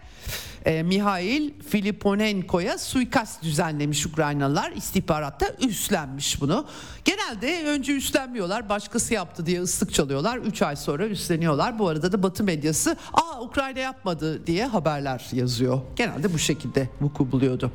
e, 0.66 0.84
Mihail 0.84 1.52
Filiponenko'ya 1.70 2.78
suikast 2.78 3.44
düzenlemiş 3.44 4.06
Ukraynalılar. 4.06 4.72
İstihbaratta 4.72 5.48
üstlenmiş 5.68 6.42
bunu. 6.42 6.66
Genelde 7.06 7.64
önce 7.66 7.96
üstlenmiyorlar 7.96 8.70
başkası 8.70 9.14
yaptı 9.14 9.46
diye 9.46 9.62
ıslık 9.62 9.94
çalıyorlar. 9.94 10.38
3 10.38 10.62
ay 10.62 10.76
sonra 10.76 11.08
üstleniyorlar. 11.08 11.80
Bu 11.80 11.88
arada 11.88 12.12
da 12.12 12.24
Batı 12.24 12.44
medyası 12.44 12.98
aa 13.14 13.42
Ukrayna 13.42 13.80
yapmadı 13.80 14.48
diye 14.48 14.66
haberler 14.66 15.28
yazıyor. 15.32 15.82
Genelde 15.96 16.34
bu 16.34 16.40
şekilde 16.40 16.90
vuku 17.02 17.32
buluyordu. 17.32 17.72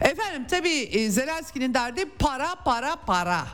Efendim 0.00 0.46
tabii 0.50 0.78
e, 0.78 1.10
Zelenski'nin 1.10 1.74
derdi 1.74 2.04
para 2.18 2.54
para 2.64 2.96
para. 2.96 3.44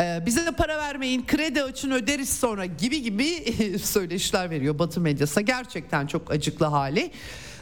Ee, 0.00 0.22
bize 0.26 0.46
de 0.46 0.50
para 0.50 0.78
vermeyin 0.78 1.26
kredi 1.26 1.62
açın 1.62 1.90
öderiz 1.90 2.28
sonra 2.28 2.66
gibi 2.66 3.02
gibi 3.02 3.54
söyleşiler 3.82 4.50
veriyor 4.50 4.78
Batı 4.78 5.00
medyasına. 5.00 5.42
Gerçekten 5.42 6.06
çok 6.06 6.30
acıklı 6.30 6.66
hali. 6.66 7.10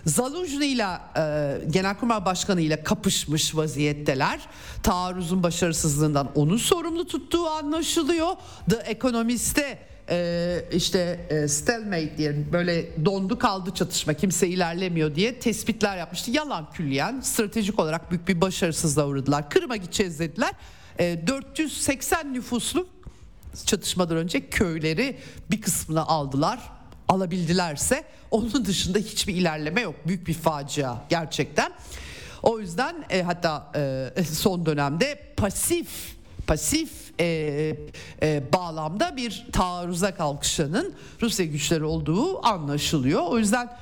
Zaluzhny 0.06 0.72
ile 0.72 0.86
e, 1.16 1.54
Genelkurmay 1.70 2.24
Başkanı 2.24 2.60
ile 2.60 2.82
kapışmış 2.82 3.56
vaziyetteler. 3.56 4.40
Taarruzun 4.82 5.42
başarısızlığından 5.42 6.30
onu 6.34 6.58
sorumlu 6.58 7.06
tuttuğu 7.06 7.46
anlaşılıyor. 7.46 8.28
The 8.70 8.76
Economist'te 8.76 9.78
e, 10.10 10.64
işte 10.72 11.26
e, 11.30 11.48
stalemate 11.48 12.18
diye 12.18 12.52
böyle 12.52 13.04
dondu 13.04 13.38
kaldı 13.38 13.70
çatışma 13.74 14.14
kimse 14.14 14.48
ilerlemiyor 14.48 15.14
diye 15.14 15.38
tespitler 15.38 15.96
yapmıştı. 15.96 16.30
Yalan 16.30 16.70
külliyen 16.72 17.20
stratejik 17.20 17.78
olarak 17.78 18.10
büyük 18.10 18.28
bir 18.28 18.40
başarısızlığa 18.40 19.06
uğradılar. 19.06 19.50
Kırım'a 19.50 19.76
gideceğiz 19.76 20.20
dediler. 20.20 20.52
E, 20.98 21.26
480 21.26 22.34
nüfuslu 22.34 22.88
çatışmadan 23.66 24.16
önce 24.16 24.50
köyleri 24.50 25.18
bir 25.50 25.60
kısmını 25.60 26.06
aldılar 26.06 26.60
alabildilerse 27.08 28.04
onun 28.30 28.64
dışında 28.64 28.98
hiçbir 28.98 29.34
ilerleme 29.34 29.80
yok. 29.80 29.94
Büyük 30.06 30.26
bir 30.26 30.34
facia 30.34 30.96
gerçekten. 31.08 31.72
O 32.42 32.60
yüzden 32.60 33.04
e, 33.10 33.22
hatta 33.22 33.72
e, 34.16 34.24
son 34.32 34.66
dönemde 34.66 35.34
pasif 35.36 36.18
pasif 36.46 36.90
e, 37.20 37.26
e, 38.22 38.42
bağlamda 38.52 39.16
bir 39.16 39.46
taarruza 39.52 40.14
kalkışanın 40.14 40.94
Rusya 41.22 41.46
güçleri 41.46 41.84
olduğu 41.84 42.46
anlaşılıyor. 42.46 43.22
O 43.22 43.38
yüzden 43.38 43.76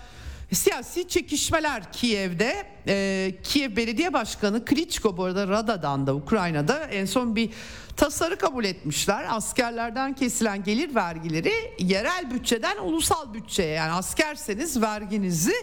siyasi 0.53 1.09
çekişmeler 1.09 1.93
Kiev'de. 1.93 2.67
E, 2.89 3.35
Kiev 3.43 3.77
Belediye 3.77 4.13
Başkanı 4.13 4.65
Klitschko 4.65 5.17
bu 5.17 5.25
arada 5.25 5.49
Rada'dan 5.49 6.07
da 6.07 6.15
Ukrayna'da 6.15 6.85
en 6.85 7.05
son 7.05 7.37
bir 7.37 7.51
tasarı 7.97 8.39
kabul 8.39 8.65
etmişler. 8.65 9.27
Askerlerden 9.31 10.15
kesilen 10.15 10.65
gelir 10.65 10.95
vergileri 10.95 11.53
yerel 11.79 12.31
bütçeden 12.31 12.77
ulusal 12.79 13.35
bütçeye 13.35 13.73
yani 13.73 13.93
askerseniz 13.93 14.83
verginizi 14.83 15.55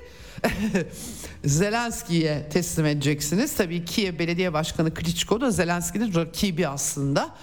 Zelenski'ye 1.46 2.50
teslim 2.50 2.86
edeceksiniz. 2.86 3.56
Tabii 3.56 3.86
Kiev 3.86 4.20
Belediye 4.20 4.54
Başkanı 4.54 4.94
Klitschko 4.94 5.42
da 5.42 5.52
Zelenski'nin 5.52 6.16
rakibi 6.16 6.68
aslında. 6.68 7.36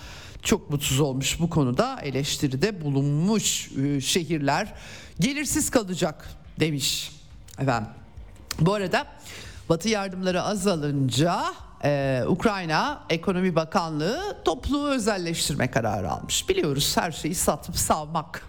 Çok 0.42 0.70
mutsuz 0.70 1.00
olmuş 1.00 1.40
bu 1.40 1.50
konuda 1.50 2.00
eleştiride 2.02 2.80
bulunmuş 2.80 3.70
ee, 3.72 4.00
şehirler 4.00 4.74
gelirsiz 5.20 5.70
kalacak 5.70 6.28
demiş 6.60 7.19
efendim. 7.60 7.90
Bu 8.60 8.74
arada 8.74 9.06
Batı 9.68 9.88
yardımları 9.88 10.42
azalınca 10.42 11.42
ee, 11.84 12.22
Ukrayna 12.26 13.04
Ekonomi 13.10 13.54
Bakanlığı 13.54 14.42
toplu 14.44 14.88
özelleştirme 14.88 15.70
kararı 15.70 16.10
almış. 16.10 16.48
Biliyoruz 16.48 16.96
her 16.96 17.12
şeyi 17.12 17.34
satıp 17.34 17.76
savmak. 17.76 18.46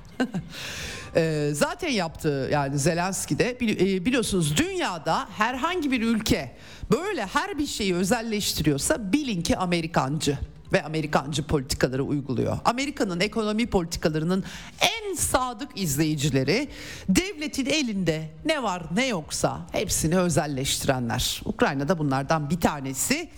ee, 1.15 1.49
zaten 1.53 1.89
yaptığı 1.89 2.49
yani 2.51 2.79
Zelenski 2.79 3.39
de 3.39 3.57
e, 3.61 4.05
biliyorsunuz 4.05 4.57
dünyada 4.57 5.27
herhangi 5.37 5.91
bir 5.91 6.01
ülke 6.01 6.57
böyle 6.91 7.25
her 7.25 7.57
bir 7.57 7.67
şeyi 7.67 7.95
özelleştiriyorsa 7.95 9.13
bilin 9.13 9.41
ki 9.41 9.57
Amerikancı 9.57 10.37
ve 10.73 10.83
Amerikancı 10.83 11.43
politikaları 11.43 12.03
uyguluyor. 12.03 12.57
Amerika'nın 12.65 13.19
ekonomi 13.19 13.65
politikalarının 13.65 14.43
en 14.81 15.15
sadık 15.15 15.69
izleyicileri 15.75 16.69
devletin 17.09 17.65
elinde 17.65 18.29
ne 18.45 18.63
var 18.63 18.83
ne 18.95 19.07
yoksa 19.07 19.61
hepsini 19.71 20.17
özelleştirenler. 20.17 21.41
Ukrayna'da 21.45 21.99
bunlardan 21.99 22.49
bir 22.49 22.59
tanesi. 22.59 23.29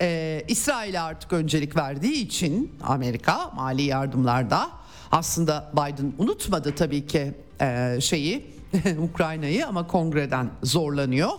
Ee, 0.00 0.44
İsrail'e 0.48 1.00
artık 1.00 1.32
öncelik 1.32 1.76
verdiği 1.76 2.14
için 2.14 2.72
Amerika 2.82 3.50
mali 3.54 3.82
yardımlarda 3.82 4.70
aslında 5.12 5.72
Biden 5.72 6.12
unutmadı 6.18 6.74
tabii 6.74 7.06
ki 7.06 7.34
e, 7.60 7.98
şeyi 8.00 8.46
Ukrayna'yı 8.98 9.66
ama 9.66 9.86
kongreden 9.86 10.50
zorlanıyor. 10.62 11.30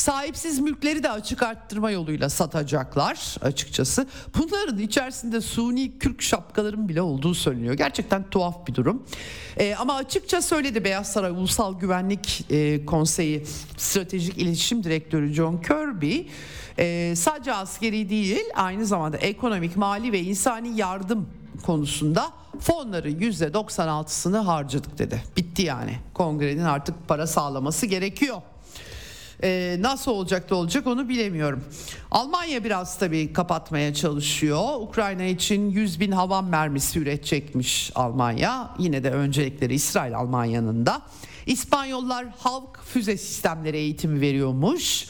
Sahipsiz 0.00 0.58
mülkleri 0.58 1.02
de 1.02 1.10
açık 1.10 1.42
arttırma 1.42 1.90
yoluyla 1.90 2.28
satacaklar 2.28 3.36
açıkçası. 3.42 4.06
Bunların 4.38 4.78
içerisinde 4.78 5.40
suni 5.40 5.98
kürk 5.98 6.22
şapkaların 6.22 6.88
bile 6.88 7.02
olduğu 7.02 7.34
söyleniyor. 7.34 7.74
Gerçekten 7.74 8.30
tuhaf 8.30 8.66
bir 8.66 8.74
durum. 8.74 9.06
E, 9.56 9.74
ama 9.74 9.94
açıkça 9.94 10.42
söyledi 10.42 10.84
Beyaz 10.84 11.12
Saray 11.12 11.30
Ulusal 11.30 11.78
Güvenlik 11.78 12.44
e, 12.50 12.86
Konseyi 12.86 13.46
Stratejik 13.76 14.38
İletişim 14.38 14.84
Direktörü 14.84 15.32
John 15.32 15.56
Kirby. 15.56 16.20
E, 16.78 17.16
sadece 17.16 17.54
askeri 17.54 18.10
değil 18.10 18.44
aynı 18.54 18.86
zamanda 18.86 19.16
ekonomik, 19.16 19.76
mali 19.76 20.12
ve 20.12 20.20
insani 20.20 20.76
yardım 20.76 21.28
konusunda 21.66 22.32
fonların 22.60 23.20
%96'sını 23.20 24.38
harcadık 24.38 24.98
dedi. 24.98 25.22
Bitti 25.36 25.62
yani. 25.62 25.98
Kongrenin 26.14 26.64
artık 26.64 27.08
para 27.08 27.26
sağlaması 27.26 27.86
gerekiyor. 27.86 28.42
Ee, 29.42 29.76
nasıl 29.80 30.10
olacak 30.10 30.50
da 30.50 30.54
olacak 30.54 30.86
onu 30.86 31.08
bilemiyorum. 31.08 31.64
Almanya 32.10 32.64
biraz 32.64 32.98
tabii 32.98 33.32
kapatmaya 33.32 33.94
çalışıyor. 33.94 34.80
Ukrayna 34.80 35.24
için 35.24 35.70
100 35.70 36.00
bin 36.00 36.12
havan 36.12 36.44
mermisi 36.44 36.98
üretecekmiş 36.98 37.92
Almanya. 37.94 38.70
Yine 38.78 39.04
de 39.04 39.10
öncelikleri 39.10 39.74
İsrail 39.74 40.16
Almanya'nın 40.16 40.86
da. 40.86 41.02
İspanyollar 41.46 42.26
halk 42.38 42.78
füze 42.84 43.16
sistemleri 43.16 43.76
eğitimi 43.76 44.20
veriyormuş. 44.20 45.06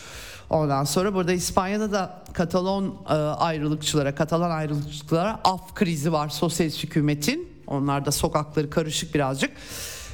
Ondan 0.51 0.85
sonra 0.85 1.14
burada 1.14 1.33
İspanya'da 1.33 1.93
da 1.93 2.22
Katalon 2.33 2.97
e, 3.09 3.12
ayrılıkçılara, 3.14 4.14
Katalan 4.14 4.51
ayrılıkçılara 4.51 5.41
af 5.45 5.74
krizi 5.74 6.12
var 6.12 6.28
sosyalist 6.28 6.85
hükümetin. 6.85 7.49
Onlar 7.66 8.05
da 8.05 8.12
sokakları 8.12 8.70
karışık 8.70 9.14
birazcık. 9.14 9.51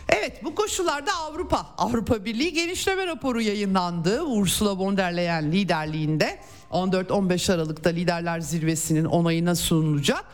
Evet 0.08 0.44
bu 0.44 0.54
koşullarda 0.54 1.12
Avrupa 1.14 1.66
Avrupa 1.78 2.24
Birliği 2.24 2.52
genişleme 2.52 3.06
raporu 3.06 3.40
yayınlandı. 3.40 4.22
Ursula 4.22 4.78
von 4.78 4.96
der 4.96 5.16
Leyen 5.16 5.52
liderliğinde 5.52 6.38
14-15 6.72 7.52
Aralık'ta 7.52 7.90
liderler 7.90 8.40
zirvesinin 8.40 9.04
onayına 9.04 9.54
sunulacak. 9.54 10.24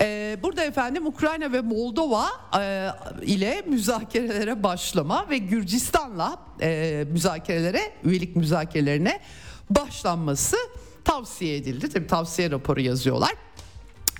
Ee, 0.00 0.38
burada 0.42 0.64
efendim 0.64 1.06
Ukrayna 1.06 1.52
ve 1.52 1.60
Moldova 1.60 2.26
e, 2.60 2.88
ile 3.22 3.62
müzakerelere 3.66 4.62
başlama 4.62 5.26
ve 5.30 5.38
Gürcistan'la 5.38 6.38
e, 6.60 7.04
müzakerelere 7.10 7.80
üyelik 8.04 8.36
müzakerelerine 8.36 9.20
başlanması 9.70 10.56
tavsiye 11.04 11.56
edildi. 11.56 11.88
Tabii 11.88 12.06
tavsiye 12.06 12.50
raporu 12.50 12.80
yazıyorlar. 12.80 13.32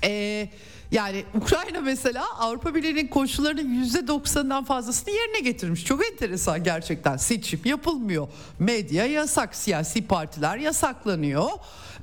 Eee 0.03 0.51
yani 0.93 1.25
Ukrayna 1.35 1.81
mesela 1.81 2.25
Avrupa 2.39 2.75
Birliği'nin 2.75 3.09
koşullarının 3.09 3.85
%90'dan 3.85 4.65
fazlasını 4.65 5.15
yerine 5.15 5.41
getirmiş. 5.41 5.85
Çok 5.85 6.07
enteresan 6.13 6.65
gerçekten. 6.65 7.17
Seçim 7.17 7.61
yapılmıyor. 7.65 8.29
Medya 8.59 9.07
yasak, 9.07 9.55
siyasi 9.55 10.07
partiler 10.07 10.57
yasaklanıyor. 10.57 11.51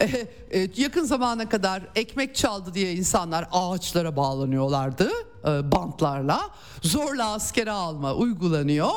E, 0.52 0.70
yakın 0.78 1.04
zamana 1.04 1.50
kadar 1.50 1.84
ekmek 1.96 2.36
çaldı 2.36 2.74
diye 2.74 2.94
insanlar 2.94 3.48
ağaçlara 3.52 4.16
bağlanıyorlardı 4.16 5.12
e, 5.44 5.72
bantlarla. 5.72 6.50
Zorla 6.82 7.32
askere 7.32 7.72
alma 7.72 8.14
uygulanıyor. 8.14 8.90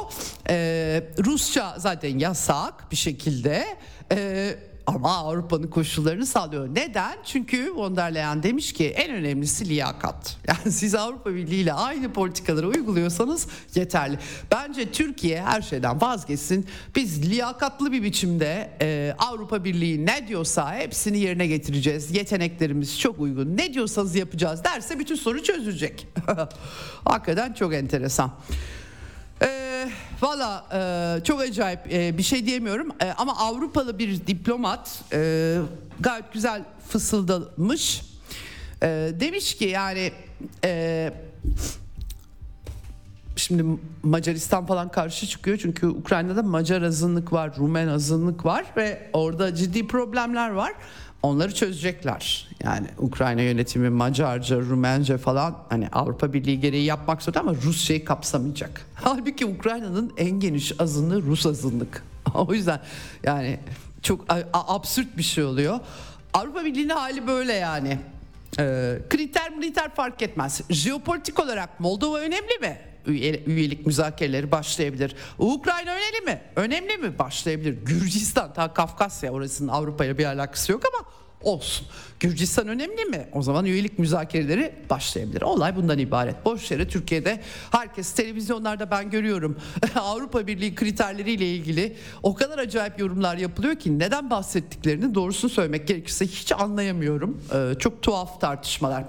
Ee, 0.48 1.10
Rusça 1.18 1.74
zaten 1.78 2.18
yasak 2.18 2.90
bir 2.90 2.96
şekilde. 2.96 3.78
Ee, 4.12 4.58
ama 4.94 5.16
Avrupa'nın 5.16 5.66
koşullarını 5.66 6.26
sağlıyor. 6.26 6.68
Neden? 6.74 7.18
Çünkü 7.24 7.72
von 7.76 7.96
der 7.96 8.14
Leyen 8.14 8.42
demiş 8.42 8.72
ki 8.72 8.88
en 8.88 9.10
önemlisi 9.14 9.68
liyakat. 9.68 10.36
Yani 10.48 10.72
siz 10.72 10.94
Avrupa 10.94 11.34
Birliği 11.34 11.60
ile 11.62 11.72
aynı 11.72 12.12
politikaları 12.12 12.68
uyguluyorsanız 12.68 13.46
yeterli. 13.74 14.18
Bence 14.50 14.92
Türkiye 14.92 15.42
her 15.42 15.62
şeyden 15.62 16.00
vazgeçsin. 16.00 16.66
Biz 16.96 17.30
liyakatlı 17.30 17.92
bir 17.92 18.02
biçimde 18.02 18.70
e, 18.80 19.14
Avrupa 19.18 19.64
Birliği 19.64 20.06
ne 20.06 20.28
diyorsa 20.28 20.74
hepsini 20.74 21.18
yerine 21.18 21.46
getireceğiz. 21.46 22.16
Yeteneklerimiz 22.16 23.00
çok 23.00 23.20
uygun. 23.20 23.56
Ne 23.56 23.74
diyorsanız 23.74 24.14
yapacağız 24.14 24.64
derse 24.64 24.98
bütün 24.98 25.14
soru 25.14 25.42
çözülecek. 25.42 26.06
Hakikaten 27.04 27.52
çok 27.52 27.74
enteresan. 27.74 28.32
Eee 29.42 29.69
Valla 30.22 30.64
e, 30.72 31.24
çok 31.24 31.40
acayip 31.40 31.92
e, 31.92 32.18
bir 32.18 32.22
şey 32.22 32.46
diyemiyorum 32.46 32.88
e, 33.02 33.12
ama 33.16 33.36
Avrupalı 33.38 33.98
bir 33.98 34.26
diplomat 34.26 35.02
e, 35.12 35.56
gayet 36.00 36.32
güzel 36.32 36.62
fısıldamış. 36.88 38.02
E, 38.82 38.86
demiş 39.20 39.54
ki 39.54 39.64
yani 39.64 40.12
e, 40.64 41.12
şimdi 43.36 43.64
Macaristan 44.02 44.66
falan 44.66 44.90
karşı 44.90 45.26
çıkıyor 45.26 45.58
çünkü 45.62 45.86
Ukrayna'da 45.86 46.42
Macar 46.42 46.82
azınlık 46.82 47.32
var, 47.32 47.52
Rumen 47.58 47.88
azınlık 47.88 48.44
var 48.44 48.64
ve 48.76 49.10
orada 49.12 49.54
ciddi 49.54 49.86
problemler 49.86 50.50
var. 50.50 50.72
Onları 51.22 51.54
çözecekler. 51.54 52.48
Yani 52.64 52.86
Ukrayna 52.98 53.42
yönetimi 53.42 53.90
Macarca, 53.90 54.56
Rumence 54.56 55.18
falan 55.18 55.56
hani 55.68 55.88
Avrupa 55.88 56.32
Birliği 56.32 56.60
gereği 56.60 56.84
yapmak 56.84 57.22
zorunda 57.22 57.40
ama 57.40 57.54
Rusya'yı 57.54 58.04
kapsamayacak. 58.04 58.86
Halbuki 58.94 59.46
Ukrayna'nın 59.46 60.12
en 60.16 60.30
geniş 60.30 60.80
azınlığı 60.80 61.22
Rus 61.22 61.46
azınlık. 61.46 62.04
o 62.34 62.54
yüzden 62.54 62.80
yani 63.22 63.60
çok 64.02 64.24
absürt 64.52 65.16
bir 65.16 65.22
şey 65.22 65.44
oluyor. 65.44 65.80
Avrupa 66.34 66.64
Birliği'nin 66.64 66.88
hali 66.88 67.26
böyle 67.26 67.52
yani. 67.52 67.98
Ee, 68.58 68.98
kriter 69.10 69.50
militer 69.50 69.94
fark 69.94 70.22
etmez. 70.22 70.60
Jeopolitik 70.70 71.40
olarak 71.40 71.80
Moldova 71.80 72.18
önemli 72.18 72.58
mi? 72.60 72.78
Üyelik 73.06 73.86
müzakereleri 73.86 74.50
başlayabilir. 74.50 75.16
Ukrayna 75.38 75.90
önemli 75.90 76.20
mi? 76.24 76.40
Önemli 76.56 76.96
mi? 76.96 77.18
Başlayabilir. 77.18 77.78
Gürcistan 77.84 78.52
ta 78.52 78.74
Kafkasya 78.74 79.32
orasının 79.32 79.68
Avrupa'ya 79.68 80.18
bir 80.18 80.24
alakası 80.24 80.72
yok 80.72 80.82
ama 80.94 81.08
olsun. 81.42 81.86
Gürcistan 82.20 82.68
önemli 82.68 83.04
mi? 83.04 83.28
O 83.32 83.42
zaman 83.42 83.64
üyelik 83.64 83.98
müzakereleri 83.98 84.74
başlayabilir. 84.90 85.42
Olay 85.42 85.76
bundan 85.76 85.98
ibaret. 85.98 86.44
Boş 86.44 86.70
yere 86.70 86.88
Türkiye'de 86.88 87.40
herkes 87.70 88.12
televizyonlarda 88.12 88.90
ben 88.90 89.10
görüyorum 89.10 89.56
Avrupa 89.94 90.46
Birliği 90.46 90.74
kriterleriyle 90.74 91.46
ilgili 91.46 91.96
o 92.22 92.34
kadar 92.34 92.58
acayip 92.58 92.98
yorumlar 92.98 93.36
yapılıyor 93.36 93.76
ki 93.76 93.98
neden 93.98 94.30
bahsettiklerini 94.30 95.14
doğrusunu 95.14 95.50
söylemek 95.50 95.88
gerekirse 95.88 96.26
hiç 96.26 96.52
anlayamıyorum. 96.52 97.42
Ee, 97.54 97.78
çok 97.78 98.02
tuhaf 98.02 98.40
tartışmalar. 98.40 99.04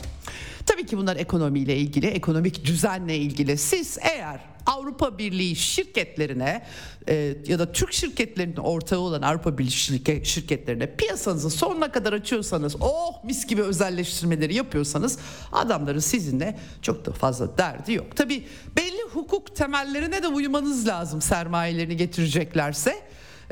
Tabii 0.72 0.86
ki 0.86 0.98
bunlar 0.98 1.16
ekonomiyle 1.16 1.78
ilgili, 1.78 2.08
ekonomik 2.08 2.66
düzenle 2.66 3.18
ilgili. 3.18 3.58
Siz 3.58 3.98
eğer 4.02 4.40
Avrupa 4.66 5.18
Birliği 5.18 5.56
şirketlerine 5.56 6.64
e, 7.10 7.36
ya 7.48 7.60
da 7.60 7.72
Türk 7.72 7.94
şirketlerinin 7.94 8.56
ortağı 8.56 9.00
olan 9.00 9.22
Avrupa 9.22 9.58
Birliği 9.58 9.72
şirket, 9.72 10.26
şirketlerine 10.26 10.96
piyasanızı 10.96 11.50
sonuna 11.50 11.92
kadar 11.92 12.14
açıyorsanız, 12.14 12.76
oh 12.80 13.24
mis 13.24 13.48
gibi 13.48 13.62
özelleştirmeleri 13.62 14.56
yapıyorsanız 14.56 15.20
adamların 15.52 16.00
sizinle 16.00 16.58
çok 16.82 17.06
da 17.06 17.12
fazla 17.12 17.58
derdi 17.58 17.94
yok. 17.94 18.16
Tabii 18.16 18.48
belli 18.78 19.02
hukuk 19.14 19.56
temellerine 19.56 20.24
de 20.24 20.28
uymanız 20.28 20.88
lazım 20.88 21.22
sermayelerini 21.22 21.98
getireceklerse. 21.98 22.96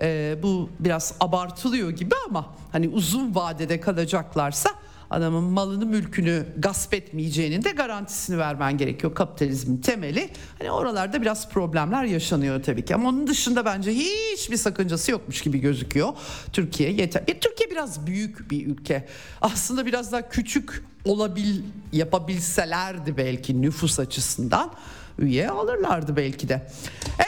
E, 0.01 0.37
bu 0.43 0.69
biraz 0.79 1.13
abartılıyor 1.19 1.89
gibi 1.89 2.15
ama 2.29 2.55
hani 2.71 2.89
uzun 2.89 3.35
vadede 3.35 3.79
kalacaklarsa 3.79 4.69
adamın 5.09 5.43
malını 5.43 5.85
mülkünü 5.85 6.45
gasp 6.57 6.93
etmeyeceğinin 6.93 7.63
de 7.63 7.71
garantisini 7.71 8.37
vermen 8.37 8.77
gerekiyor 8.77 9.15
kapitalizmin 9.15 9.77
temeli. 9.77 10.29
Hani 10.59 10.71
oralarda 10.71 11.21
biraz 11.21 11.49
problemler 11.49 12.03
yaşanıyor 12.03 12.63
tabii 12.63 12.85
ki 12.85 12.95
ama 12.95 13.09
onun 13.09 13.27
dışında 13.27 13.65
bence 13.65 13.91
hiçbir 13.91 14.57
sakıncası 14.57 15.11
yokmuş 15.11 15.41
gibi 15.41 15.59
gözüküyor. 15.59 16.13
Türkiye 16.53 16.91
yeter. 16.91 17.27
Bir 17.27 17.39
Türkiye 17.39 17.71
biraz 17.71 18.07
büyük 18.07 18.51
bir 18.51 18.67
ülke. 18.67 19.07
Aslında 19.41 19.85
biraz 19.85 20.11
daha 20.11 20.29
küçük 20.29 20.83
olabil 21.05 21.61
yapabilselerdi 21.93 23.17
belki 23.17 23.61
nüfus 23.61 23.99
açısından 23.99 24.71
üye 25.19 25.49
alırlardı 25.49 26.15
belki 26.15 26.49
de. 26.49 26.67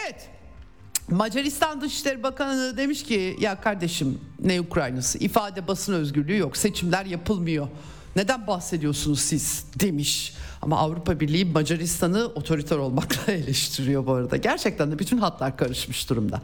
Evet. 0.01 0.30
Macaristan 1.11 1.81
Dışişleri 1.81 2.23
Bakanı 2.23 2.77
demiş 2.77 3.03
ki 3.03 3.37
ya 3.39 3.61
kardeşim 3.61 4.19
ne 4.39 4.61
Ukraynası 4.61 5.17
ifade 5.17 5.67
basın 5.67 5.93
özgürlüğü 5.93 6.37
yok 6.37 6.57
seçimler 6.57 7.05
yapılmıyor. 7.05 7.67
Neden 8.15 8.47
bahsediyorsunuz 8.47 9.19
siz 9.19 9.65
demiş. 9.79 10.33
Ama 10.61 10.77
Avrupa 10.77 11.19
Birliği 11.19 11.45
Macaristan'ı 11.45 12.25
otoriter 12.25 12.77
olmakla 12.77 13.33
eleştiriyor 13.33 14.05
bu 14.05 14.13
arada. 14.13 14.37
Gerçekten 14.37 14.91
de 14.91 14.99
bütün 14.99 15.17
hatlar 15.17 15.57
karışmış 15.57 16.09
durumda. 16.09 16.41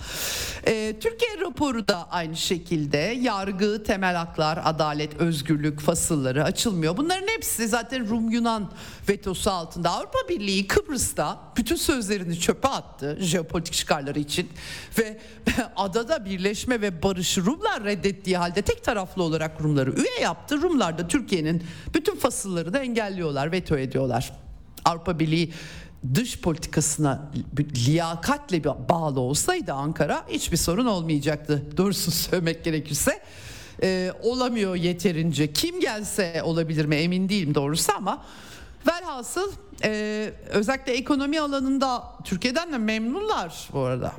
Ee, 0.68 0.96
Türkiye 1.02 1.32
raporu 1.42 1.88
da 1.88 2.12
aynı 2.12 2.36
şekilde 2.36 2.98
yargı, 2.98 3.84
temel 3.84 4.16
haklar, 4.16 4.60
adalet, 4.64 5.20
özgürlük 5.20 5.80
fasılları 5.80 6.44
açılmıyor. 6.44 6.98
Bunların 6.98 7.28
hepsi 7.28 7.68
zaten 7.68 8.10
Rum 8.10 8.30
Yunan 8.30 8.72
vetosu 9.10 9.52
altında. 9.52 9.90
Avrupa 9.92 10.20
Birliği 10.30 10.68
Kıbrıs'ta 10.68 11.40
bütün 11.58 11.76
sözlerini 11.76 12.40
çöpe 12.40 12.68
attı 12.68 13.18
jeopolitik 13.22 13.74
çıkarları 13.74 14.20
için 14.20 14.50
ve 15.00 15.20
adada 15.76 16.26
birleşme 16.26 16.82
ve 16.82 17.04
barışı 17.04 17.46
Rumlar 17.46 17.84
reddettiği 17.84 18.38
halde 18.38 18.62
tek 18.62 18.84
taraflı 18.84 19.24
olarak 19.24 19.62
Rumları 19.62 19.92
üye 19.92 20.20
yaptı. 20.22 20.62
Rumlar 20.62 20.98
da 20.98 21.08
Türkiye'nin 21.08 21.64
bütün 21.94 22.16
fasıllarını 22.16 22.78
engelliyorlar, 22.78 23.52
veto 23.52 23.78
ediyorlar. 23.78 24.07
Avrupa 24.86 25.20
Birliği 25.20 25.54
dış 26.16 26.42
politikasına 26.42 27.32
liyakatle 27.88 28.64
bağlı 28.64 29.20
olsaydı 29.20 29.74
Ankara 29.74 30.26
hiçbir 30.30 30.58
sorun 30.58 30.86
olmayacaktı. 30.86 31.64
Doğrusu 31.78 32.12
söylemek 32.30 32.64
gerekirse 32.64 33.22
ee, 33.84 34.12
olamıyor 34.24 34.76
yeterince. 34.76 35.54
Kim 35.54 35.80
gelse 35.80 36.42
olabilir 36.44 36.86
mi 36.86 36.96
emin 36.96 37.30
değilim 37.30 37.56
doğrusu 37.56 37.92
ama 37.98 38.24
velhasıl 38.88 39.52
e, 39.84 40.34
özellikle 40.50 40.94
ekonomi 40.94 41.40
alanında 41.40 42.04
Türkiye'den 42.24 42.74
de 42.74 42.78
memnunlar 42.78 43.70
bu 43.74 43.80
arada. 43.80 44.14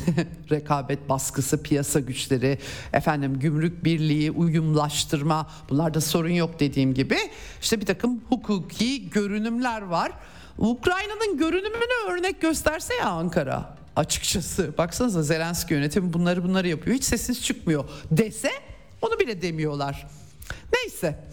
rekabet 0.50 1.08
baskısı, 1.08 1.62
piyasa 1.62 2.00
güçleri, 2.00 2.58
efendim 2.92 3.38
gümrük 3.38 3.84
birliği, 3.84 4.30
uyumlaştırma 4.30 5.50
bunlarda 5.70 6.00
sorun 6.00 6.28
yok 6.28 6.60
dediğim 6.60 6.94
gibi. 6.94 7.18
İşte 7.62 7.80
bir 7.80 7.86
takım 7.86 8.20
hukuki 8.28 9.10
görünümler 9.10 9.82
var. 9.82 10.12
Ukrayna'nın 10.58 11.38
görünümünü 11.38 12.10
örnek 12.10 12.40
gösterse 12.40 12.94
ya 12.94 13.06
Ankara 13.06 13.76
açıkçası. 13.96 14.78
Baksanıza 14.78 15.22
Zelenski 15.22 15.74
yönetimi 15.74 16.12
bunları 16.12 16.44
bunları 16.44 16.68
yapıyor. 16.68 16.96
Hiç 16.96 17.04
sessiz 17.04 17.44
çıkmıyor 17.44 17.84
dese 18.10 18.50
onu 19.02 19.18
bile 19.18 19.42
demiyorlar. 19.42 20.06
Neyse. 20.72 21.24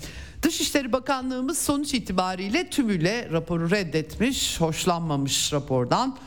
Dışişleri 0.42 0.92
Bakanlığımız 0.92 1.58
sonuç 1.58 1.94
itibariyle 1.94 2.70
tümüyle 2.70 3.30
raporu 3.32 3.72
reddetmiş, 3.72 4.62
hoşlanmamış 4.62 5.54
rapordan 5.54 6.18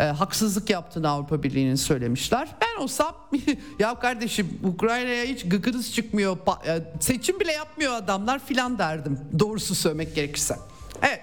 e, 0.00 0.04
haksızlık 0.04 0.70
yaptığını 0.70 1.08
Avrupa 1.08 1.42
Birliği'nin 1.42 1.74
söylemişler. 1.74 2.48
Ben 2.60 2.82
olsam 2.82 3.14
ya 3.78 3.94
kardeşim 3.94 4.60
Ukrayna'ya 4.64 5.24
hiç 5.24 5.44
gıkınız 5.48 5.94
çıkmıyor 5.94 6.38
e, 6.66 6.82
seçim 7.00 7.40
bile 7.40 7.52
yapmıyor 7.52 7.94
adamlar 7.94 8.38
filan 8.46 8.78
derdim 8.78 9.18
doğrusu 9.38 9.74
söylemek 9.74 10.14
gerekirse. 10.14 10.56
Evet. 11.02 11.20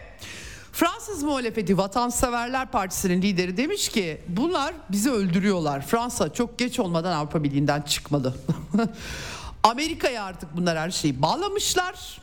Fransız 0.72 1.24
muhalefeti 1.24 1.78
Vatanseverler 1.78 2.72
Partisi'nin 2.72 3.22
lideri 3.22 3.58
demiş 3.58 3.90
ki 3.90 4.22
bunlar 4.28 4.74
bizi 4.90 5.12
öldürüyorlar. 5.12 5.82
Fransa 5.88 6.34
çok 6.34 6.60
geç 6.60 6.80
olmadan 6.80 7.12
Avrupa 7.12 7.44
Birliği'nden 7.44 7.82
çıkmalı. 7.82 8.34
Amerika'ya 9.64 10.24
artık 10.24 10.58
bunlar 10.58 10.78
her 10.78 10.92
şeyi 10.92 11.22
bağlamışlar. 11.22 12.22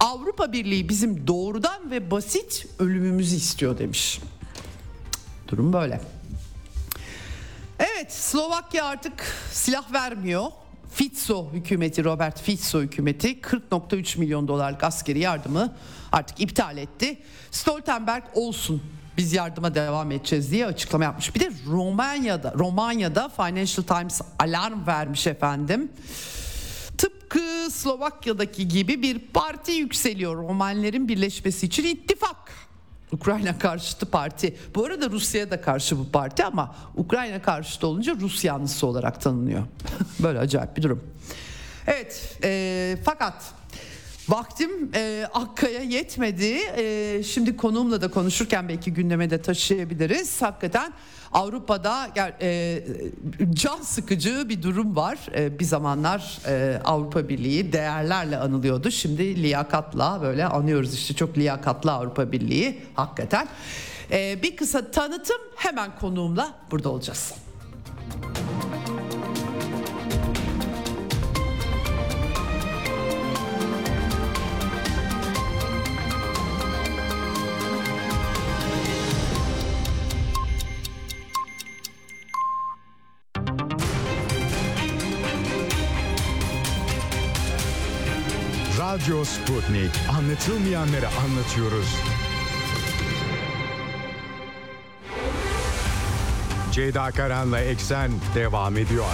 Avrupa 0.00 0.52
Birliği 0.52 0.88
bizim 0.88 1.26
doğrudan 1.26 1.90
ve 1.90 2.10
basit 2.10 2.66
ölümümüzü 2.78 3.36
istiyor 3.36 3.78
demiş. 3.78 4.20
Durum 5.48 5.72
böyle. 5.72 6.00
Evet 7.78 8.12
Slovakya 8.12 8.84
artık 8.84 9.24
silah 9.52 9.92
vermiyor. 9.92 10.46
Fico 10.92 11.52
hükümeti 11.52 12.04
Robert 12.04 12.42
Fico 12.42 12.80
hükümeti 12.80 13.40
40.3 13.40 14.18
milyon 14.18 14.48
dolarlık 14.48 14.84
askeri 14.84 15.18
yardımı 15.18 15.76
artık 16.12 16.40
iptal 16.40 16.76
etti. 16.76 17.18
Stoltenberg 17.50 18.24
olsun 18.34 18.82
biz 19.16 19.32
yardıma 19.32 19.74
devam 19.74 20.10
edeceğiz 20.10 20.50
diye 20.50 20.66
açıklama 20.66 21.04
yapmış. 21.04 21.34
Bir 21.34 21.40
de 21.40 21.52
Romanya'da 21.66 22.54
Romanya'da 22.58 23.28
Financial 23.28 23.98
Times 23.98 24.20
alarm 24.38 24.86
vermiş 24.86 25.26
efendim. 25.26 25.92
Tıpkı 26.98 27.70
Slovakya'daki 27.70 28.68
gibi 28.68 29.02
bir 29.02 29.18
parti 29.18 29.72
yükseliyor 29.72 30.36
Romanlerin 30.36 31.08
birleşmesi 31.08 31.66
için 31.66 31.84
ittifak. 31.84 32.36
Ukrayna 33.12 33.58
karşıtı 33.58 34.06
parti. 34.06 34.56
Bu 34.74 34.84
arada 34.84 35.10
Rusya'ya 35.10 35.50
da 35.50 35.60
karşı 35.60 35.98
bu 35.98 36.10
parti 36.10 36.44
ama 36.44 36.74
Ukrayna 36.96 37.42
karşıtı 37.42 37.86
olunca 37.86 38.14
Rus 38.20 38.44
yanlısı 38.44 38.86
olarak 38.86 39.20
tanınıyor. 39.20 39.62
Böyle 40.22 40.38
acayip 40.38 40.76
bir 40.76 40.82
durum. 40.82 41.04
Evet 41.86 42.38
e, 42.44 42.98
fakat 43.04 43.34
Vaktim 44.28 44.90
e, 44.94 45.26
Akkaya 45.34 45.80
yetmedi. 45.80 46.58
E, 46.76 47.22
şimdi 47.22 47.56
konuğumla 47.56 48.00
da 48.00 48.10
konuşurken 48.10 48.68
belki 48.68 48.92
gündeme 48.92 49.30
de 49.30 49.42
taşıyabiliriz. 49.42 50.42
Hakikaten 50.42 50.92
Avrupa'da 51.32 52.08
e, 52.40 52.82
can 53.52 53.82
sıkıcı 53.82 54.48
bir 54.48 54.62
durum 54.62 54.96
var. 54.96 55.18
E, 55.36 55.58
bir 55.58 55.64
zamanlar 55.64 56.38
e, 56.46 56.80
Avrupa 56.84 57.28
Birliği 57.28 57.72
değerlerle 57.72 58.38
anılıyordu. 58.38 58.90
Şimdi 58.90 59.42
liyakatla 59.42 60.18
böyle 60.22 60.44
anıyoruz 60.44 60.94
işte 60.94 61.14
çok 61.14 61.38
liyakatlı 61.38 61.92
Avrupa 61.92 62.32
Birliği 62.32 62.82
hakikaten. 62.94 63.48
Ee, 64.10 64.42
bir 64.42 64.56
kısa 64.56 64.90
tanıtım 64.90 65.36
hemen 65.56 65.98
konuğumla 66.00 66.54
burada 66.70 66.88
olacağız. 66.88 67.34
Radyo 88.94 89.24
Sputnik. 89.24 89.90
Anlatılmayanları 90.18 91.06
anlatıyoruz. 91.08 91.96
Ceyda 96.72 97.10
Karan'la 97.10 97.60
Eksen 97.60 98.10
devam 98.34 98.76
ediyor. 98.76 99.04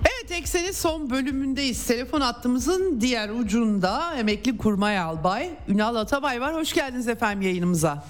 Evet 0.00 0.32
Eksen'in 0.32 0.72
son 0.72 1.10
bölümündeyiz. 1.10 1.86
Telefon 1.86 2.20
hattımızın 2.20 3.00
diğer 3.00 3.28
ucunda 3.28 4.14
emekli 4.18 4.56
kurmay 4.56 4.98
albay 4.98 5.50
Ünal 5.68 5.96
Atabay 5.96 6.40
var. 6.40 6.54
Hoş 6.54 6.72
geldiniz 6.72 7.08
efendim 7.08 7.42
yayınımıza. 7.42 8.04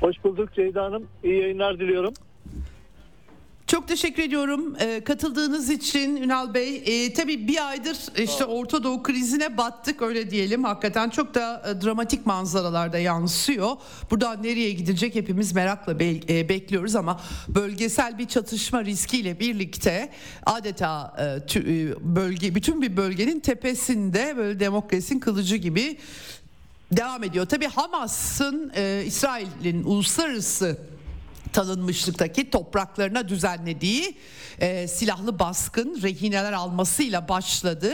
Hoş 0.00 0.16
bulduk 0.24 0.54
Ceyda 0.54 0.84
Hanım. 0.84 1.06
İyi 1.24 1.40
yayınlar 1.40 1.78
diliyorum. 1.78 2.14
Çok 3.70 3.88
teşekkür 3.88 4.22
ediyorum 4.22 4.76
e, 4.80 5.04
katıldığınız 5.04 5.70
için 5.70 6.16
Ünal 6.16 6.54
Bey. 6.54 6.82
E, 6.86 7.12
tabii 7.14 7.48
bir 7.48 7.68
aydır 7.68 7.96
işte 8.18 8.44
Orta 8.44 8.84
Doğu 8.84 9.02
krizine 9.02 9.56
battık 9.56 10.02
öyle 10.02 10.30
diyelim. 10.30 10.64
Hakikaten 10.64 11.10
çok 11.10 11.34
da 11.34 11.62
e, 11.70 11.80
dramatik 11.84 12.26
manzaralarda 12.26 12.98
yansıyor. 12.98 13.76
Buradan 14.10 14.42
nereye 14.42 14.70
gidecek 14.70 15.14
hepimiz 15.14 15.52
merakla 15.52 15.98
be- 15.98 16.20
e, 16.38 16.48
bekliyoruz 16.48 16.96
ama 16.96 17.20
bölgesel 17.48 18.18
bir 18.18 18.28
çatışma 18.28 18.84
riskiyle 18.84 19.40
birlikte 19.40 20.10
adeta 20.46 21.14
e, 21.18 21.22
tü- 21.22 21.92
e, 21.92 21.94
bölge 22.16 22.54
bütün 22.54 22.82
bir 22.82 22.96
bölgenin 22.96 23.40
tepesinde 23.40 24.34
böyle 24.36 24.60
demokrasinin 24.60 25.20
kılıcı 25.20 25.56
gibi 25.56 25.98
devam 26.92 27.24
ediyor. 27.24 27.46
Tabii 27.46 27.66
Hamas'ın 27.66 28.72
e, 28.76 29.02
İsrail'in 29.06 29.84
uluslararası 29.84 30.78
tanınmışlıktaki 31.52 32.50
topraklarına 32.50 33.28
düzenlediği 33.28 34.16
e, 34.60 34.88
silahlı 34.88 35.38
baskın 35.38 36.02
rehineler 36.02 36.52
almasıyla 36.52 37.28
başladı 37.28 37.92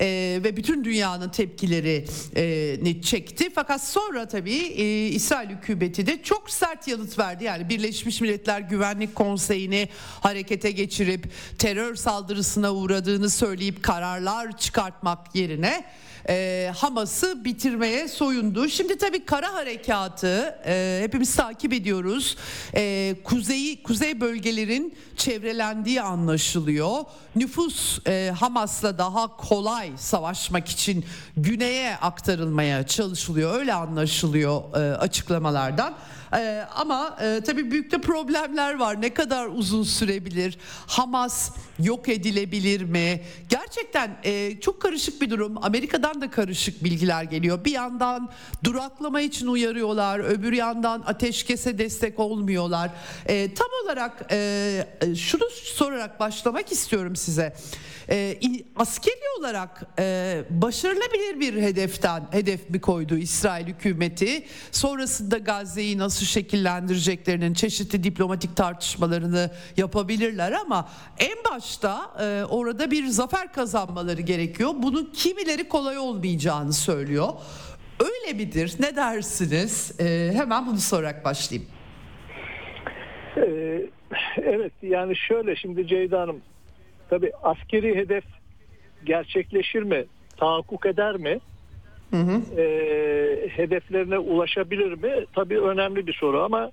E, 0.00 0.40
ve 0.44 0.56
bütün 0.56 0.84
dünyanın 0.84 1.28
tepkilerini 1.28 3.02
çekti. 3.02 3.50
Fakat 3.54 3.84
sonra 3.84 4.28
tabii 4.28 4.56
e, 4.56 5.06
İsrail 5.06 5.50
hükümeti 5.50 6.06
de 6.06 6.22
çok 6.22 6.50
sert 6.50 6.88
yanıt 6.88 7.18
verdi. 7.18 7.44
Yani 7.44 7.68
Birleşmiş 7.68 8.20
Milletler 8.20 8.60
Güvenlik 8.60 9.14
Konseyi'ni 9.14 9.88
harekete 10.20 10.70
geçirip 10.70 11.30
terör 11.58 11.94
saldırısına 11.94 12.72
uğradığını 12.72 13.30
söyleyip 13.30 13.82
kararlar 13.82 14.58
çıkartmak 14.58 15.34
yerine 15.34 15.84
e, 16.28 16.72
Hamas'ı 16.76 17.44
bitirmeye 17.44 18.08
soyundu. 18.08 18.68
Şimdi 18.68 18.98
tabii 18.98 19.24
kara 19.24 19.54
harekatı 19.54 20.58
e, 20.66 21.00
hepimiz 21.02 21.36
takip 21.36 21.72
ediyoruz. 21.72 22.36
E, 22.74 23.14
kuzeyi 23.24 23.82
kuzey 23.82 24.20
bölgelerin 24.20 24.94
çevrelendiği 25.16 26.02
anlaşılıyor. 26.02 27.04
Nüfus 27.36 27.98
e, 28.06 28.32
Hamas'la 28.40 28.98
daha 28.98 29.36
kolay 29.36 29.90
savaşmak 29.96 30.68
için 30.68 31.04
güneye 31.36 31.96
aktarılmaya 31.96 32.86
çalışılıyor. 32.86 33.54
Öyle 33.54 33.74
anlaşılıyor 33.74 34.62
e, 34.74 34.96
açıklamalardan. 34.96 35.94
Ee, 36.34 36.64
ama 36.74 37.16
e, 37.22 37.40
tabii 37.46 37.70
büyük 37.70 37.92
de 37.92 38.00
problemler 38.00 38.74
var. 38.74 39.02
Ne 39.02 39.14
kadar 39.14 39.46
uzun 39.46 39.82
sürebilir? 39.82 40.58
Hamas 40.86 41.50
yok 41.78 42.08
edilebilir 42.08 42.82
mi? 42.82 43.20
Gerçekten 43.48 44.16
e, 44.24 44.60
çok 44.60 44.82
karışık 44.82 45.22
bir 45.22 45.30
durum. 45.30 45.64
Amerika'dan 45.64 46.20
da 46.20 46.30
karışık 46.30 46.84
bilgiler 46.84 47.22
geliyor. 47.22 47.64
Bir 47.64 47.72
yandan 47.72 48.30
duraklama 48.64 49.20
için 49.20 49.46
uyarıyorlar. 49.46 50.18
Öbür 50.18 50.52
yandan 50.52 51.02
ateşkese 51.06 51.78
destek 51.78 52.18
olmuyorlar. 52.18 52.90
E, 53.26 53.54
tam 53.54 53.68
olarak 53.84 54.26
e, 54.30 54.84
şunu 55.16 55.44
sorarak 55.50 56.20
başlamak 56.20 56.72
istiyorum 56.72 57.16
size. 57.16 57.54
E, 58.10 58.40
askeri 58.76 59.38
olarak 59.38 59.86
e, 59.98 60.44
başarılabilir 60.50 61.40
bir 61.40 61.62
hedeften 61.62 62.22
hedef 62.30 62.70
mi 62.70 62.80
koydu 62.80 63.16
İsrail 63.16 63.66
hükümeti? 63.66 64.46
Sonrasında 64.72 65.38
Gazze'yi 65.38 65.98
nasıl 65.98 66.19
şekillendireceklerinin 66.26 67.54
çeşitli 67.54 68.04
diplomatik 68.04 68.56
tartışmalarını 68.56 69.50
yapabilirler 69.76 70.52
ama 70.52 70.88
en 71.18 71.52
başta 71.52 72.10
e, 72.20 72.44
orada 72.44 72.90
bir 72.90 73.06
zafer 73.06 73.52
kazanmaları 73.52 74.20
gerekiyor. 74.20 74.70
Bunun 74.76 75.12
kimileri 75.14 75.68
kolay 75.68 75.98
olmayacağını 75.98 76.72
söylüyor. 76.72 77.28
Öyle 78.00 78.36
midir? 78.36 78.74
Ne 78.80 78.96
dersiniz? 78.96 80.00
E, 80.00 80.30
hemen 80.34 80.66
bunu 80.66 80.78
sorarak 80.78 81.24
başlayayım. 81.24 81.70
Ee, 83.36 83.86
evet 84.36 84.72
yani 84.82 85.16
şöyle 85.16 85.56
şimdi 85.56 85.86
Ceyda 85.86 86.20
Hanım 86.20 86.40
tabi 87.10 87.32
askeri 87.42 87.96
hedef 87.96 88.24
gerçekleşir 89.04 89.82
mi? 89.82 90.04
Tahakkuk 90.36 90.86
eder 90.86 91.16
mi? 91.16 91.40
Hı 92.10 92.16
hı. 92.16 92.60
E, 92.60 93.48
hedeflerine 93.48 94.18
ulaşabilir 94.18 94.92
mi? 94.92 95.26
Tabii 95.34 95.60
önemli 95.60 96.06
bir 96.06 96.12
soru 96.12 96.42
ama 96.42 96.72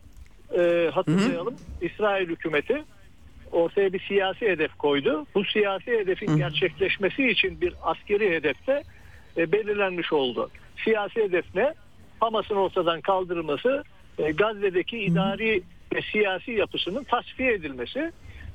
e, 0.57 0.89
hatırlayalım 0.93 1.53
hı 1.53 1.85
hı. 1.85 1.85
İsrail 1.85 2.29
hükümeti 2.29 2.83
ortaya 3.51 3.93
bir 3.93 3.99
siyasi 3.99 4.47
hedef 4.47 4.75
koydu. 4.75 5.25
Bu 5.35 5.45
siyasi 5.45 5.91
hedefin 5.91 6.27
hı. 6.27 6.37
gerçekleşmesi 6.37 7.27
için 7.27 7.61
bir 7.61 7.73
askeri 7.81 8.29
hedefte 8.29 8.83
e, 9.37 9.51
belirlenmiş 9.51 10.13
oldu. 10.13 10.49
Siyasi 10.83 11.23
hedef 11.23 11.45
ne? 11.55 11.73
Hamas'ın 12.19 12.55
ortadan 12.55 13.01
kaldırılması, 13.01 13.83
e, 14.17 14.31
Gazze'deki 14.31 14.99
idari 14.99 15.61
ve 15.93 16.01
siyasi 16.11 16.51
yapısının 16.51 17.03
tasfiye 17.03 17.53
edilmesi, 17.53 18.11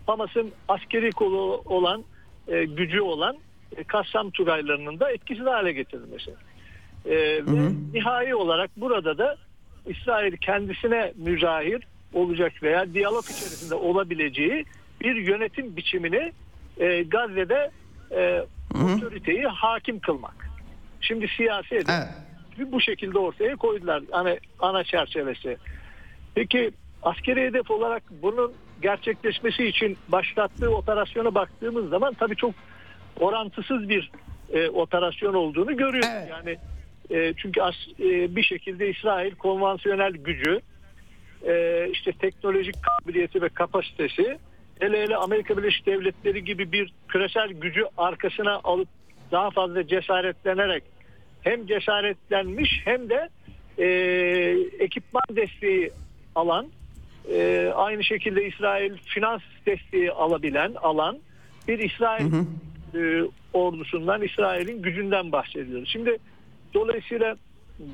Hamas'ın 0.07 0.53
askeri 0.69 1.11
kolu 1.11 1.63
olan, 1.65 2.05
e, 2.49 2.65
gücü 2.65 3.01
olan 3.01 3.37
e, 3.77 3.85
Kassam 3.85 4.31
Tugaylarının 4.31 5.01
da 5.01 5.13
etkisiz 5.13 5.47
hale 5.47 5.73
getirilmesi. 5.73 6.35
E, 7.07 7.41
hı 7.45 7.51
hı. 7.51 7.57
Ve 7.57 7.71
nihai 7.93 8.35
olarak 8.35 8.71
burada 8.77 9.19
da 9.19 9.37
İsrail 9.87 10.37
kendisine 10.37 11.13
müzahir 11.17 11.83
olacak 12.15 12.63
veya 12.63 12.95
diyalog 12.95 13.25
içerisinde 13.25 13.75
olabileceği 13.75 14.65
bir 15.01 15.17
yönetim 15.17 15.77
biçimini 15.77 16.33
e, 16.81 17.03
Gazze'de 17.03 17.71
e, 18.11 18.45
otoriteyi 18.75 19.45
hakim 19.47 19.99
kılmak. 19.99 20.49
Şimdi 21.01 21.29
siyasi. 21.37 21.75
Evet. 21.75 22.09
Bu 22.73 22.81
şekilde 22.81 23.19
ortaya 23.19 23.57
koydular. 23.57 24.03
Hani 24.11 24.39
ana 24.59 24.85
çerçevesi. 24.85 25.57
Peki 26.35 26.71
askeri 27.03 27.41
hedef 27.41 27.71
olarak 27.71 28.03
bunun 28.23 28.53
gerçekleşmesi 28.83 29.65
için 29.65 29.97
başlattığı 30.09 30.71
operasyona 30.71 31.35
baktığımız 31.35 31.89
zaman 31.89 32.15
tabii 32.15 32.37
çok 32.37 32.55
orantısız 33.21 33.89
bir 33.89 34.11
e, 34.53 34.69
operasyon 34.69 35.35
olduğunu 35.35 35.77
görüyoruz. 35.77 36.09
Evet. 36.13 36.31
Yani 36.31 36.59
e, 37.11 37.35
çünkü 37.37 37.63
as, 37.63 37.75
e, 38.01 38.37
bir 38.37 38.43
şekilde 38.43 38.91
İsrail 38.91 39.35
konvansiyonel 39.35 40.13
gücü, 40.13 40.61
e, 41.47 41.87
işte 41.93 42.13
teknolojik 42.13 42.75
kabiliyeti 42.83 43.43
ve 43.43 43.49
kapasitesi, 43.49 44.39
hele 44.81 45.03
hele 45.03 45.17
Amerika 45.17 45.57
Birleşik 45.57 45.87
Devletleri 45.87 46.45
gibi 46.45 46.73
bir 46.73 46.93
küresel 47.09 47.49
gücü 47.49 47.85
arkasına 47.97 48.61
alıp 48.65 48.89
daha 49.33 49.51
fazla 49.51 49.87
cesaretlenerek 49.87 50.83
hem 51.43 51.67
cesaretlenmiş 51.67 52.81
hem 52.85 53.11
de 53.11 53.29
e, 53.79 53.87
ekipman 54.79 55.37
desteği 55.37 55.91
alan, 56.35 56.67
e, 57.33 57.73
aynı 57.75 58.05
şekilde 58.05 58.47
İsrail 58.47 58.97
finans 58.97 59.43
desteği 59.67 60.13
alabilen, 60.13 60.75
alan 60.75 61.19
bir 61.69 61.79
İsrail 61.79 62.33
hı 62.33 62.37
hı 62.37 62.45
e, 62.95 63.23
ordusundan, 63.53 64.23
İsrail'in 64.23 64.83
gücünden 64.83 65.33
bahsediyoruz. 65.33 65.89
Şimdi 65.93 66.19
dolayısıyla 66.75 67.37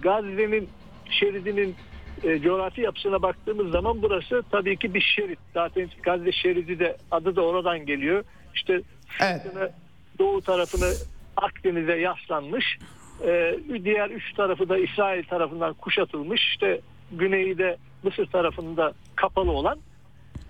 Gazze'nin 0.03 0.69
şeridinin 1.11 1.77
e, 2.25 2.39
coğrafi 2.39 2.81
yapısına 2.81 3.23
baktığımız 3.23 3.71
zaman 3.71 4.03
burası 4.03 4.43
tabii 4.51 4.77
ki 4.77 4.95
bir 4.95 5.01
şerit. 5.17 5.39
Zaten 5.55 5.89
Gazze 6.03 6.33
şeridi 6.33 6.79
de 6.79 6.97
adı 7.11 7.37
da 7.37 7.43
oradan 7.43 7.87
geliyor. 7.87 8.25
İşte 8.55 8.83
evet. 9.21 9.73
doğu 10.19 10.41
tarafını 10.41 10.93
Akdeniz'e 11.37 11.93
yaslanmış. 11.93 12.79
E, 13.27 13.59
diğer 13.85 14.11
üç 14.11 14.35
tarafı 14.35 14.69
da 14.69 14.79
İsrail 14.79 15.25
tarafından 15.25 15.75
kuşatılmış. 15.75 16.43
İşte 16.43 16.81
güneyi 17.13 17.59
de 17.59 17.77
Mısır 18.03 18.27
tarafında 18.27 18.93
kapalı 19.17 19.51
olan 19.51 19.79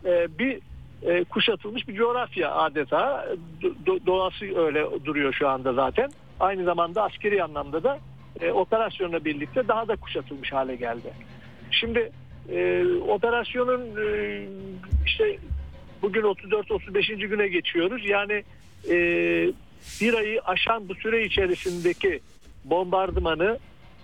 e, 0.05 0.39
bir 0.39 0.61
kuşatılmış 1.25 1.89
bir 1.89 1.95
coğrafya 1.95 2.55
adeta. 2.55 3.27
doğası 4.07 4.59
öyle 4.59 5.05
duruyor 5.05 5.33
şu 5.33 5.49
anda 5.49 5.73
zaten. 5.73 6.11
aynı 6.41 6.65
zamanda 6.65 7.03
askeri 7.03 7.43
anlamda 7.43 7.83
da 7.83 7.99
e, 8.41 8.51
operasyonla 8.51 9.25
birlikte 9.25 9.69
daha 9.69 9.89
da 9.89 9.97
kuşatılmış 9.97 10.53
hale 10.53 10.77
geldi. 10.77 11.13
Şimdi 11.71 12.13
e, 12.53 12.85
operasyonun 13.09 13.81
e, 13.81 14.47
işte 15.07 15.39
bugün 16.03 16.23
34-35. 16.23 17.27
güne 17.27 17.49
geçiyoruz. 17.49 18.03
Yani 18.09 18.45
e, 18.91 18.97
bir 20.01 20.15
ayı 20.15 20.41
aşan 20.41 20.89
bu 20.89 20.95
süre 20.95 21.25
içerisindeki 21.25 22.21
bombardımanı 22.65 23.59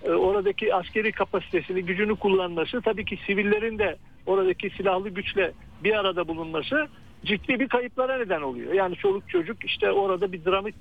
e, 0.05 0.11
oradaki 0.11 0.75
askeri 0.75 1.13
kapasitesini, 1.13 1.85
gücünü 1.85 2.17
kullanması 2.17 2.81
tabii 2.81 3.05
ki 3.05 3.19
sivillerin 3.27 3.79
de 3.79 3.97
oradaki 4.27 4.71
silahlı 4.71 5.09
güçle 5.09 5.53
bir 5.85 5.99
arada 5.99 6.29
bulunması 6.29 6.89
ciddi 7.25 7.61
bir 7.61 7.69
kayıplara 7.69 8.19
neden 8.19 8.43
oluyor. 8.43 8.73
Yani 8.73 8.97
çoluk 8.97 9.29
çocuk 9.29 9.65
işte 9.65 9.93
orada 9.93 10.33
bir 10.33 10.45
dramik 10.45 10.75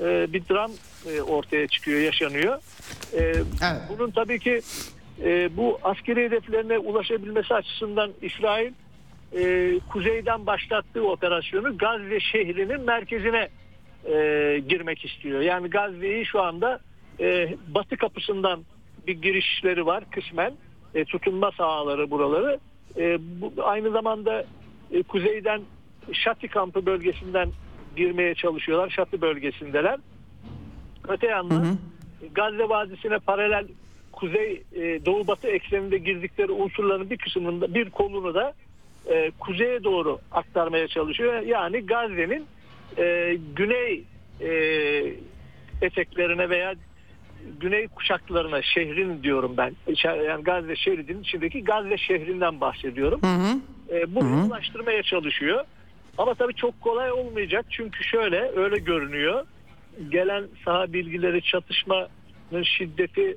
e, 0.00 0.32
bir 0.32 0.42
dram 0.50 0.70
e, 1.12 1.22
ortaya 1.22 1.68
çıkıyor, 1.68 2.00
yaşanıyor. 2.00 2.58
E, 3.12 3.20
Evet. 3.62 3.82
Bunun 3.88 4.10
tabii 4.10 4.38
ki 4.38 4.60
e, 5.24 5.56
bu 5.56 5.78
askeri 5.82 6.24
hedeflerine 6.24 6.78
ulaşabilmesi 6.78 7.54
açısından 7.54 8.10
İsrail 8.22 8.72
e, 9.36 9.72
kuzeyden 9.92 10.46
başlattığı 10.46 11.08
operasyonu 11.08 11.78
Gazze 11.78 12.20
şehrinin 12.20 12.80
merkezine 12.80 13.48
e, 14.04 14.62
girmek 14.68 15.04
istiyor. 15.04 15.40
Yani 15.40 15.70
Gazze'yi 15.70 16.26
şu 16.26 16.42
anda 16.42 16.80
e, 17.20 17.54
batı 17.68 17.96
kapısından 17.96 18.60
bir 19.06 19.22
girişleri 19.22 19.86
var 19.86 20.04
kısmen 20.10 20.52
e, 20.94 21.04
tutunma 21.04 21.50
sahaları 21.52 22.10
buraları. 22.10 22.58
E, 22.96 23.18
bu, 23.40 23.52
aynı 23.62 23.90
zamanda 23.90 24.44
e, 24.92 25.02
kuzeyden 25.02 25.60
Şati 26.12 26.48
kampı 26.48 26.86
bölgesinden 26.86 27.48
girmeye 27.96 28.34
çalışıyorlar. 28.34 28.90
Şati 28.90 29.20
bölgesindeler. 29.20 29.98
Öte 31.08 31.26
yandan 31.26 31.78
Gazze 32.34 32.68
Vadisi'ne 32.68 33.18
paralel 33.18 33.66
kuzey 34.12 34.62
e, 34.72 35.06
doğu 35.06 35.26
batı 35.26 35.48
ekseninde 35.48 35.98
girdikleri 35.98 36.52
unsurların 36.52 37.10
bir 37.10 37.18
kısmında 37.18 37.74
bir 37.74 37.90
kolunu 37.90 38.34
da 38.34 38.54
e, 39.06 39.30
kuzeye 39.40 39.84
doğru 39.84 40.18
aktarmaya 40.32 40.88
çalışıyor. 40.88 41.40
Yani 41.40 41.86
Gazze'nin 41.86 42.46
e, 42.98 43.36
güney 43.56 44.04
e, 44.40 44.50
eteklerine 45.82 46.50
veya 46.50 46.74
güney 47.60 47.88
kuşaklarına 47.88 48.62
şehrin 48.62 49.22
diyorum 49.22 49.54
ben. 49.56 49.76
Yani 50.04 50.44
Gazze 50.44 50.76
şeridinin 50.76 51.22
içindeki 51.22 51.64
Gazze 51.64 51.98
şehrinden 51.98 52.60
bahsediyorum. 52.60 53.20
Hı 53.22 53.26
hı. 53.26 53.58
E, 53.96 54.14
bunu 54.14 54.46
ulaştırmaya 54.46 55.02
çalışıyor. 55.02 55.64
Ama 56.18 56.34
tabii 56.34 56.54
çok 56.54 56.80
kolay 56.80 57.12
olmayacak. 57.12 57.66
Çünkü 57.70 58.04
şöyle 58.04 58.52
öyle 58.56 58.78
görünüyor. 58.78 59.46
Gelen 60.08 60.44
saha 60.64 60.92
bilgileri 60.92 61.42
çatışmanın 61.42 62.62
şiddeti 62.62 63.36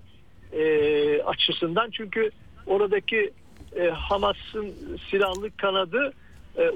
e, 0.54 1.22
açısından. 1.22 1.90
Çünkü 1.90 2.32
oradaki 2.66 3.32
e, 3.76 3.88
Hamas'ın 3.88 4.74
silahlı 5.10 5.58
kanadı 5.58 6.14
e, 6.58 6.72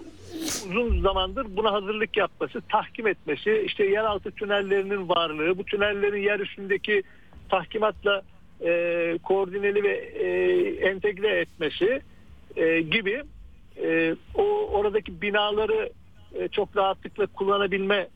uzun 0.69 1.01
zamandır 1.01 1.45
buna 1.57 1.71
hazırlık 1.73 2.17
yapması, 2.17 2.61
tahkim 2.69 3.07
etmesi, 3.07 3.63
işte 3.65 3.85
yeraltı 3.85 4.31
tünellerinin 4.31 5.09
varlığı, 5.09 5.57
bu 5.57 5.63
tünellerin 5.63 6.21
yer 6.21 6.39
üstündeki 6.39 7.03
tahkimatla 7.49 8.21
e, 8.65 9.17
koordineli 9.23 9.83
ve 9.83 9.93
e, 9.97 10.27
entegre 10.89 11.39
etmesi 11.39 12.01
e, 12.55 12.81
gibi 12.81 13.23
e, 13.83 14.15
o 14.35 14.43
oradaki 14.71 15.21
binaları 15.21 15.89
e, 16.35 16.47
çok 16.47 16.77
rahatlıkla 16.77 17.25
kullanabilme 17.25 18.07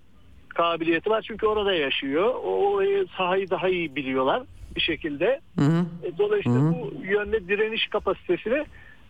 kabiliyeti 0.49 1.09
var. 1.09 1.25
Çünkü 1.27 1.45
orada 1.45 1.73
yaşıyor. 1.73 2.33
O 2.43 2.71
orayı 2.71 3.05
sahayı 3.17 3.49
daha 3.49 3.69
iyi 3.69 3.95
biliyorlar 3.95 4.43
bir 4.75 4.81
şekilde. 4.81 5.39
Hı 5.59 5.65
hı. 5.65 5.85
E, 6.03 6.17
Dolayısıyla 6.17 6.59
bu 6.59 7.05
yönde 7.05 7.47
direniş 7.47 7.87
kapasitesini 7.87 8.65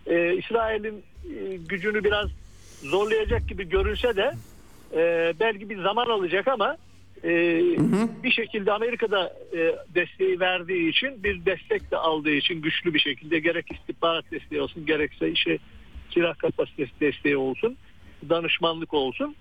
e, 0.08 0.34
İsrail'in 0.34 1.03
e, 1.26 1.56
gücünü 1.56 2.03
biraz 2.03 2.30
zorlayacak 2.84 3.47
gibi 3.47 3.70
görünse 3.70 4.16
de 4.16 4.32
e, 4.93 5.34
belki 5.39 5.70
bir 5.70 5.82
zaman 5.82 6.06
alacak 6.06 6.47
ama 6.47 6.78
e, 7.24 7.30
bir 8.24 8.32
şekilde 8.32 8.72
Amerika'da 8.72 9.34
e, 9.58 9.76
desteği 9.95 10.39
verdiği 10.39 10.89
için 10.89 11.24
bir 11.24 11.45
destek 11.45 11.91
de 11.91 11.97
aldığı 11.97 12.32
için 12.32 12.62
güçlü 12.62 12.93
bir 12.93 12.99
şekilde 12.99 13.39
gerek 13.39 13.72
istihbarat 13.72 14.32
desteği 14.32 14.62
olsun 14.62 14.86
gerekse 14.86 15.32
işe 15.32 15.58
silah 16.16 16.38
kapasitesi 16.38 16.91
desteği 17.01 17.38
olsun 17.38 17.78
danışmanlık 18.30 18.93
olsun 18.93 19.36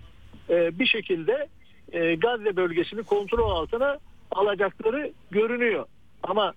e, 0.51 0.79
bir 0.79 0.87
şekilde 0.87 1.49
e, 1.93 2.15
Gazze 2.15 2.57
bölgesini 2.57 3.03
kontrol 3.03 3.51
altına 3.51 3.99
alacakları 4.31 5.13
görünüyor. 5.31 5.87
Ama 6.23 6.55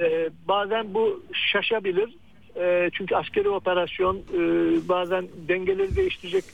e, 0.00 0.30
bazen 0.48 0.94
bu 0.94 1.22
şaşabilir. 1.32 2.14
E, 2.56 2.90
çünkü 2.92 3.14
askeri 3.14 3.48
operasyon 3.48 4.16
e, 4.16 4.40
bazen 4.88 5.28
dengeleri 5.48 5.96
değiştirecek 5.96 6.44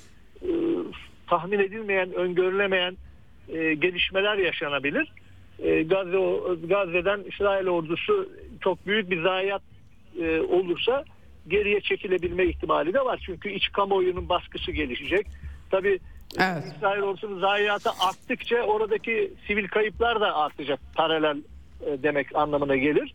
e, 0.43 0.51
tahmin 1.27 1.59
edilmeyen, 1.59 2.13
öngörülemeyen 2.13 2.97
e, 3.49 3.75
gelişmeler 3.75 4.39
yaşanabilir. 4.39 5.13
E, 5.59 5.83
Gazze 5.83 6.19
Gazze'den 6.67 7.21
İsrail 7.33 7.67
ordusu 7.67 8.29
çok 8.61 8.87
büyük 8.87 9.11
bir 9.11 9.23
zayiat 9.23 9.63
e, 10.21 10.41
olursa 10.41 11.05
geriye 11.49 11.81
çekilebilme 11.81 12.45
ihtimali 12.45 12.95
de 12.95 13.01
var. 13.05 13.23
Çünkü 13.27 13.51
iç 13.51 13.73
kamuoyunun 13.73 14.29
baskısı 14.29 14.73
gelişecek. 14.73 15.27
Tabii 15.71 15.99
Evet. 16.39 16.65
İsrail 16.77 17.03
ordusunun 17.03 17.41
zayiatı 17.41 17.91
arttıkça 17.91 18.57
oradaki 18.57 19.33
sivil 19.47 19.69
kayıplar 19.69 20.21
da 20.21 20.37
artacak 20.37 20.81
paralel 20.95 21.37
e, 21.87 22.03
demek 22.03 22.37
anlamına 22.37 22.77
gelir. 22.77 23.15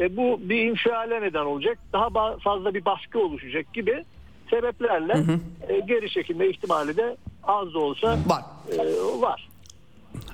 E, 0.00 0.16
bu 0.16 0.40
bir 0.42 0.62
infiale 0.62 1.22
neden 1.22 1.44
olacak. 1.44 1.78
Daha 1.92 2.36
fazla 2.38 2.74
bir 2.74 2.84
baskı 2.84 3.18
oluşacak 3.18 3.72
gibi 3.74 4.04
sebeplerle 4.50 5.12
e, 5.68 5.80
geri 5.80 6.10
çekilme 6.10 6.46
ihtimali 6.48 6.96
de 6.96 7.16
az 7.42 7.74
da 7.74 7.78
olsa 7.78 8.18
Var. 8.26 8.42
e, 8.72 8.76
var. 9.20 9.48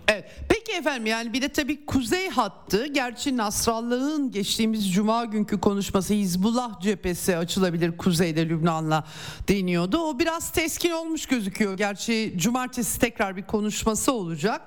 Evet. 0.09 0.24
Peki 0.48 0.72
efendim 0.72 1.07
yani 1.07 1.32
bir 1.32 1.42
de 1.42 1.48
tabii 1.48 1.86
kuzey 1.86 2.28
hattı 2.28 2.86
gerçi 2.86 3.36
Nasrallah'ın 3.36 4.30
geçtiğimiz 4.30 4.92
cuma 4.92 5.24
günkü 5.24 5.61
konuşması 5.61 6.14
Hizbullah 6.14 6.80
cephesi 6.80 7.36
açılabilir 7.36 7.96
kuzeyde 7.96 8.48
Lübnan'la 8.48 9.04
deniyordu. 9.48 9.98
O 9.98 10.18
biraz 10.18 10.52
teskin 10.52 10.90
olmuş 10.90 11.26
gözüküyor. 11.26 11.76
Gerçi 11.76 12.34
cumartesi 12.36 13.00
tekrar 13.00 13.36
bir 13.36 13.42
konuşması 13.42 14.12
olacak. 14.12 14.61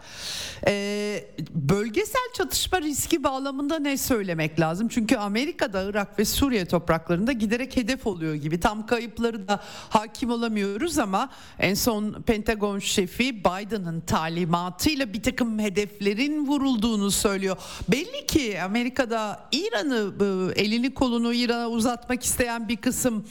Ee, 0.67 1.25
bölgesel 1.51 2.33
çatışma 2.37 2.81
riski 2.81 3.23
bağlamında 3.23 3.79
ne 3.79 3.97
söylemek 3.97 4.59
lazım? 4.59 4.87
Çünkü 4.87 5.15
Amerika'da 5.15 5.83
Irak 5.83 6.19
ve 6.19 6.25
Suriye 6.25 6.65
topraklarında 6.65 7.31
giderek 7.31 7.77
hedef 7.77 8.07
oluyor 8.07 8.35
gibi. 8.35 8.59
Tam 8.59 8.85
kayıpları 8.85 9.47
da 9.47 9.59
hakim 9.89 10.31
olamıyoruz 10.31 10.97
ama 10.97 11.29
en 11.59 11.73
son 11.73 12.21
Pentagon 12.21 12.79
şefi 12.79 13.39
Biden'ın 13.39 14.01
talimatıyla 14.01 15.13
bir 15.13 15.23
takım 15.29 15.59
hedeflerin 15.59 16.47
vurulduğunu 16.47 17.11
söylüyor. 17.11 17.57
Belli 17.87 18.25
ki 18.27 18.61
Amerika'da 18.61 19.47
İran'ı 19.51 20.13
e, 20.55 20.61
elini 20.61 20.93
kolunu 20.93 21.33
İran'a 21.33 21.69
uzatmak 21.69 22.23
isteyen 22.23 22.69
bir 22.69 22.77
kısım 22.77 23.25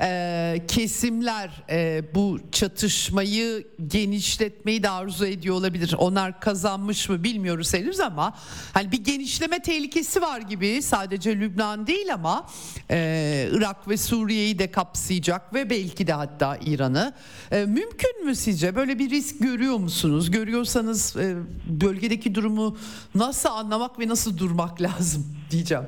e, 0.00 0.62
kesimler 0.68 1.50
e, 1.70 2.02
bu 2.14 2.38
çatışmayı 2.52 3.66
genişletmeyi 3.86 4.82
de 4.82 4.90
arzu 4.90 5.26
ediyor 5.26 5.54
olabilir. 5.54 5.94
Onlar 5.98 6.40
kazanmış 6.40 7.08
mı 7.08 7.24
bilmiyoruz 7.24 7.74
henüz 7.74 8.00
ama 8.00 8.38
hani 8.72 8.92
bir 8.92 9.04
genişleme 9.04 9.62
tehlikesi 9.62 10.22
var 10.22 10.40
gibi 10.40 10.82
sadece 10.82 11.40
Lübnan 11.40 11.86
değil 11.86 12.14
ama 12.14 12.48
e, 12.90 13.48
Irak 13.52 13.88
ve 13.88 13.96
Suriye'yi 13.96 14.58
de 14.58 14.70
kapsayacak 14.70 15.54
ve 15.54 15.70
belki 15.70 16.06
de 16.06 16.12
hatta 16.12 16.58
İran'ı. 16.66 17.12
E, 17.50 17.64
mümkün 17.64 18.24
mü 18.24 18.34
sizce? 18.34 18.76
Böyle 18.76 18.98
bir 18.98 19.10
risk 19.10 19.40
görüyor 19.40 19.76
musunuz? 19.76 20.30
Görüyorsanız 20.30 21.16
e, 21.16 21.36
bölgedeki 21.80 22.34
durumu 22.34 22.76
nasıl 23.14 23.48
anlamak 23.48 23.98
ve 24.00 24.08
nasıl 24.08 24.38
durmak 24.38 24.82
lazım 24.82 25.24
diyeceğim. 25.50 25.84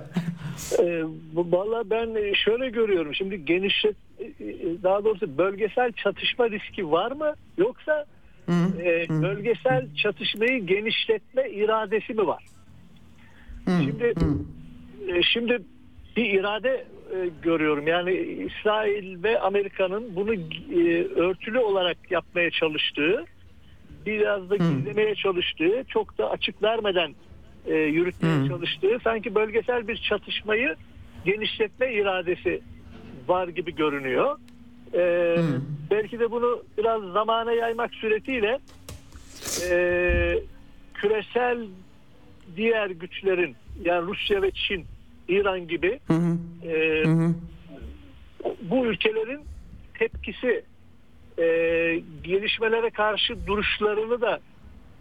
E, 0.78 1.02
bu- 1.32 1.52
Valla 1.52 1.90
ben 1.90 2.34
şöyle 2.34 2.68
görüyorum. 2.70 3.14
Şimdi 3.14 3.44
genişlet 3.44 3.96
e, 4.20 4.34
daha 4.82 5.04
doğrusu 5.04 5.38
bölgesel 5.38 5.92
çatışma 5.92 6.50
riski 6.50 6.90
var 6.90 7.12
mı? 7.12 7.34
Yoksa 7.58 8.04
e, 8.80 9.06
bölgesel 9.22 9.86
çatışmayı 9.96 10.66
genişletme 10.66 11.50
iradesi 11.50 12.14
mi 12.14 12.26
var? 12.26 12.44
Şimdi 13.84 14.14
e, 15.08 15.22
şimdi 15.22 15.58
bir 16.16 16.30
irade 16.40 16.86
e, 17.14 17.16
görüyorum. 17.42 17.86
Yani 17.86 18.12
İsrail 18.50 19.22
ve 19.22 19.40
Amerika'nın 19.40 20.16
bunu 20.16 20.34
e, 20.34 21.04
örtülü 21.04 21.58
olarak 21.58 21.96
yapmaya 22.10 22.50
çalıştığı, 22.50 23.24
biraz 24.06 24.50
da 24.50 24.56
gizlemeye 24.56 25.14
çalıştığı, 25.14 25.84
çok 25.88 26.18
da 26.18 26.30
açık 26.30 26.62
vermeden 26.62 27.14
e, 27.66 27.74
yürütmeye 27.74 28.34
çalıştığı 28.48 28.98
sanki 29.04 29.34
bölgesel 29.34 29.88
bir 29.88 29.96
çatışmayı 29.96 30.76
genişletme 31.24 31.92
iradesi 31.92 32.60
var 33.28 33.48
gibi 33.48 33.74
görünüyor. 33.74 34.36
E, 34.94 35.36
Belki 35.90 36.20
de 36.20 36.30
bunu 36.30 36.62
biraz 36.78 37.02
zamana 37.02 37.52
yaymak 37.52 37.94
suretiyle 37.94 38.58
e, 39.70 40.38
küresel 40.94 41.66
diğer 42.56 42.90
güçlerin 42.90 43.56
yani 43.84 44.06
Rusya 44.06 44.42
ve 44.42 44.50
Çin, 44.50 44.84
İran 45.28 45.68
gibi 45.68 46.00
e, 46.64 47.02
bu 48.62 48.86
ülkelerin 48.86 49.40
tepkisi 49.98 50.64
e, 51.38 51.44
gelişmelere 52.24 52.90
karşı 52.90 53.46
duruşlarını 53.46 54.20
da 54.20 54.40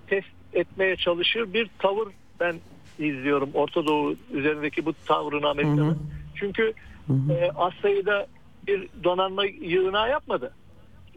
test 0.08 0.28
etmeye 0.54 0.96
çalışır 0.96 1.54
bir 1.54 1.70
tavır 1.80 2.08
ben 2.40 2.56
izliyorum 3.00 3.50
Orta 3.54 3.86
Doğu 3.86 4.16
üzerindeki 4.34 4.86
bu 4.86 4.94
tavrını 4.94 5.50
Amerika'nın. 5.50 6.00
Çünkü 6.36 6.74
e, 7.10 7.52
az 7.56 7.74
sayıda 7.82 8.28
bir 8.68 8.88
donanma 9.04 9.46
yığınağı 9.46 10.10
yapmadı. 10.10 10.54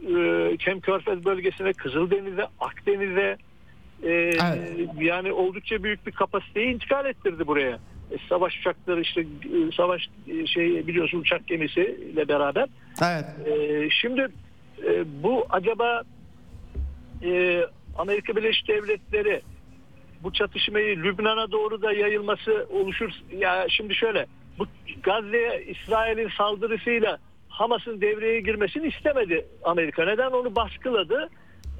E, 0.07 0.13
hem 0.59 0.79
Körfez 0.79 1.25
bölgesine, 1.25 1.73
Kızıldeniz'e, 1.73 2.47
Akdeniz'e 2.59 3.37
e, 4.03 4.09
Evet. 4.11 4.89
yani 4.99 5.31
oldukça 5.31 5.83
büyük 5.83 6.07
bir 6.07 6.11
kapasiteyi 6.11 6.73
intikal 6.73 7.05
ettirdi 7.05 7.47
buraya. 7.47 7.79
E, 8.11 8.17
savaş 8.29 8.59
uçakları 8.59 9.01
işte 9.01 9.21
e, 9.21 9.71
savaş 9.77 10.09
e, 10.27 10.47
şey 10.47 10.87
biliyorsun 10.87 11.19
uçak 11.19 11.47
gemisiyle 11.47 12.27
beraber 12.27 12.69
Evet. 13.01 13.25
ee, 13.47 13.89
şimdi 14.01 14.27
e, 14.85 15.23
bu 15.23 15.45
acaba 15.49 16.03
e, 17.23 17.63
Amerika 17.97 18.35
Birleşik 18.35 18.67
Devletleri 18.67 19.41
bu 20.23 20.33
çatışmayı 20.33 21.03
Lübnan'a 21.03 21.51
doğru 21.51 21.81
da 21.81 21.93
yayılması 21.93 22.67
oluşur. 22.69 23.11
Ya 23.31 23.65
şimdi 23.69 23.95
şöyle 23.95 24.25
bu 24.59 24.65
Gazze'ye 25.03 25.65
İsrail'in 25.65 26.29
saldırısıyla 26.37 27.17
Hamas'ın 27.49 28.01
devreye 28.01 28.41
girmesini 28.41 28.87
istemedi 28.87 29.45
Amerika. 29.63 30.05
Neden 30.05 30.31
onu 30.31 30.55
baskıladı? 30.55 31.29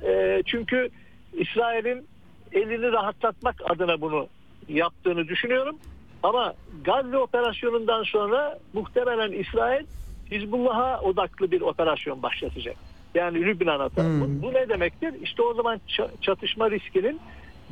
E, 0.07 0.43
çünkü 0.45 0.89
İsrail'in 1.33 2.07
elini 2.53 2.91
rahatlatmak 2.91 3.55
adına 3.71 4.01
bunu 4.01 4.27
yaptığını 4.67 5.27
düşünüyorum. 5.27 5.77
Ama 6.23 6.53
Gazze 6.83 7.17
operasyonundan 7.17 8.03
sonra 8.03 8.59
muhtemelen 8.73 9.31
İsrail 9.31 9.85
Hizbullah'a 10.31 11.01
odaklı 11.01 11.51
bir 11.51 11.61
operasyon 11.61 12.23
başlatacak. 12.23 12.75
Yani 13.15 13.45
Lübnan'a. 13.45 13.95
da. 13.95 14.03
Hmm. 14.03 14.21
Bu, 14.21 14.41
bu 14.47 14.53
ne 14.53 14.69
demektir? 14.69 15.13
İşte 15.23 15.41
o 15.41 15.53
zaman 15.53 15.81
ça- 15.87 16.09
çatışma 16.21 16.71
riskinin 16.71 17.19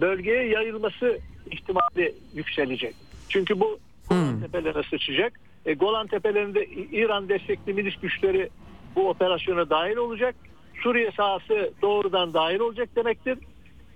bölgeye 0.01 0.47
yayılması 0.47 1.19
ihtimali 1.51 2.15
yükselecek. 2.35 2.95
Çünkü 3.29 3.59
bu 3.59 3.79
Golan 4.09 4.31
Hmm. 4.33 4.41
Tepelerine 4.41 4.83
sıçacak. 4.83 5.33
E, 5.65 5.73
Golan 5.73 6.07
Tepelerinde 6.07 6.65
İran 6.91 7.29
destekli 7.29 7.73
milis 7.73 7.95
güçleri 8.01 8.49
bu 8.95 9.09
operasyona 9.09 9.69
dahil 9.69 9.95
olacak. 9.95 10.35
Suriye 10.83 11.11
sahası 11.11 11.71
doğrudan 11.81 12.33
dahil 12.33 12.59
olacak 12.59 12.89
demektir. 12.95 13.37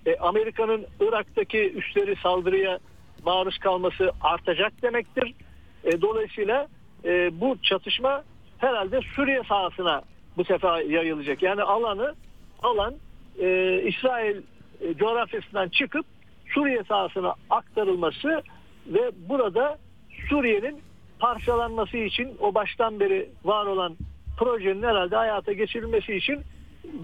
E, 0.05 0.15
Amerika'nın 0.17 0.85
Irak'taki 1.01 1.71
üsleri 1.73 2.15
saldırıya 2.15 2.79
maruz 3.25 3.57
kalması 3.57 4.11
artacak 4.21 4.81
demektir. 4.81 5.33
E, 5.83 6.01
dolayısıyla 6.01 6.67
e, 7.05 7.41
bu 7.41 7.57
çatışma 7.61 8.23
herhalde 8.57 8.99
Suriye 9.15 9.41
sahasına 9.49 10.01
bu 10.37 10.43
sefer 10.43 10.79
yayılacak. 10.79 11.41
Yani 11.43 11.61
alanı 11.63 12.15
alan 12.63 12.93
e, 13.39 13.81
İsrail 13.85 14.37
e, 14.81 14.93
coğrafyasından 14.93 15.69
çıkıp 15.69 16.05
Suriye 16.53 16.83
sahasına 16.83 17.33
aktarılması 17.49 18.43
ve 18.87 19.11
burada 19.29 19.77
Suriye'nin 20.29 20.81
parçalanması 21.19 21.97
için 21.97 22.37
o 22.39 22.53
baştan 22.53 22.99
beri 22.99 23.29
var 23.43 23.65
olan 23.65 23.95
projenin 24.37 24.83
herhalde 24.83 25.15
hayata 25.15 25.53
geçirilmesi 25.53 26.13
için 26.15 26.39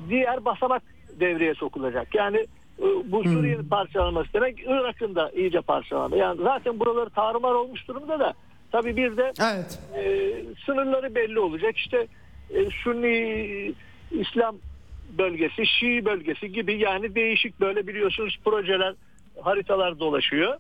diğer 0.10 0.46
basamak 0.46 0.84
devreye 1.20 1.54
sokulacak. 1.54 2.16
Yani 2.16 2.38
e, 2.80 2.86
bu 3.12 3.24
Suriye'nin 3.24 3.70
parçalanması 3.70 4.34
demek 4.34 4.60
Irak'ın 4.60 5.16
da 5.16 5.32
iyice 5.32 5.62
parçalanması. 5.62 6.18
Yani 6.18 6.42
zaten 6.44 6.80
buraları 6.80 7.10
tarumar 7.10 7.54
olmuş 7.54 7.88
durumda 7.88 8.20
da 8.20 8.34
tabii 8.72 8.98
bir 8.98 9.18
de 9.18 9.34
Evet. 9.54 9.80
e, 9.96 10.34
sınırları 10.66 11.16
belli 11.16 11.40
olacak. 11.40 11.78
İşte 11.78 12.08
e, 12.54 12.66
Sünni 12.84 13.74
İslam 14.12 14.56
bölgesi, 15.18 15.66
Şii 15.68 16.06
bölgesi 16.06 16.52
gibi 16.52 16.80
yani 16.80 17.16
değişik 17.16 17.60
böyle 17.60 17.88
biliyorsunuz 17.88 18.40
projeler, 18.46 18.94
haritalar 19.42 20.00
dolaşıyor. 20.00 20.58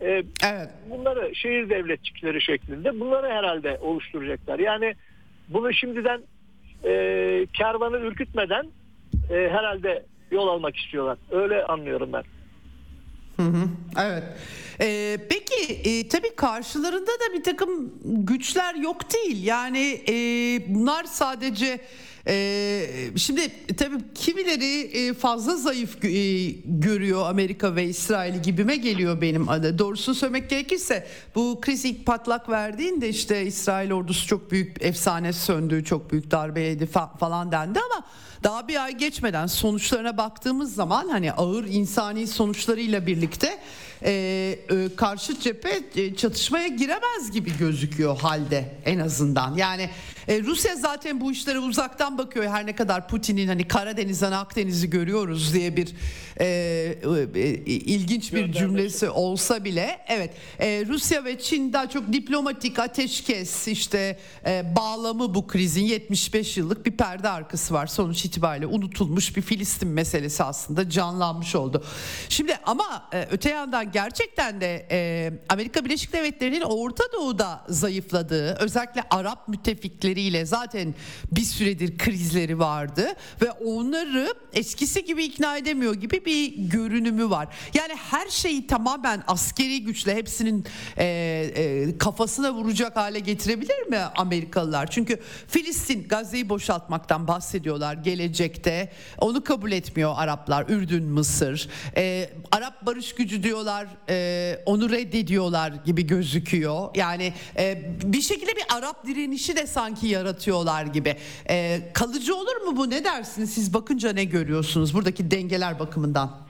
E, 0.00 0.06
Evet. 0.44 0.68
bunları 0.90 1.34
şehir 1.34 1.70
devletçikleri 1.70 2.42
şeklinde 2.42 3.00
bunları 3.00 3.26
herhalde 3.32 3.78
oluşturacaklar. 3.80 4.58
Yani 4.58 4.94
bunu 5.48 5.72
şimdiden 5.72 6.20
e, 6.84 7.46
kervanı 7.52 7.96
ürkütmeden 7.98 8.66
e, 9.30 9.34
herhalde 9.34 10.02
yol 10.30 10.48
almak 10.48 10.76
istiyorlar. 10.76 11.18
Öyle 11.30 11.64
anlıyorum 11.64 12.12
ben. 12.12 12.22
Hı 13.36 13.42
hı, 13.42 13.68
evet. 14.00 14.22
Ee, 14.80 15.18
peki 15.28 15.72
e, 15.74 16.08
tabii 16.08 16.34
karşılarında 16.36 17.10
da 17.10 17.34
bir 17.38 17.42
takım 17.44 17.92
güçler 18.04 18.74
yok 18.74 19.12
değil. 19.14 19.44
Yani 19.44 20.00
e, 20.08 20.14
bunlar 20.74 21.04
sadece 21.04 21.80
e, 22.28 22.86
şimdi 23.16 23.40
tabii 23.76 23.96
kimileri 24.14 24.80
e, 24.80 25.14
fazla 25.14 25.56
zayıf 25.56 26.04
e, 26.04 26.50
görüyor 26.64 27.26
Amerika 27.28 27.76
ve 27.76 27.84
İsrail 27.84 28.42
gibime 28.42 28.76
geliyor 28.76 29.20
benim 29.20 29.48
adı. 29.48 29.78
Doğrusunu 29.78 30.14
söylemek 30.14 30.50
gerekirse 30.50 31.06
bu 31.34 31.58
kriz 31.60 31.84
ilk 31.84 32.06
patlak 32.06 32.48
verdiğinde 32.48 33.08
işte 33.08 33.46
İsrail 33.46 33.92
ordusu 33.92 34.26
çok 34.26 34.50
büyük 34.50 34.82
efsane 34.82 35.32
söndü, 35.32 35.84
çok 35.84 36.12
büyük 36.12 36.30
darbe 36.30 36.60
yedi 36.60 36.84
fa- 36.84 37.18
falan 37.18 37.52
dendi 37.52 37.78
ama 37.80 38.06
daha 38.44 38.68
bir 38.68 38.84
ay 38.84 38.96
geçmeden 38.96 39.46
sonuçlarına 39.46 40.16
baktığımız 40.16 40.74
zaman 40.74 41.08
hani 41.08 41.32
ağır 41.32 41.64
insani 41.64 42.26
sonuçlarıyla 42.26 43.06
birlikte 43.06 43.58
e, 44.02 44.10
e, 44.70 44.96
karşı 44.96 45.40
cephe 45.40 45.82
e, 45.96 46.14
çatışmaya 46.14 46.68
giremez 46.68 47.30
gibi 47.32 47.58
gözüküyor 47.58 48.20
halde 48.20 48.74
en 48.84 48.98
azından. 48.98 49.56
Yani 49.56 49.90
e, 50.28 50.42
Rusya 50.42 50.76
zaten 50.76 51.20
bu 51.20 51.32
işlere 51.32 51.58
uzaktan 51.58 52.18
bakıyor. 52.18 52.44
Her 52.44 52.66
ne 52.66 52.76
kadar 52.76 53.08
Putin'in 53.08 53.48
hani 53.48 53.68
Karadeniz'den 53.68 54.32
Akdeniz'i 54.32 54.90
görüyoruz 54.90 55.54
diye 55.54 55.76
bir 55.76 55.88
e, 56.40 56.46
e, 56.46 57.40
e, 57.40 57.54
ilginç 57.66 58.32
bir 58.32 58.52
cümlesi 58.52 59.10
olsa 59.10 59.64
bile 59.64 59.98
evet. 60.08 60.34
E, 60.58 60.84
Rusya 60.88 61.24
ve 61.24 61.38
Çin 61.38 61.72
daha 61.72 61.90
çok 61.90 62.12
diplomatik 62.12 62.78
ateşkes 62.78 63.68
işte 63.68 64.18
e, 64.46 64.76
bağlamı 64.76 65.34
bu 65.34 65.46
krizin. 65.46 65.84
75 65.84 66.56
yıllık 66.56 66.86
bir 66.86 66.96
perde 66.96 67.28
arkası 67.28 67.74
var. 67.74 67.86
Sonuç 67.86 68.24
itibariyle 68.24 68.66
unutulmuş 68.66 69.36
bir 69.36 69.42
Filistin 69.42 69.88
meselesi 69.88 70.44
aslında 70.44 70.90
canlanmış 70.90 71.54
oldu. 71.54 71.84
Şimdi 72.28 72.58
ama 72.64 73.08
e, 73.12 73.28
öte 73.30 73.50
yandan 73.50 73.85
gerçekten 73.92 74.60
de 74.60 74.86
e, 74.90 75.32
Amerika 75.48 75.84
Birleşik 75.84 76.12
Devletleri'nin 76.12 76.60
Orta 76.60 77.04
Doğu'da 77.12 77.64
zayıfladığı 77.68 78.54
özellikle 78.54 79.02
Arap 79.10 79.48
müttefikleriyle 79.48 80.46
zaten 80.46 80.94
bir 81.32 81.44
süredir 81.44 81.98
krizleri 81.98 82.58
vardı 82.58 83.14
ve 83.42 83.50
onları 83.50 84.34
eskisi 84.52 85.04
gibi 85.04 85.24
ikna 85.24 85.56
edemiyor 85.56 85.94
gibi 85.94 86.24
bir 86.24 86.56
görünümü 86.56 87.30
var. 87.30 87.48
Yani 87.74 87.94
her 88.10 88.28
şeyi 88.28 88.66
tamamen 88.66 89.22
askeri 89.26 89.84
güçle 89.84 90.14
hepsinin 90.14 90.64
e, 90.98 91.04
e, 91.04 91.98
kafasına 91.98 92.52
vuracak 92.52 92.96
hale 92.96 93.20
getirebilir 93.20 93.86
mi 93.86 93.98
Amerikalılar? 94.16 94.90
Çünkü 94.90 95.20
Filistin 95.48 96.08
Gazze'yi 96.08 96.48
boşaltmaktan 96.48 97.28
bahsediyorlar 97.28 97.94
gelecekte. 97.94 98.92
Onu 99.18 99.44
kabul 99.44 99.72
etmiyor 99.72 100.14
Araplar. 100.16 100.68
Ürdün, 100.68 101.04
Mısır. 101.04 101.68
E, 101.96 102.30
Arap 102.52 102.86
barış 102.86 103.14
gücü 103.14 103.42
diyorlar. 103.42 103.75
E, 104.08 104.58
onu 104.66 104.90
reddediyorlar 104.90 105.72
gibi 105.84 106.06
gözüküyor. 106.06 106.88
Yani 106.94 107.32
e, 107.58 107.82
bir 108.04 108.20
şekilde 108.20 108.56
bir 108.56 108.64
Arap 108.78 109.06
direnişi 109.06 109.56
de 109.56 109.66
sanki 109.66 110.06
yaratıyorlar 110.06 110.86
gibi. 110.86 111.16
E, 111.50 111.78
kalıcı 111.94 112.36
olur 112.36 112.56
mu 112.56 112.76
bu? 112.76 112.90
Ne 112.90 113.04
dersiniz? 113.04 113.54
Siz 113.54 113.74
bakınca 113.74 114.12
ne 114.12 114.24
görüyorsunuz 114.24 114.94
buradaki 114.94 115.30
dengeler 115.30 115.78
bakımından? 115.78 116.46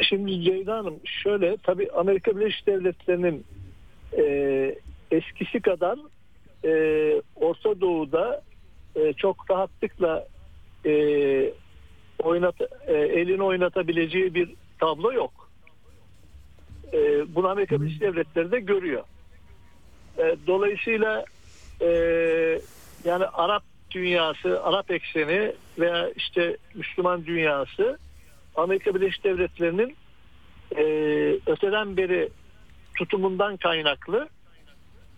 Şimdi 0.00 0.42
Ceyda 0.42 0.76
Hanım 0.76 1.00
şöyle 1.04 1.56
tabii 1.56 1.90
Amerika 1.90 2.36
Birleşik 2.36 2.66
Devletleri'nin 2.66 3.44
e, 4.18 4.24
eskisi 5.10 5.60
kadar 5.60 5.98
e, 6.64 7.22
Orta 7.36 7.80
Doğu'da 7.80 8.42
e, 8.96 9.12
çok 9.12 9.50
rahatlıkla 9.50 10.26
e, 10.86 10.92
oynat, 12.22 12.54
e, 12.86 12.92
elini 12.92 13.42
oynatabileceği 13.42 14.34
bir 14.34 14.54
tablo 14.84 15.12
yok. 15.12 15.50
E, 16.92 16.98
bunu 17.34 17.48
Amerika 17.48 17.80
Birleşik 17.80 18.00
Devletleri 18.00 18.50
de 18.50 18.60
görüyor. 18.60 19.04
E, 20.18 20.36
dolayısıyla 20.46 21.24
e, 21.80 21.88
yani 23.04 23.26
Arap 23.26 23.62
dünyası, 23.90 24.62
Arap 24.62 24.90
ekseni 24.90 25.52
veya 25.78 26.10
işte 26.10 26.56
Müslüman 26.74 27.26
dünyası 27.26 27.98
Amerika 28.56 28.94
Birleşik 28.94 29.24
Devletleri'nin 29.24 29.96
e, 30.76 30.84
öteden 31.46 31.96
beri 31.96 32.28
tutumundan 32.94 33.56
kaynaklı 33.56 34.28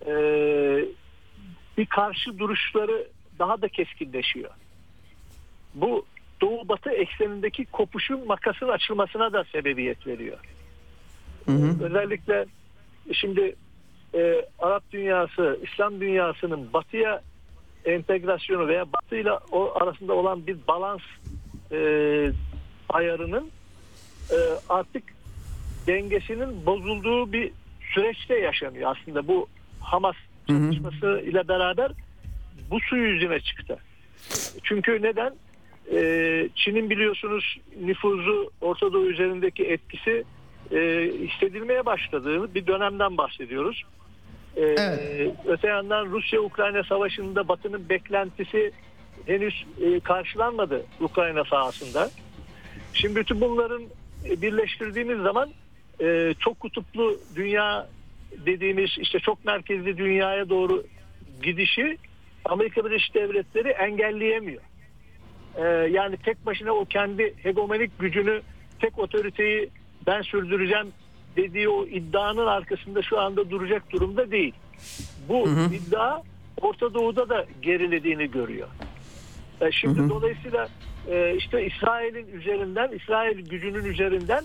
e, 0.06 0.12
bir 1.78 1.86
karşı 1.86 2.38
duruşları 2.38 3.08
daha 3.38 3.62
da 3.62 3.68
keskinleşiyor. 3.68 4.50
Bu 5.74 6.06
Doğu 6.40 6.68
Batı 6.68 6.90
eksenindeki 6.90 7.64
kopuşun 7.64 8.26
makasın 8.26 8.68
açılmasına 8.68 9.32
da 9.32 9.44
sebebiyet 9.44 10.06
veriyor. 10.06 10.38
Özellikle 11.82 12.46
şimdi 13.12 13.56
e, 14.14 14.44
Arap 14.58 14.92
dünyası, 14.92 15.58
İslam 15.62 16.00
dünyasının 16.00 16.72
batıya 16.72 17.22
entegrasyonu 17.84 18.68
veya 18.68 18.92
batıyla 18.92 19.40
o 19.52 19.72
arasında 19.74 20.12
olan 20.12 20.46
bir 20.46 20.56
balans 20.68 21.00
e, 21.72 21.78
ayarının 22.88 23.50
e, 24.30 24.36
artık 24.68 25.02
dengesinin 25.86 26.66
bozulduğu 26.66 27.32
bir 27.32 27.52
süreçte 27.94 28.38
yaşanıyor 28.38 28.96
aslında 28.96 29.28
bu 29.28 29.48
Hamas 29.80 30.16
çatışması 30.48 31.22
ile 31.26 31.48
beraber 31.48 31.92
bu 32.70 32.80
su 32.80 32.96
yüzüne 32.96 33.40
çıktı. 33.40 33.78
Çünkü 34.62 35.02
neden? 35.02 35.34
Ee, 35.92 36.48
Çin'in 36.54 36.90
biliyorsunuz 36.90 37.58
nüfuzu 37.80 38.50
Orta 38.60 38.92
Doğu 38.92 39.06
üzerindeki 39.06 39.64
etkisi 39.64 40.24
e, 40.72 41.10
hissedilmeye 41.18 41.86
başladığı 41.86 42.54
bir 42.54 42.66
dönemden 42.66 43.16
bahsediyoruz. 43.16 43.84
Ee, 44.56 44.62
Evet. 44.62 45.32
Öte 45.46 45.68
yandan 45.68 46.06
Rusya-Ukrayna 46.06 46.84
savaşında 46.84 47.48
Batı'nın 47.48 47.88
beklentisi 47.88 48.72
henüz 49.26 49.64
e, 49.80 50.00
karşılanmadı 50.00 50.86
Ukrayna 51.00 51.44
sahasında. 51.44 52.10
Şimdi 52.92 53.16
bütün 53.16 53.40
bunların 53.40 53.82
e, 54.28 54.42
birleştirdiğimiz 54.42 55.18
zaman 55.18 55.50
e, 56.00 56.34
çok 56.38 56.60
kutuplu 56.60 57.18
dünya 57.36 57.86
dediğimiz 58.46 58.90
işte 58.98 59.18
çok 59.18 59.44
merkezli 59.44 59.98
dünyaya 59.98 60.48
doğru 60.48 60.84
gidişi 61.42 61.98
Amerika 62.44 62.84
Birleşik 62.84 63.14
Devletleri 63.14 63.68
engelleyemiyor. 63.68 64.62
E, 65.56 65.62
yani 65.90 66.16
tek 66.16 66.46
başına 66.46 66.72
o 66.72 66.84
kendi 66.84 67.34
hegemonik 67.42 67.98
gücünü, 67.98 68.40
tek 68.80 68.98
otoriteyi 68.98 69.70
ben 70.06 70.22
sürdüreceğim 70.22 70.86
dediği 71.36 71.68
o 71.68 71.86
iddianın 71.86 72.46
arkasında 72.46 73.02
şu 73.02 73.20
anda 73.20 73.50
duracak 73.50 73.92
durumda 73.92 74.30
değil. 74.30 74.54
Bu 75.28 75.48
iddia 75.74 76.22
Orta 76.60 76.94
Doğu'da 76.94 77.28
da 77.28 77.46
gerilediğini 77.62 78.30
görüyor. 78.30 78.68
E, 79.60 79.72
Şimdi 79.72 80.08
dolayısıyla 80.08 80.68
e, 81.10 81.34
işte 81.36 81.66
İsrail'in 81.66 82.32
üzerinden, 82.32 82.92
İsrail 82.92 83.48
gücünün 83.48 83.84
üzerinden 83.84 84.44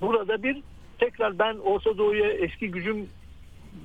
burada 0.00 0.42
bir 0.42 0.62
tekrar 0.98 1.38
ben 1.38 1.56
Orta 1.56 1.98
Doğu'ya 1.98 2.30
eski 2.30 2.70
gücüm 2.70 3.08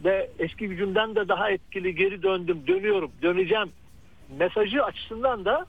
ve 0.06 0.30
eski 0.40 0.68
gücümden 0.68 1.16
de 1.16 1.28
daha 1.28 1.52
etkili 1.52 1.96
geri 1.96 2.24
döndüm, 2.24 2.62
dönüyorum, 2.68 3.12
döneceğim 3.22 3.70
mesajı 4.40 4.84
açısından 4.84 5.46
da 5.46 5.66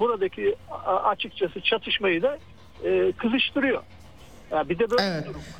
buradaki 0.00 0.54
açıkçası 1.04 1.60
çatışmayı 1.60 2.22
da 2.22 2.38
e, 2.84 3.12
kızıştırıyor. 3.12 3.82
Ya 4.50 4.68
bir 4.68 4.78
de 4.78 4.90
böyle 4.90 5.02
Evet. 5.02 5.22
bir 5.24 5.28
durum 5.28 5.40
var. 5.40 5.59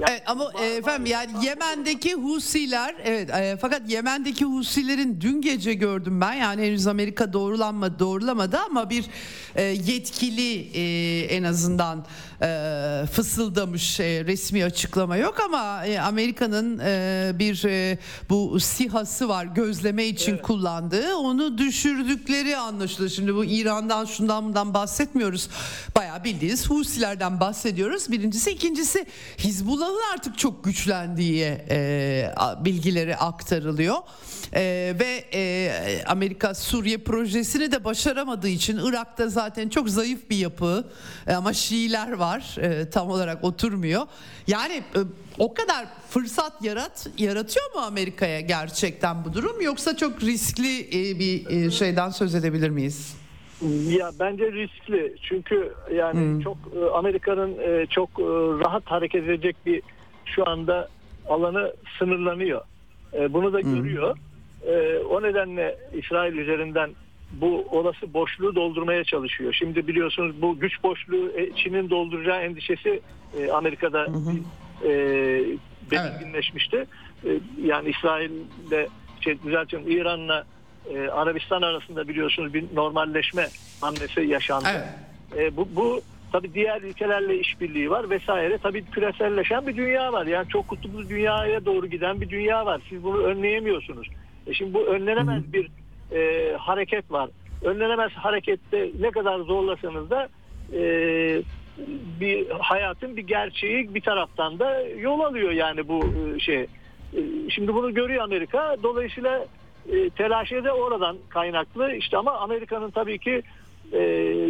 Evet 0.00 0.22
ama 0.26 0.52
e, 0.62 0.66
efendim 0.66 1.06
yani 1.06 1.44
Yemen'deki 1.44 2.14
Husiler 2.14 2.94
evet 3.04 3.30
e, 3.30 3.56
fakat 3.60 3.90
Yemen'deki 3.90 4.44
Husilerin 4.44 5.20
dün 5.20 5.40
gece 5.40 5.74
gördüm 5.74 6.20
ben 6.20 6.32
yani 6.32 6.62
henüz 6.62 6.86
Amerika 6.86 7.32
doğrulanmadı 7.32 7.98
doğrulamadı 7.98 8.58
ama 8.58 8.90
bir 8.90 9.04
e, 9.54 9.62
yetkili 9.62 10.70
e, 10.74 11.20
en 11.24 11.42
azından 11.42 12.04
e, 12.42 13.06
fısıldamış 13.12 14.00
e, 14.00 14.24
resmi 14.24 14.64
açıklama 14.64 15.16
yok 15.16 15.40
ama 15.40 15.86
e, 15.86 16.00
Amerika'nın 16.00 16.78
e, 16.78 17.32
bir 17.38 17.64
e, 17.64 17.98
bu 18.30 18.60
SİHA'sı 18.60 19.28
var 19.28 19.44
gözleme 19.44 20.04
için 20.04 20.38
kullandığı 20.38 21.16
onu 21.16 21.58
düşürdükleri 21.58 22.56
anlaşılıyor. 22.56 23.10
Şimdi 23.10 23.34
bu 23.34 23.44
İran'dan 23.44 24.04
şundan 24.04 24.44
bundan 24.44 24.74
bahsetmiyoruz. 24.74 25.48
Bayağı 25.96 26.24
bildiğiniz 26.24 26.70
Husilerden 26.70 27.40
bahsediyoruz. 27.40 28.12
Birincisi 28.12 28.50
ikincisi 28.50 29.06
Hizbullah'ın 29.82 30.12
artık 30.14 30.38
çok 30.38 30.64
güçlendiği 30.64 31.44
e, 31.70 32.34
bilgileri 32.60 33.16
aktarılıyor. 33.16 33.96
E, 34.54 34.94
ve 35.00 35.24
e, 35.34 36.04
Amerika 36.06 36.54
Suriye 36.54 36.98
projesini 36.98 37.72
de 37.72 37.84
başaramadığı 37.84 38.48
için 38.48 38.80
Irak'ta 38.84 39.28
zaten 39.28 39.68
çok 39.68 39.88
zayıf 39.90 40.30
bir 40.30 40.36
yapı 40.36 40.90
e, 41.26 41.34
ama 41.34 41.52
Şiiler 41.52 42.12
var 42.12 42.56
e, 42.60 42.90
tam 42.90 43.10
olarak 43.10 43.44
oturmuyor. 43.44 44.06
Yani 44.46 44.74
e, 44.74 44.98
o 45.38 45.54
kadar 45.54 45.86
fırsat 46.10 46.64
yarat 46.64 47.06
yaratıyor 47.18 47.74
mu 47.74 47.80
Amerika'ya 47.80 48.40
gerçekten 48.40 49.24
bu 49.24 49.32
durum 49.32 49.60
yoksa 49.60 49.96
çok 49.96 50.22
riskli 50.22 50.80
e, 50.80 51.18
bir 51.18 51.50
e, 51.50 51.70
şeyden 51.70 52.10
söz 52.10 52.34
edebilir 52.34 52.70
miyiz? 52.70 53.21
Ya 53.88 54.10
bence 54.20 54.52
riskli 54.52 55.14
çünkü 55.22 55.72
yani 55.94 56.42
çok 56.44 56.56
e, 56.76 56.90
Amerika'nın 56.90 57.58
e, 57.58 57.86
çok 57.86 58.08
e, 58.10 58.22
rahat 58.64 58.82
hareket 58.86 59.24
edecek 59.24 59.56
bir 59.66 59.82
şu 60.24 60.48
anda 60.48 60.88
alanı 61.28 61.72
sınırlanıyor. 61.98 62.60
Bunu 63.30 63.52
da 63.52 63.60
görüyor. 63.60 64.16
E, 64.66 64.98
O 64.98 65.22
nedenle 65.22 65.78
İsrail 65.92 66.32
üzerinden 66.36 66.90
bu 67.32 67.64
olası 67.70 68.14
boşluğu 68.14 68.54
doldurmaya 68.54 69.04
çalışıyor. 69.04 69.52
Şimdi 69.52 69.86
biliyorsunuz 69.86 70.42
bu 70.42 70.58
güç 70.58 70.82
boşluğu 70.82 71.32
Çin'in 71.56 71.90
dolduracağı 71.90 72.40
endişesi 72.42 73.00
Amerika'da 73.52 74.06
e, 74.84 74.90
belirginleşmişti. 75.90 76.86
E, 77.24 77.28
Yani 77.64 77.88
İsrail'le 77.90 78.88
şey, 79.20 79.42
düzeltiyorum 79.42 79.90
İran'la 79.90 80.44
e, 80.90 81.08
Arabistan 81.08 81.62
arasında 81.62 82.08
biliyorsunuz 82.08 82.54
bir 82.54 82.64
normalleşme 82.74 83.46
hamlesi 83.80 84.20
yaşandı. 84.20 84.68
Evet. 84.72 85.52
E, 85.52 85.56
bu, 85.56 85.68
bu 85.76 86.00
tabi 86.32 86.54
diğer 86.54 86.82
ülkelerle 86.82 87.38
işbirliği 87.38 87.90
var 87.90 88.10
vesaire. 88.10 88.58
Tabi 88.58 88.84
küreselleşen 88.84 89.66
bir 89.66 89.76
dünya 89.76 90.12
var. 90.12 90.26
Yani 90.26 90.48
çok 90.48 90.68
kutuplu 90.68 91.08
dünyaya 91.08 91.64
doğru 91.64 91.86
giden 91.86 92.20
bir 92.20 92.28
dünya 92.28 92.66
var. 92.66 92.80
Siz 92.88 93.02
bunu 93.04 93.18
önleyemiyorsunuz. 93.18 94.08
E 94.46 94.54
şimdi 94.54 94.74
bu 94.74 94.86
önlenemez 94.86 95.52
bir 95.52 95.68
e, 96.12 96.52
hareket 96.56 97.12
var. 97.12 97.30
Önlenemez 97.64 98.12
harekette 98.12 98.90
ne 99.00 99.10
kadar 99.10 99.40
zorlasanız 99.40 100.10
da 100.10 100.28
e, 100.72 100.82
bir 102.20 102.50
hayatın 102.50 103.16
bir 103.16 103.22
gerçeği 103.22 103.94
bir 103.94 104.00
taraftan 104.00 104.58
da 104.58 104.80
yol 104.80 105.20
alıyor 105.20 105.50
yani 105.50 105.88
bu 105.88 106.04
e, 106.04 106.40
şey. 106.40 106.60
E, 106.60 106.68
Şimdi 107.50 107.74
bunu 107.74 107.94
görüyor 107.94 108.24
Amerika. 108.24 108.76
Dolayısıyla 108.82 109.46
e, 109.92 110.10
telaşı 110.10 110.64
da 110.64 110.72
oradan 110.72 111.16
kaynaklı. 111.28 111.92
İşte 111.94 112.16
ama 112.16 112.32
Amerika'nın 112.32 112.90
tabii 112.90 113.18
ki 113.18 113.42
e, 113.92 113.98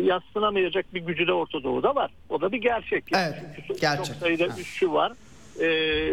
yatsınamayacak 0.04 0.94
bir 0.94 1.00
gücü 1.00 1.26
de 1.26 1.32
Orta 1.32 1.62
Doğu'da 1.62 1.94
var. 1.94 2.10
O 2.28 2.40
da 2.40 2.52
bir 2.52 2.58
gerçek. 2.58 3.04
Evet, 3.14 3.34
Çünkü 3.56 3.68
çok 3.68 3.80
gerçek. 3.80 4.16
sayıda 4.16 4.44
Ha. 4.44 4.60
üssü 4.60 4.92
var. 4.92 5.12
E, 5.60 5.66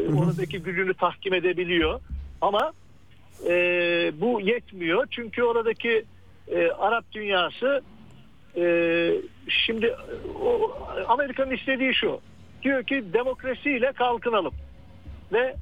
oradaki 0.09 0.59
gücünü 0.59 0.93
tahkim 0.93 1.33
edebiliyor. 1.33 1.99
Ama 2.41 2.73
e, 3.47 3.51
bu 4.21 4.41
yetmiyor. 4.41 5.07
Çünkü 5.11 5.43
oradaki 5.43 6.05
e, 6.47 6.67
Arap 6.71 7.05
dünyası 7.11 7.81
e, 8.57 8.63
şimdi 9.49 9.95
o, 10.43 10.71
Amerika'nın 11.07 11.51
istediği 11.51 11.93
şu. 11.93 12.19
Diyor 12.63 12.83
ki 12.83 13.03
demokrasiyle 13.13 13.91
kalkınalım. 13.91 14.53
Ve 15.33 15.55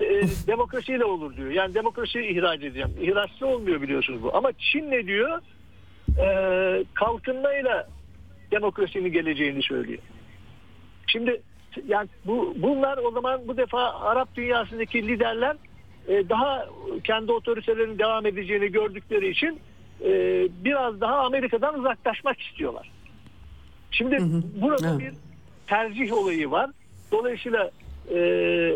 e, 0.00 0.22
demokrasiyle 0.46 1.04
olur 1.04 1.36
diyor. 1.36 1.50
Yani 1.50 1.74
demokrasiyi 1.74 2.24
ihraç 2.24 2.60
edeceğim. 2.60 2.90
İhraçlı 3.00 3.46
olmuyor 3.46 3.82
biliyorsunuz 3.82 4.22
bu. 4.22 4.36
Ama 4.36 4.52
Çin 4.58 4.90
ne 4.90 5.06
diyor? 5.06 5.40
E, 6.18 6.84
kalkınmayla 6.94 7.88
demokrasinin 8.50 9.12
geleceğini 9.12 9.62
söylüyor. 9.62 10.02
Şimdi 11.06 11.42
yani 11.86 12.08
bu 12.26 12.54
bunlar 12.56 12.98
o 12.98 13.10
zaman 13.10 13.40
bu 13.48 13.56
defa 13.56 13.92
Arap 14.00 14.34
dünyasındaki 14.36 15.08
liderler 15.08 15.56
e, 16.08 16.28
daha 16.28 16.66
kendi 17.04 17.32
otoritelerinin 17.32 17.98
devam 17.98 18.26
edeceğini 18.26 18.68
gördükleri 18.72 19.28
için 19.30 19.60
e, 20.04 20.10
biraz 20.64 21.00
daha 21.00 21.18
Amerika'dan 21.18 21.78
uzaklaşmak 21.78 22.40
istiyorlar. 22.40 22.90
Şimdi 23.90 24.18
burada 24.54 24.90
Evet. 24.90 25.00
bir 25.00 25.12
tercih 25.66 26.12
olayı 26.12 26.50
var. 26.50 26.70
Dolayısıyla 27.12 27.70
e, 28.14 28.72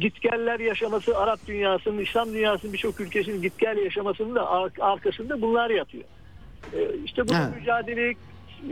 gitgeller 0.00 0.60
yaşaması 0.60 1.18
Arap 1.18 1.46
dünyasının, 1.46 1.98
İslam 1.98 2.32
dünyasının 2.34 2.72
birçok 2.72 3.00
ülkesinin 3.00 3.42
gitgel 3.42 3.76
yaşamasının 3.76 4.34
da 4.34 4.48
ar- 4.50 4.70
arkasında 4.80 5.42
bunlar 5.42 5.70
yatıyor. 5.70 6.04
E, 6.72 6.78
işte 7.04 7.28
bu 7.28 7.32
Evet. 7.34 7.56
mücadeleyi 7.60 8.16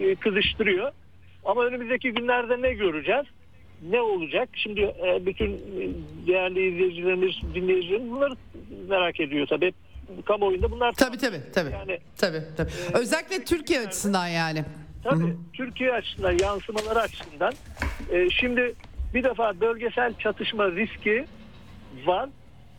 e, 0.01 0.15
kızıştırıyor. 0.15 0.93
Ama 1.45 1.65
önümüzdeki 1.65 2.13
günlerde 2.13 2.63
ne 2.63 2.73
göreceğiz? 2.75 3.25
Ne 3.91 4.01
olacak? 4.01 4.49
Şimdi 4.55 4.81
e, 4.81 5.27
bütün 5.27 5.51
e, 5.53 5.89
değerli 6.27 6.69
izleyicilerimiz, 6.75 7.35
dinleyicilerimiz 7.55 8.11
bunları 8.11 8.35
merak 8.89 9.21
ediyor 9.21 9.47
tabii. 9.47 9.73
Kamuoyunda 10.25 10.71
bunlar 10.71 10.93
Tabii 10.93 11.19
tabii 11.19 11.41
tabii. 11.55 11.71
Yani- 11.71 11.99
tabii, 12.17 12.43
tabii. 12.57 12.71
Özellikle 12.95 13.45
Türkiye 13.45 13.81
açısından 13.81 14.27
yani. 14.27 14.65
Tabii 15.05 15.37
Türkiye 15.53 15.93
açısından 15.93 16.39
yansımaları 16.43 17.01
açısından 17.01 17.53
e, 18.13 18.31
şimdi 18.31 18.75
bir 19.15 19.25
defa 19.25 19.61
bölgesel 19.61 20.15
çatışma 20.19 20.71
riski 20.71 21.25
var 22.07 22.29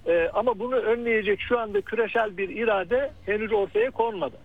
E, 0.08 0.30
ama 0.34 0.60
bunu 0.60 0.76
önleyecek 0.76 1.42
şu 1.42 1.60
anda 1.60 1.82
küresel 1.82 2.38
bir 2.38 2.50
irade 2.50 3.12
henüz 3.26 3.54
ortaya 3.54 3.92
konmadı. 3.92 4.38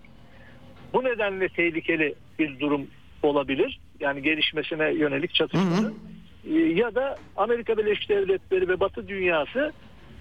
Bu 0.93 1.05
nedenle 1.05 1.49
tehlikeli 1.49 2.15
bir 2.39 2.61
durum 2.61 2.87
olabilir. 3.23 3.81
Yani 4.01 4.23
gelişmesine 4.23 4.93
yönelik 4.93 5.35
çatışmanın. 5.35 5.95
e, 6.51 6.55
ya 6.55 6.95
da 6.95 7.17
Amerika 7.37 7.79
Birleşik 7.79 8.09
Devletleri 8.09 8.69
ve 8.69 8.81
Batı 8.81 9.09
dünyası 9.09 9.73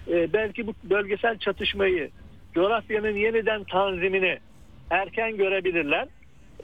e, 0.08 0.32
belki 0.32 0.66
bu 0.66 0.72
bölgesel 0.84 1.38
çatışmayı, 1.38 2.10
coğrafyanın 2.54 3.16
yeniden 3.16 3.64
tanzimini 3.64 4.38
erken 4.90 5.36
görebilirler. 5.36 6.08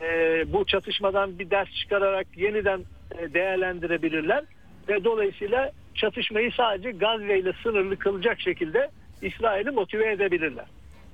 E, 0.00 0.08
bu 0.52 0.64
çatışmadan 0.64 1.38
bir 1.38 1.50
ders 1.50 1.68
çıkararak 1.70 2.26
yeniden 2.36 2.80
e, 3.18 3.34
değerlendirebilirler 3.34 4.44
ve 4.88 5.04
dolayısıyla 5.04 5.70
çatışmayı 5.94 6.52
sadece 6.52 6.90
Gazze 6.90 7.38
ile 7.38 7.52
sınırlı 7.62 7.96
kılacak 7.96 8.40
şekilde 8.40 8.90
İsrail'i 9.22 9.70
motive 9.70 10.12
edebilirler. 10.12 10.66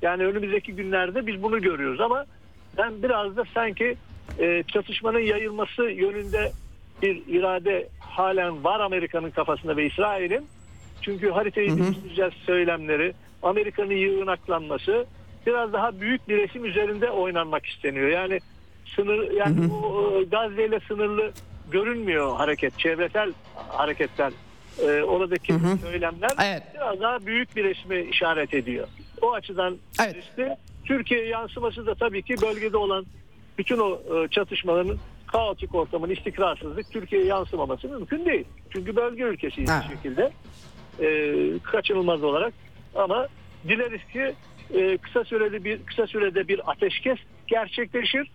Yani 0.02 0.24
önümüzdeki 0.24 0.72
günlerde 0.72 1.26
biz 1.26 1.42
bunu 1.42 1.62
görüyoruz 1.62 2.00
ama 2.00 2.24
ben 2.78 3.02
biraz 3.02 3.36
da 3.36 3.44
sanki 3.54 3.96
e, 4.38 4.62
çatışmanın 4.62 5.18
yayılması 5.18 5.82
yönünde 5.82 6.52
bir 7.02 7.22
irade 7.26 7.88
halen 8.00 8.64
var 8.64 8.80
Amerika'nın 8.80 9.30
kafasında 9.30 9.76
ve 9.76 9.86
İsrail'in. 9.86 10.46
Çünkü 11.02 11.30
haritayı 11.30 11.76
değiştireceğiz 11.76 12.32
söylemleri, 12.46 13.12
Amerika'nın 13.42 13.94
yığınaklanması 13.94 15.06
biraz 15.46 15.72
daha 15.72 16.00
büyük 16.00 16.28
bir 16.28 16.38
resim 16.38 16.64
üzerinde 16.64 17.10
oynanmak 17.10 17.66
isteniyor. 17.66 18.08
Yani 18.08 18.38
sınır 18.96 19.30
yani 19.30 19.70
bu 19.70 20.20
e, 20.20 20.24
Gazze 20.24 20.64
ile 20.66 20.80
sınırlı 20.80 21.32
görünmüyor 21.70 22.36
hareket, 22.36 22.78
çevresel 22.78 23.32
hareketler. 23.68 24.32
E, 24.82 25.02
oradaki 25.02 25.54
söylemler 25.82 26.30
Evet. 26.44 26.62
biraz 26.74 27.00
daha 27.00 27.26
büyük 27.26 27.56
bir 27.56 27.64
resmi 27.64 28.00
işaret 28.00 28.54
ediyor. 28.54 28.88
O 29.22 29.32
açıdan 29.32 29.76
Evet. 30.04 30.16
işte 30.24 30.56
Türkiye 30.84 31.24
yansıması 31.26 31.86
da 31.86 31.94
tabii 31.94 32.22
ki 32.22 32.34
bölgede 32.42 32.76
olan 32.76 33.06
bütün 33.58 33.78
o 33.78 33.94
e, 33.94 34.28
çatışmaların 34.28 34.98
kaotik 35.26 35.74
ortamın 35.74 36.10
istikrarsızlık 36.10 36.90
Türkiye'ye 36.92 37.26
yansımaması 37.28 37.88
mümkün 37.88 38.24
değil. 38.24 38.44
Çünkü 38.70 38.96
bölge 38.96 39.22
ülkesiyiz 39.22 39.70
Ha. 39.70 39.84
bir 39.88 39.96
şekilde. 39.96 40.30
E, 41.00 41.08
kaçınılmaz 41.62 42.22
olarak 42.22 42.52
ama 42.94 43.28
dileriz 43.68 44.04
ki 44.12 44.34
e, 44.74 44.96
kısa 44.96 45.24
sürede 45.24 45.64
bir 45.64 45.82
kısa 45.86 46.06
sürede 46.06 46.48
bir 46.48 46.70
ateşkes 46.70 47.18
gerçekleşir. 47.46 48.30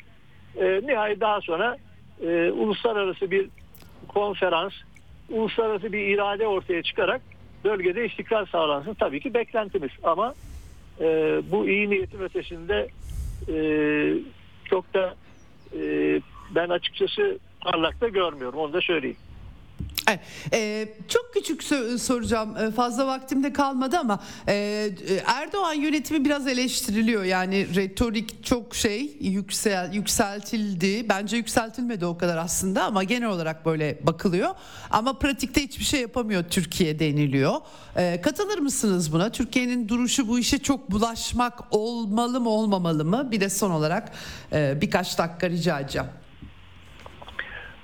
E, 0.57 0.82
nihayet 0.84 1.22
daha 1.22 1.41
sonra 1.41 1.78
e, 2.21 2.51
uluslararası 2.51 3.31
bir 3.31 3.49
konferans, 4.07 4.73
uluslararası 5.29 5.93
bir 5.93 6.07
irade 6.07 6.47
ortaya 6.47 6.83
çıkarak 6.83 7.21
bölgede 7.63 8.05
istikrar 8.05 8.45
sağlansın. 8.45 8.93
Tabii 8.93 9.19
ki 9.19 9.33
beklentimiz 9.33 9.91
ama 10.03 10.33
e, 10.99 11.05
bu 11.51 11.69
iyi 11.69 11.89
niyetin 11.89 12.19
ötesinde 12.19 12.87
e, 13.53 13.57
çok 14.65 14.93
da 14.93 15.15
e, 15.79 15.81
ben 16.55 16.69
açıkçası 16.69 17.39
parlakta 17.61 18.07
görmüyorum. 18.07 18.59
Onu 18.59 18.73
da 18.73 18.81
söyleyeyim. 18.81 19.17
Evet, 20.07 20.19
e, 20.53 20.88
çok 21.07 21.34
küçük 21.34 21.64
soracağım. 22.02 22.57
E, 22.57 22.72
fazla 22.72 23.07
vaktim 23.07 23.44
de 23.44 23.53
kalmadı 23.53 23.98
ama 23.98 24.19
e, 24.48 24.90
Erdoğan 25.26 25.73
yönetimi 25.73 26.26
biraz 26.26 26.48
eleştiriliyor. 26.48 27.23
Yani 27.23 27.76
retorik 27.76 28.44
çok 28.44 28.76
şey 28.76 29.18
yüksel 29.22 29.94
yükseltildi. 29.94 31.10
Bence 31.10 31.38
yükseltilmedi 31.38 32.06
o 32.06 32.18
kadar 32.18 32.38
aslında 32.38 32.84
ama 32.84 33.03
genel 33.03 33.30
olarak 33.30 33.65
böyle 33.65 33.99
bakılıyor. 34.03 34.49
Ama 34.91 35.19
pratikte 35.19 35.64
hiçbir 35.64 35.86
şey 35.86 36.02
yapamıyor 36.02 36.44
Türkiye 36.44 36.99
deniliyor. 36.99 37.56
E, 37.95 38.22
katılır 38.22 38.57
mısınız 38.57 39.14
buna? 39.14 39.32
Türkiye'nin 39.32 39.90
duruşu 39.90 40.27
bu 40.27 40.40
işe 40.40 40.57
çok 40.57 40.91
bulaşmak 40.91 41.60
olmalı 41.72 42.41
mı 42.41 42.49
olmamalı 42.49 43.06
mı? 43.06 43.32
Bir 43.32 43.41
de 43.41 43.49
son 43.49 43.72
olarak 43.72 44.11
e, 44.53 44.82
birkaç 44.82 45.18
dakika 45.18 45.49
rica 45.49 45.80
edeceğim. 45.80 46.07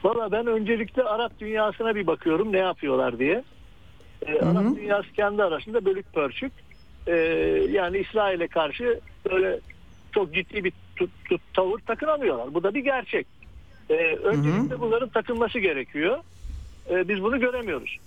Valla 0.03 0.31
ben 0.31 0.47
öncelikle 0.47 1.03
Arap 1.03 1.39
dünyasına 1.39 1.95
bir 1.95 2.07
bakıyorum 2.07 2.51
ne 2.53 2.57
yapıyorlar 2.57 3.19
diye. 3.19 3.43
Ee, 4.27 4.39
Arap 4.39 4.75
dünyası 4.75 5.11
kendi 5.11 5.43
arasında 5.43 5.85
bölük 5.85 6.13
pörçük. 6.13 6.53
Ee, 7.07 7.13
yani 7.69 7.97
İsrail'e 7.97 8.47
karşı 8.47 8.99
böyle 9.31 9.59
çok 10.11 10.33
ciddi 10.33 10.63
bir 10.63 10.73
tut, 10.95 11.09
tut- 11.25 11.53
tavır 11.53 11.79
takınamıyorlar. 11.79 12.53
Bu 12.53 12.63
da 12.63 12.73
bir 12.73 12.79
gerçek. 12.83 13.27
Ee, 13.89 14.15
öncelikle 14.23 14.79
bunların 14.79 15.09
takılması 15.09 15.59
gerekiyor. 15.59 16.17
Ee, 16.89 17.07
biz 17.07 17.23
bunu 17.23 17.39
göremiyoruz. 17.39 17.97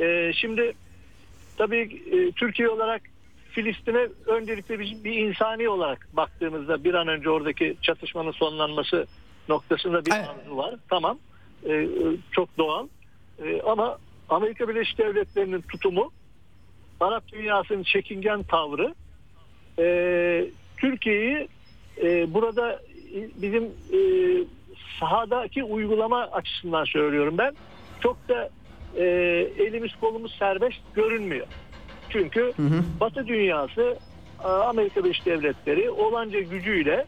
Ee, 0.00 0.32
şimdi 0.34 0.72
tabii 1.56 2.00
e, 2.12 2.32
Türkiye 2.32 2.68
olarak 2.68 3.02
Filistin'e 3.50 4.08
öncelikle 4.26 4.80
biz 4.80 5.04
bir 5.04 5.12
insani 5.12 5.68
olarak 5.68 6.08
baktığımızda 6.12 6.84
bir 6.84 6.94
an 6.94 7.08
önce 7.08 7.30
oradaki 7.30 7.76
çatışmanın 7.82 8.32
sonlanması 8.32 9.06
noktasında 9.48 10.06
bir 10.06 10.12
Evet. 10.12 10.28
arzu 10.28 10.56
var. 10.56 10.74
Tamam. 10.90 11.18
Ee, 11.64 11.72
e, 11.72 11.86
çok 12.32 12.58
doğal. 12.58 12.86
Ee, 13.44 13.60
ama 13.62 13.98
Amerika 14.28 14.68
Birleşik 14.68 14.98
Devletleri'nin 14.98 15.60
tutumu 15.60 16.10
Arap 17.00 17.28
dünyasının 17.32 17.82
çekingen 17.82 18.42
tavrı 18.42 18.94
e, 19.78 20.46
Türkiye'yi 20.76 21.48
e, 22.02 22.34
burada 22.34 22.72
e, 23.14 23.28
bizim 23.42 23.64
e, 23.64 24.00
sahadaki 25.00 25.64
uygulama 25.64 26.22
açısından 26.22 26.84
söylüyorum 26.84 27.38
ben 27.38 27.54
çok 28.00 28.28
da 28.28 28.50
e, 28.96 29.04
elimiz 29.58 29.90
kolumuz 30.00 30.34
serbest 30.38 30.78
görünmüyor. 30.94 31.46
Çünkü 32.10 32.52
Batı 33.00 33.26
dünyası 33.26 33.98
e, 34.44 34.46
Amerika 34.46 35.04
Birleşik 35.04 35.26
Devletleri 35.26 35.90
olanca 35.90 36.40
gücüyle 36.40 37.06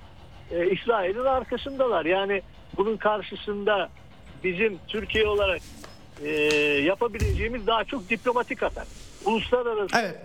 e, 0.50 0.70
İsrail'in 0.70 1.24
arkasındalar. 1.24 2.04
Yani 2.04 2.42
bunun 2.76 2.96
karşısında 2.96 3.88
bizim 4.44 4.78
Türkiye 4.88 5.26
olarak 5.26 5.60
e, 6.24 6.30
yapabileceğimiz 6.84 7.66
daha 7.66 7.84
çok 7.84 8.10
diplomatik 8.10 8.62
atak. 8.62 8.86
Uluslararası 9.24 9.98
Evet. 9.98 10.16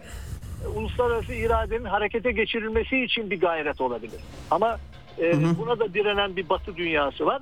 uluslararası 0.76 1.34
iradenin 1.34 1.86
harekete 1.86 2.32
geçirilmesi 2.32 3.04
için 3.04 3.30
bir 3.30 3.40
gayret 3.40 3.82
olabilir. 3.82 4.20
Ama 4.52 4.80
e, 5.20 5.34
buna 5.58 5.80
da 5.80 5.94
direnen 5.94 6.36
bir 6.36 6.50
batı 6.50 6.76
dünyası 6.78 7.26
var. 7.26 7.42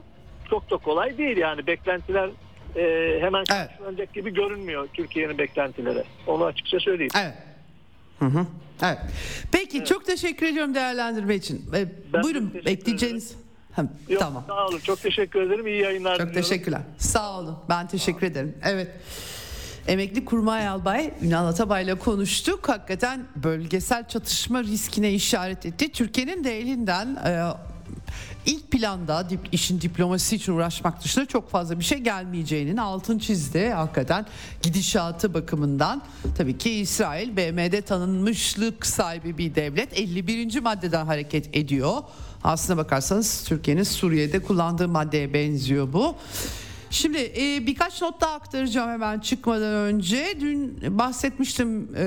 Çok 0.49 0.71
da 0.71 0.77
kolay 0.77 1.17
değil 1.17 1.37
yani 1.37 1.67
beklentiler 1.67 2.29
e, 2.75 3.17
hemen 3.21 3.43
Evet. 3.51 3.67
karşılanacak 3.69 4.13
gibi 4.13 4.33
görünmüyor 4.33 4.87
Türkiye'nin 4.93 5.37
beklentileri. 5.37 6.03
Onu 6.27 6.45
açıkça 6.45 6.79
söyleyeyim. 6.79 7.11
Evet. 7.21 7.33
Hı 8.21 8.25
hı. 8.25 8.45
Evet. 8.83 8.97
Peki 9.51 9.85
çok 9.85 10.05
teşekkür 10.05 10.45
ediyorum 10.45 10.75
değerlendirme 10.75 11.35
için. 11.35 11.65
Ee, 11.75 11.85
Ben 12.13 12.23
buyurun 12.23 12.53
ekleyeceğiniz. 12.65 13.33
Ha, 13.71 13.85
Yok, 14.09 14.21
tamam. 14.21 14.43
Sağ 14.47 14.67
olun. 14.67 14.79
Çok 14.79 15.01
teşekkür 15.01 15.41
ederim. 15.41 15.67
İyi 15.67 15.81
yayınlar 15.81 16.17
Çok 16.17 16.27
diliyorum. 16.27 16.49
teşekkürler. 16.49 16.81
Sağ 16.97 17.39
olun. 17.39 17.57
Ben 17.69 17.87
teşekkür 17.87 18.27
ederim. 18.27 18.55
Evet. 18.63 18.87
Emekli 19.87 20.25
Kurmay 20.25 20.67
Albay 20.67 21.13
Ünal 21.21 21.47
Atabay'la 21.47 21.95
konuştuk. 21.99 22.69
Hakikaten 22.69 23.25
bölgesel 23.35 24.07
çatışma 24.07 24.63
riskine 24.63 25.11
işaret 25.13 25.65
etti. 25.65 25.91
Türkiye'nin 25.91 26.43
de 26.43 26.59
elinden 26.59 27.15
e, 27.15 27.43
ilk 28.45 28.71
planda 28.71 29.29
dip, 29.29 29.39
işin 29.51 29.81
diplomasi 29.81 30.35
için 30.35 30.53
uğraşmak 30.53 31.03
dışında 31.03 31.25
çok 31.25 31.49
fazla 31.49 31.79
bir 31.79 31.83
şey 31.83 31.97
gelmeyeceğinin 31.97 32.77
altın 32.77 33.19
çizdi. 33.19 33.69
Hakikaten 33.69 34.25
gidişatı 34.61 35.33
bakımından 35.33 36.01
tabii 36.37 36.57
ki 36.57 36.71
İsrail 36.71 37.37
BM'de 37.37 37.81
tanınmışlık 37.81 38.85
sahibi 38.85 39.37
bir 39.37 39.55
devlet 39.55 39.99
51. 39.99 40.59
maddeden 40.59 41.05
hareket 41.05 41.55
ediyor. 41.55 41.93
Aslına 42.43 42.77
bakarsanız 42.77 43.43
Türkiye'nin 43.43 43.83
Suriye'de 43.83 44.39
kullandığı 44.39 44.87
maddeye 44.87 45.33
benziyor 45.33 45.93
bu. 45.93 46.15
Şimdi 46.91 47.33
e, 47.37 47.67
birkaç 47.67 48.01
not 48.01 48.21
daha 48.21 48.33
aktaracağım 48.33 48.89
hemen 48.89 49.19
çıkmadan 49.19 49.73
önce. 49.73 50.37
Dün 50.39 50.77
bahsetmiştim 50.97 51.95
e, 51.95 52.03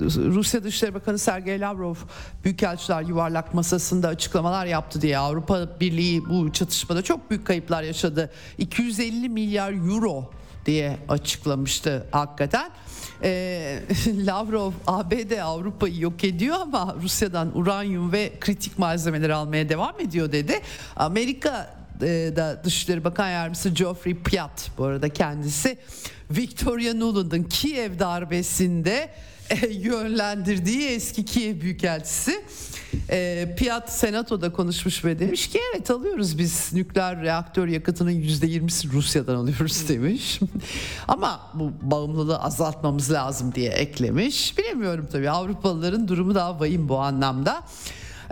Rusya 0.00 0.64
Dışişleri 0.64 0.94
Bakanı 0.94 1.18
Sergey 1.18 1.60
Lavrov 1.60 1.94
Büyükelçiler 2.44 3.02
Yuvarlak 3.02 3.54
Masası'nda 3.54 4.08
açıklamalar 4.08 4.66
yaptı 4.66 5.02
diye 5.02 5.18
Avrupa 5.18 5.80
Birliği 5.80 6.24
bu 6.24 6.52
çatışmada 6.52 7.02
çok 7.02 7.30
büyük 7.30 7.46
kayıplar 7.46 7.82
yaşadı. 7.82 8.30
250 8.58 9.28
milyar 9.28 9.72
euro 9.72 10.30
diye 10.66 10.96
açıklamıştı 11.08 12.06
hakikaten. 12.12 12.70
E, 13.22 13.80
Lavrov 14.06 14.72
ABD 14.86 15.38
Avrupa'yı 15.42 16.00
yok 16.00 16.24
ediyor 16.24 16.56
ama 16.60 16.96
Rusya'dan 17.02 17.58
uranyum 17.58 18.12
ve 18.12 18.32
kritik 18.40 18.78
malzemeleri 18.78 19.34
almaya 19.34 19.68
devam 19.68 20.00
ediyor 20.00 20.32
dedi. 20.32 20.60
Amerika 20.96 21.83
da 22.36 22.64
Dışişleri 22.64 23.04
Bakan 23.04 23.28
Yardımcısı 23.28 23.68
Geoffrey 23.68 24.14
Piat 24.14 24.70
bu 24.78 24.84
arada 24.84 25.08
kendisi 25.08 25.78
Victoria 26.30 26.94
Nuland'ın 26.94 27.42
Kiev 27.42 27.98
darbesinde 27.98 29.10
e, 29.50 29.66
yönlendirdiği 29.66 30.88
eski 30.88 31.24
Kiev 31.24 31.60
Büyükelçisi 31.60 32.44
e, 33.10 33.48
Piat 33.58 33.92
Senato'da 33.92 34.52
konuşmuş 34.52 35.04
ve 35.04 35.18
demiş 35.18 35.48
ki 35.50 35.60
evet 35.72 35.90
alıyoruz 35.90 36.38
biz 36.38 36.72
nükleer 36.72 37.22
reaktör 37.22 37.68
yakıtının 37.68 38.10
%20'si 38.10 38.92
Rusya'dan 38.92 39.34
alıyoruz 39.34 39.88
demiş. 39.88 40.40
Ama 41.08 41.50
bu 41.54 41.72
bağımlılığı 41.82 42.38
azaltmamız 42.38 43.12
lazım 43.12 43.54
diye 43.54 43.70
eklemiş. 43.70 44.58
Bilemiyorum 44.58 45.08
tabii 45.12 45.30
Avrupalıların 45.30 46.08
durumu 46.08 46.34
daha 46.34 46.60
vahim 46.60 46.88
bu 46.88 46.98
anlamda. 46.98 47.62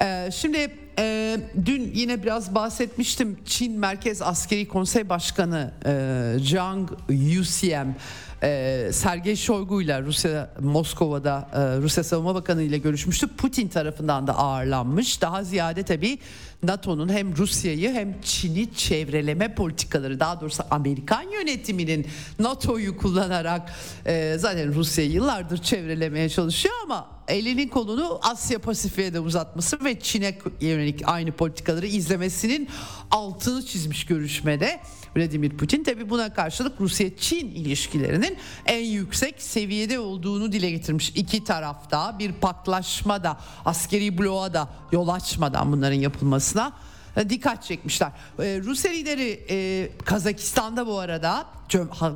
Ee, 0.01 0.31
şimdi 0.35 0.82
e, 0.99 1.37
dün 1.67 1.91
yine 1.95 2.23
biraz 2.23 2.55
bahsetmiştim. 2.55 3.39
Çin 3.45 3.79
Merkez 3.79 4.23
Askeri 4.23 4.69
Konsey 4.69 5.09
Başkanı 5.09 5.73
e, 5.87 6.45
Zhang 6.45 6.91
Yusiem 7.09 7.97
e, 8.43 8.91
Sergey 8.93 9.37
Shoigu 9.37 9.83
ile 9.83 10.03
Rusya 10.03 10.51
Moskova'da 10.61 11.49
e, 11.53 11.59
Rusya 11.83 12.05
Savunma 12.05 12.35
Bakanı 12.35 12.63
ile 12.63 12.79
görüşmüştü. 12.79 13.29
Putin 13.29 13.69
tarafından 13.69 14.27
da 14.27 14.39
ağırlanmış. 14.39 15.21
Daha 15.21 15.45
ziyade 15.45 15.83
tabii 15.83 16.19
NATO'nun 16.63 17.09
hem 17.09 17.37
Rusya'yı 17.37 17.93
hem 17.93 18.21
Çin'i 18.21 18.75
çevreleme 18.75 19.55
politikaları 19.55 20.21
daha 20.21 20.41
doğrusu 20.41 20.63
Amerikan 20.71 21.23
yönetiminin 21.23 22.07
NATO'yu 22.39 22.97
kullanarak 22.97 23.73
e, 24.07 24.37
zaten 24.39 24.75
Rusya'yı 24.75 25.11
yıllardır 25.11 25.59
çevrelemeye 25.59 26.29
çalışıyor 26.29 26.75
ama 26.85 27.07
elinin 27.29 27.69
kolunu 27.69 28.21
Asya 28.23 28.59
Pasifik'e 28.59 29.15
de 29.15 29.21
uzatması 29.21 29.85
ve 29.85 30.01
Çin'e 30.01 30.39
yönelik 30.61 31.01
aynı 31.05 31.33
politikaları 31.33 31.87
izlemesinin 31.87 32.69
altını 33.11 33.67
çizmiş 33.67 34.07
görüşmede. 34.07 34.81
Vladimir 35.17 35.51
Putin 35.51 35.85
tabi 35.85 36.11
buna 36.11 36.35
karşılık 36.35 36.81
Rusya-Çin 36.81 37.51
ilişkilerinin 37.51 38.37
en 38.67 38.85
yüksek 38.85 39.43
seviyede 39.43 39.99
olduğunu 39.99 40.53
dile 40.53 40.71
getirmiş. 40.71 41.13
İki 41.15 41.45
tarafta 41.45 42.19
bir 42.19 42.33
patlaşma 42.33 43.25
da 43.25 43.37
askeri 43.65 44.19
bloğa 44.19 44.55
da 44.55 44.69
yol 44.93 45.09
açmadan 45.09 45.73
bunların 45.73 45.97
yapılmasına 45.97 46.73
e, 47.17 47.31
dikkat 47.31 47.63
çekmişler. 47.63 48.09
Ee, 48.39 48.61
Rusya 48.65 48.91
lideri 48.91 49.47
e, 49.51 49.89
Kazakistan'da 50.05 50.87
bu 50.87 50.99
arada 50.99 51.47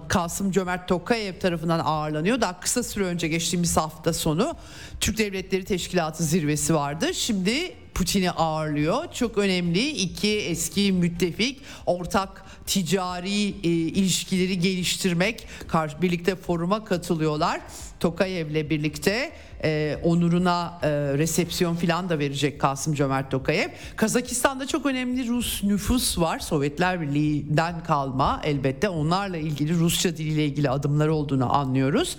Kasım 0.09 0.53
Cömert 0.53 0.89
Tokayev 0.89 1.39
tarafından 1.39 1.79
ağırlanıyor. 1.79 2.41
Daha 2.41 2.61
kısa 2.61 2.83
süre 2.83 3.05
önce 3.05 3.29
geçtiğimiz 3.29 3.77
hafta 3.77 4.13
sonu 4.13 4.57
Türk 5.01 5.19
Devletleri 5.19 5.65
Teşkilatı 5.65 6.25
zirvesi 6.25 6.75
vardı. 6.75 7.15
Şimdi 7.15 7.75
Putin'i 7.97 8.31
ağırlıyor. 8.31 9.13
Çok 9.13 9.39
önemli 9.39 9.89
iki 9.89 10.39
eski 10.39 10.93
müttefik 10.93 11.61
ortak 11.87 12.45
ticari 12.67 13.49
e, 13.49 13.69
ilişkileri 13.69 14.59
geliştirmek 14.59 15.47
karşı 15.69 16.03
birlikte 16.03 16.37
foruma 16.37 16.85
katılıyorlar. 16.85 17.61
Tokayev'le 18.01 18.71
birlikte 18.71 19.33
e, 19.65 19.99
onuruna 20.05 20.79
e, 20.83 20.89
resepsiyon 21.19 21.77
filan 21.77 22.09
da 22.09 22.19
verecek 22.19 22.61
Kasım 22.61 22.95
Cömert 22.95 23.31
Tokayev. 23.31 23.69
Kazakistan'da 23.97 24.67
çok 24.67 24.87
önemli 24.87 25.29
Rus 25.29 25.65
nüfus 25.65 26.19
var. 26.19 26.39
Sovyetler 26.39 27.01
Birliği'nden 27.01 27.85
kalma 27.85 28.41
elbette. 28.45 28.89
Onlarla 28.89 29.37
ilgili 29.37 29.75
Rusça 29.75 30.17
diliyle 30.17 30.45
ilgili 30.45 30.71
adımları 30.71 31.15
olduğunu 31.15 31.55
anlıyoruz. 31.55 32.17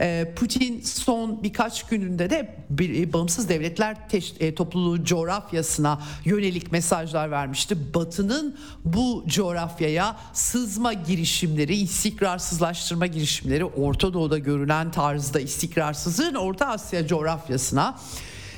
E, 0.00 0.32
Putin 0.36 0.80
son 0.80 1.42
birkaç 1.42 1.82
gününde 1.82 2.30
de 2.30 2.56
bir, 2.70 3.02
e, 3.02 3.12
bağımsız 3.12 3.48
devletler 3.48 4.08
teş, 4.08 4.34
e, 4.40 4.54
topluluğu 4.54 5.04
coğrafyasına 5.04 6.00
yönelik 6.24 6.72
mesajlar 6.72 7.30
vermişti. 7.30 7.94
Batı'nın 7.94 8.56
bu 8.84 9.24
coğrafyaya 9.26 10.16
sızma 10.32 10.92
girişimleri, 10.92 11.76
istikrarsızlaştırma 11.76 13.06
girişimleri 13.06 13.64
Orta 13.64 14.12
Doğu'da 14.12 14.38
görünen 14.38 14.90
tarzda 14.90 15.40
istikrarsızlığın 15.40 16.34
Orta 16.34 16.66
Asya 16.74 17.06
coğrafyasına 17.06 17.94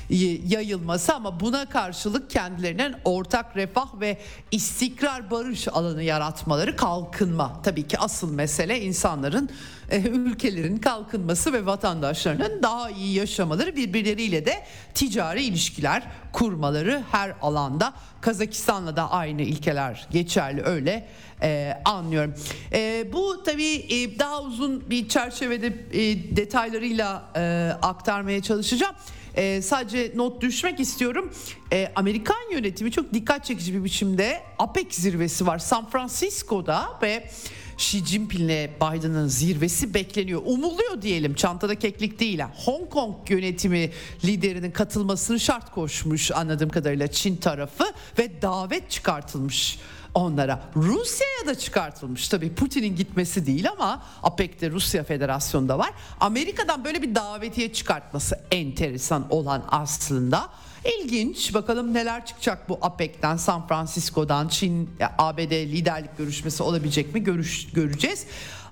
yayılması 0.09 1.15
ama 1.15 1.39
buna 1.39 1.65
karşılık 1.65 2.29
kendilerinin 2.29 2.95
ortak 3.05 3.57
refah 3.57 3.99
ve 3.99 4.17
istikrar 4.51 5.31
barış 5.31 5.67
alanı 5.67 6.03
yaratmaları 6.03 6.75
kalkınma. 6.75 7.61
Tabii 7.63 7.87
ki 7.87 7.99
asıl 7.99 8.33
mesele 8.33 8.81
insanların 8.81 9.49
e, 9.91 10.01
ülkelerin 10.01 10.77
kalkınması 10.77 11.53
ve 11.53 11.65
vatandaşlarının 11.65 12.63
daha 12.63 12.89
iyi 12.89 13.13
yaşamaları 13.13 13.75
birbirleriyle 13.75 14.45
de 14.45 14.63
ticari 14.93 15.43
ilişkiler 15.43 16.03
kurmaları 16.33 17.03
her 17.11 17.33
alanda 17.41 17.93
Kazakistan'la 18.21 18.95
da 18.95 19.11
aynı 19.11 19.41
ilkeler 19.41 20.07
geçerli 20.11 20.61
öyle 20.61 21.07
e, 21.41 21.81
anlıyorum. 21.85 22.33
E, 22.73 23.05
bu 23.13 23.43
tabii 23.43 23.75
e, 23.75 24.19
daha 24.19 24.41
uzun 24.41 24.89
bir 24.89 25.09
çerçevede 25.09 25.67
e, 25.67 26.35
detaylarıyla 26.35 27.23
e, 27.35 27.71
aktarmaya 27.81 28.41
çalışacağım. 28.41 28.95
E, 29.37 29.61
sadece 29.61 30.11
not 30.15 30.41
düşmek 30.41 30.79
istiyorum. 30.79 31.33
E, 31.73 31.91
Amerikan 31.95 32.51
yönetimi 32.51 32.91
çok 32.91 33.13
dikkat 33.13 33.45
çekici 33.45 33.73
bir 33.73 33.83
biçimde 33.83 34.41
APEC 34.59 34.93
zirvesi 34.93 35.47
var 35.47 35.59
San 35.59 35.89
Francisco'da 35.89 36.99
ve 37.01 37.29
Xi 37.77 38.05
Jinping'le 38.05 38.69
Biden'ın 38.81 39.27
zirvesi 39.27 39.93
bekleniyor. 39.93 40.41
Umuluyor 40.45 41.01
diyelim 41.01 41.33
çantada 41.33 41.75
keklik 41.75 42.19
değil. 42.19 42.41
Hong 42.65 42.89
Kong 42.89 43.15
yönetimi 43.29 43.91
liderinin 44.25 44.71
katılmasını 44.71 45.39
şart 45.39 45.71
koşmuş 45.71 46.31
anladığım 46.31 46.69
kadarıyla 46.69 47.07
Çin 47.07 47.35
tarafı 47.35 47.83
ve 48.19 48.41
davet 48.41 48.91
çıkartılmış 48.91 49.79
onlara. 50.17 50.61
Rusya'ya 50.75 51.47
da 51.47 51.55
çıkartılmış 51.55 52.27
tabii 52.27 52.53
Putin'in 52.53 52.95
gitmesi 52.95 53.45
değil 53.45 53.69
ama 53.71 54.03
APEC'te 54.23 54.71
Rusya 54.71 55.03
Federasyonu'nda 55.03 55.79
var. 55.79 55.89
Amerika'dan 56.19 56.85
böyle 56.85 57.01
bir 57.01 57.15
davetiye 57.15 57.73
çıkartması 57.73 58.39
enteresan 58.51 59.25
olan 59.29 59.63
aslında. 59.67 60.49
İlginç 60.85 61.53
bakalım 61.53 61.93
neler 61.93 62.25
çıkacak 62.25 62.69
bu 62.69 62.79
APEC'ten 62.81 63.37
San 63.37 63.67
Francisco'dan 63.67 64.47
Çin 64.47 64.89
ABD 65.17 65.51
liderlik 65.51 66.17
görüşmesi 66.17 66.63
olabilecek 66.63 67.13
mi 67.13 67.23
görüş, 67.23 67.67
göreceğiz. 67.73 68.25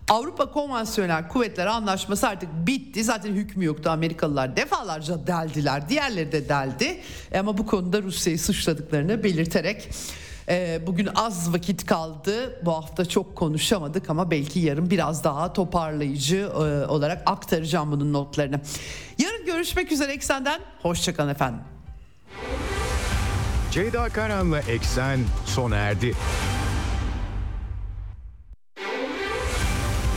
Avrupa 0.09 0.51
Konvansiyonel 0.51 1.27
Kuvvetler 1.27 1.65
Anlaşması 1.65 2.27
artık 2.27 2.49
bitti. 2.67 3.03
Zaten 3.03 3.33
hükmü 3.33 3.65
yoktu. 3.65 3.89
Amerikalılar 3.89 4.55
defalarca 4.55 5.27
deldiler. 5.27 5.89
Diğerleri 5.89 6.31
de 6.31 6.49
deldi. 6.49 7.01
E 7.31 7.39
ama 7.39 7.57
bu 7.57 7.65
konuda 7.65 8.01
Rusya'yı 8.01 8.39
suçladıklarını 8.39 9.23
belirterek 9.23 9.89
e, 10.49 10.87
bugün 10.87 11.09
az 11.15 11.53
vakit 11.53 11.85
kaldı. 11.85 12.65
Bu 12.65 12.71
hafta 12.71 13.05
çok 13.05 13.35
konuşamadık 13.35 14.09
ama 14.09 14.31
belki 14.31 14.59
yarın 14.59 14.89
biraz 14.89 15.23
daha 15.23 15.53
toparlayıcı 15.53 16.37
e, 16.37 16.85
olarak 16.87 17.23
aktaracağım 17.25 17.91
bunun 17.91 18.13
notlarını. 18.13 18.61
Yarın 19.19 19.45
görüşmek 19.45 19.91
üzere 19.91 20.13
Eksen'den. 20.13 20.61
Hoşçakalın 20.81 21.29
efendim. 21.29 21.59
Ceyda 23.71 24.09
Karan'la 24.09 24.59
Eksen 24.59 25.19
sona 25.45 25.75
erdi. 25.75 26.15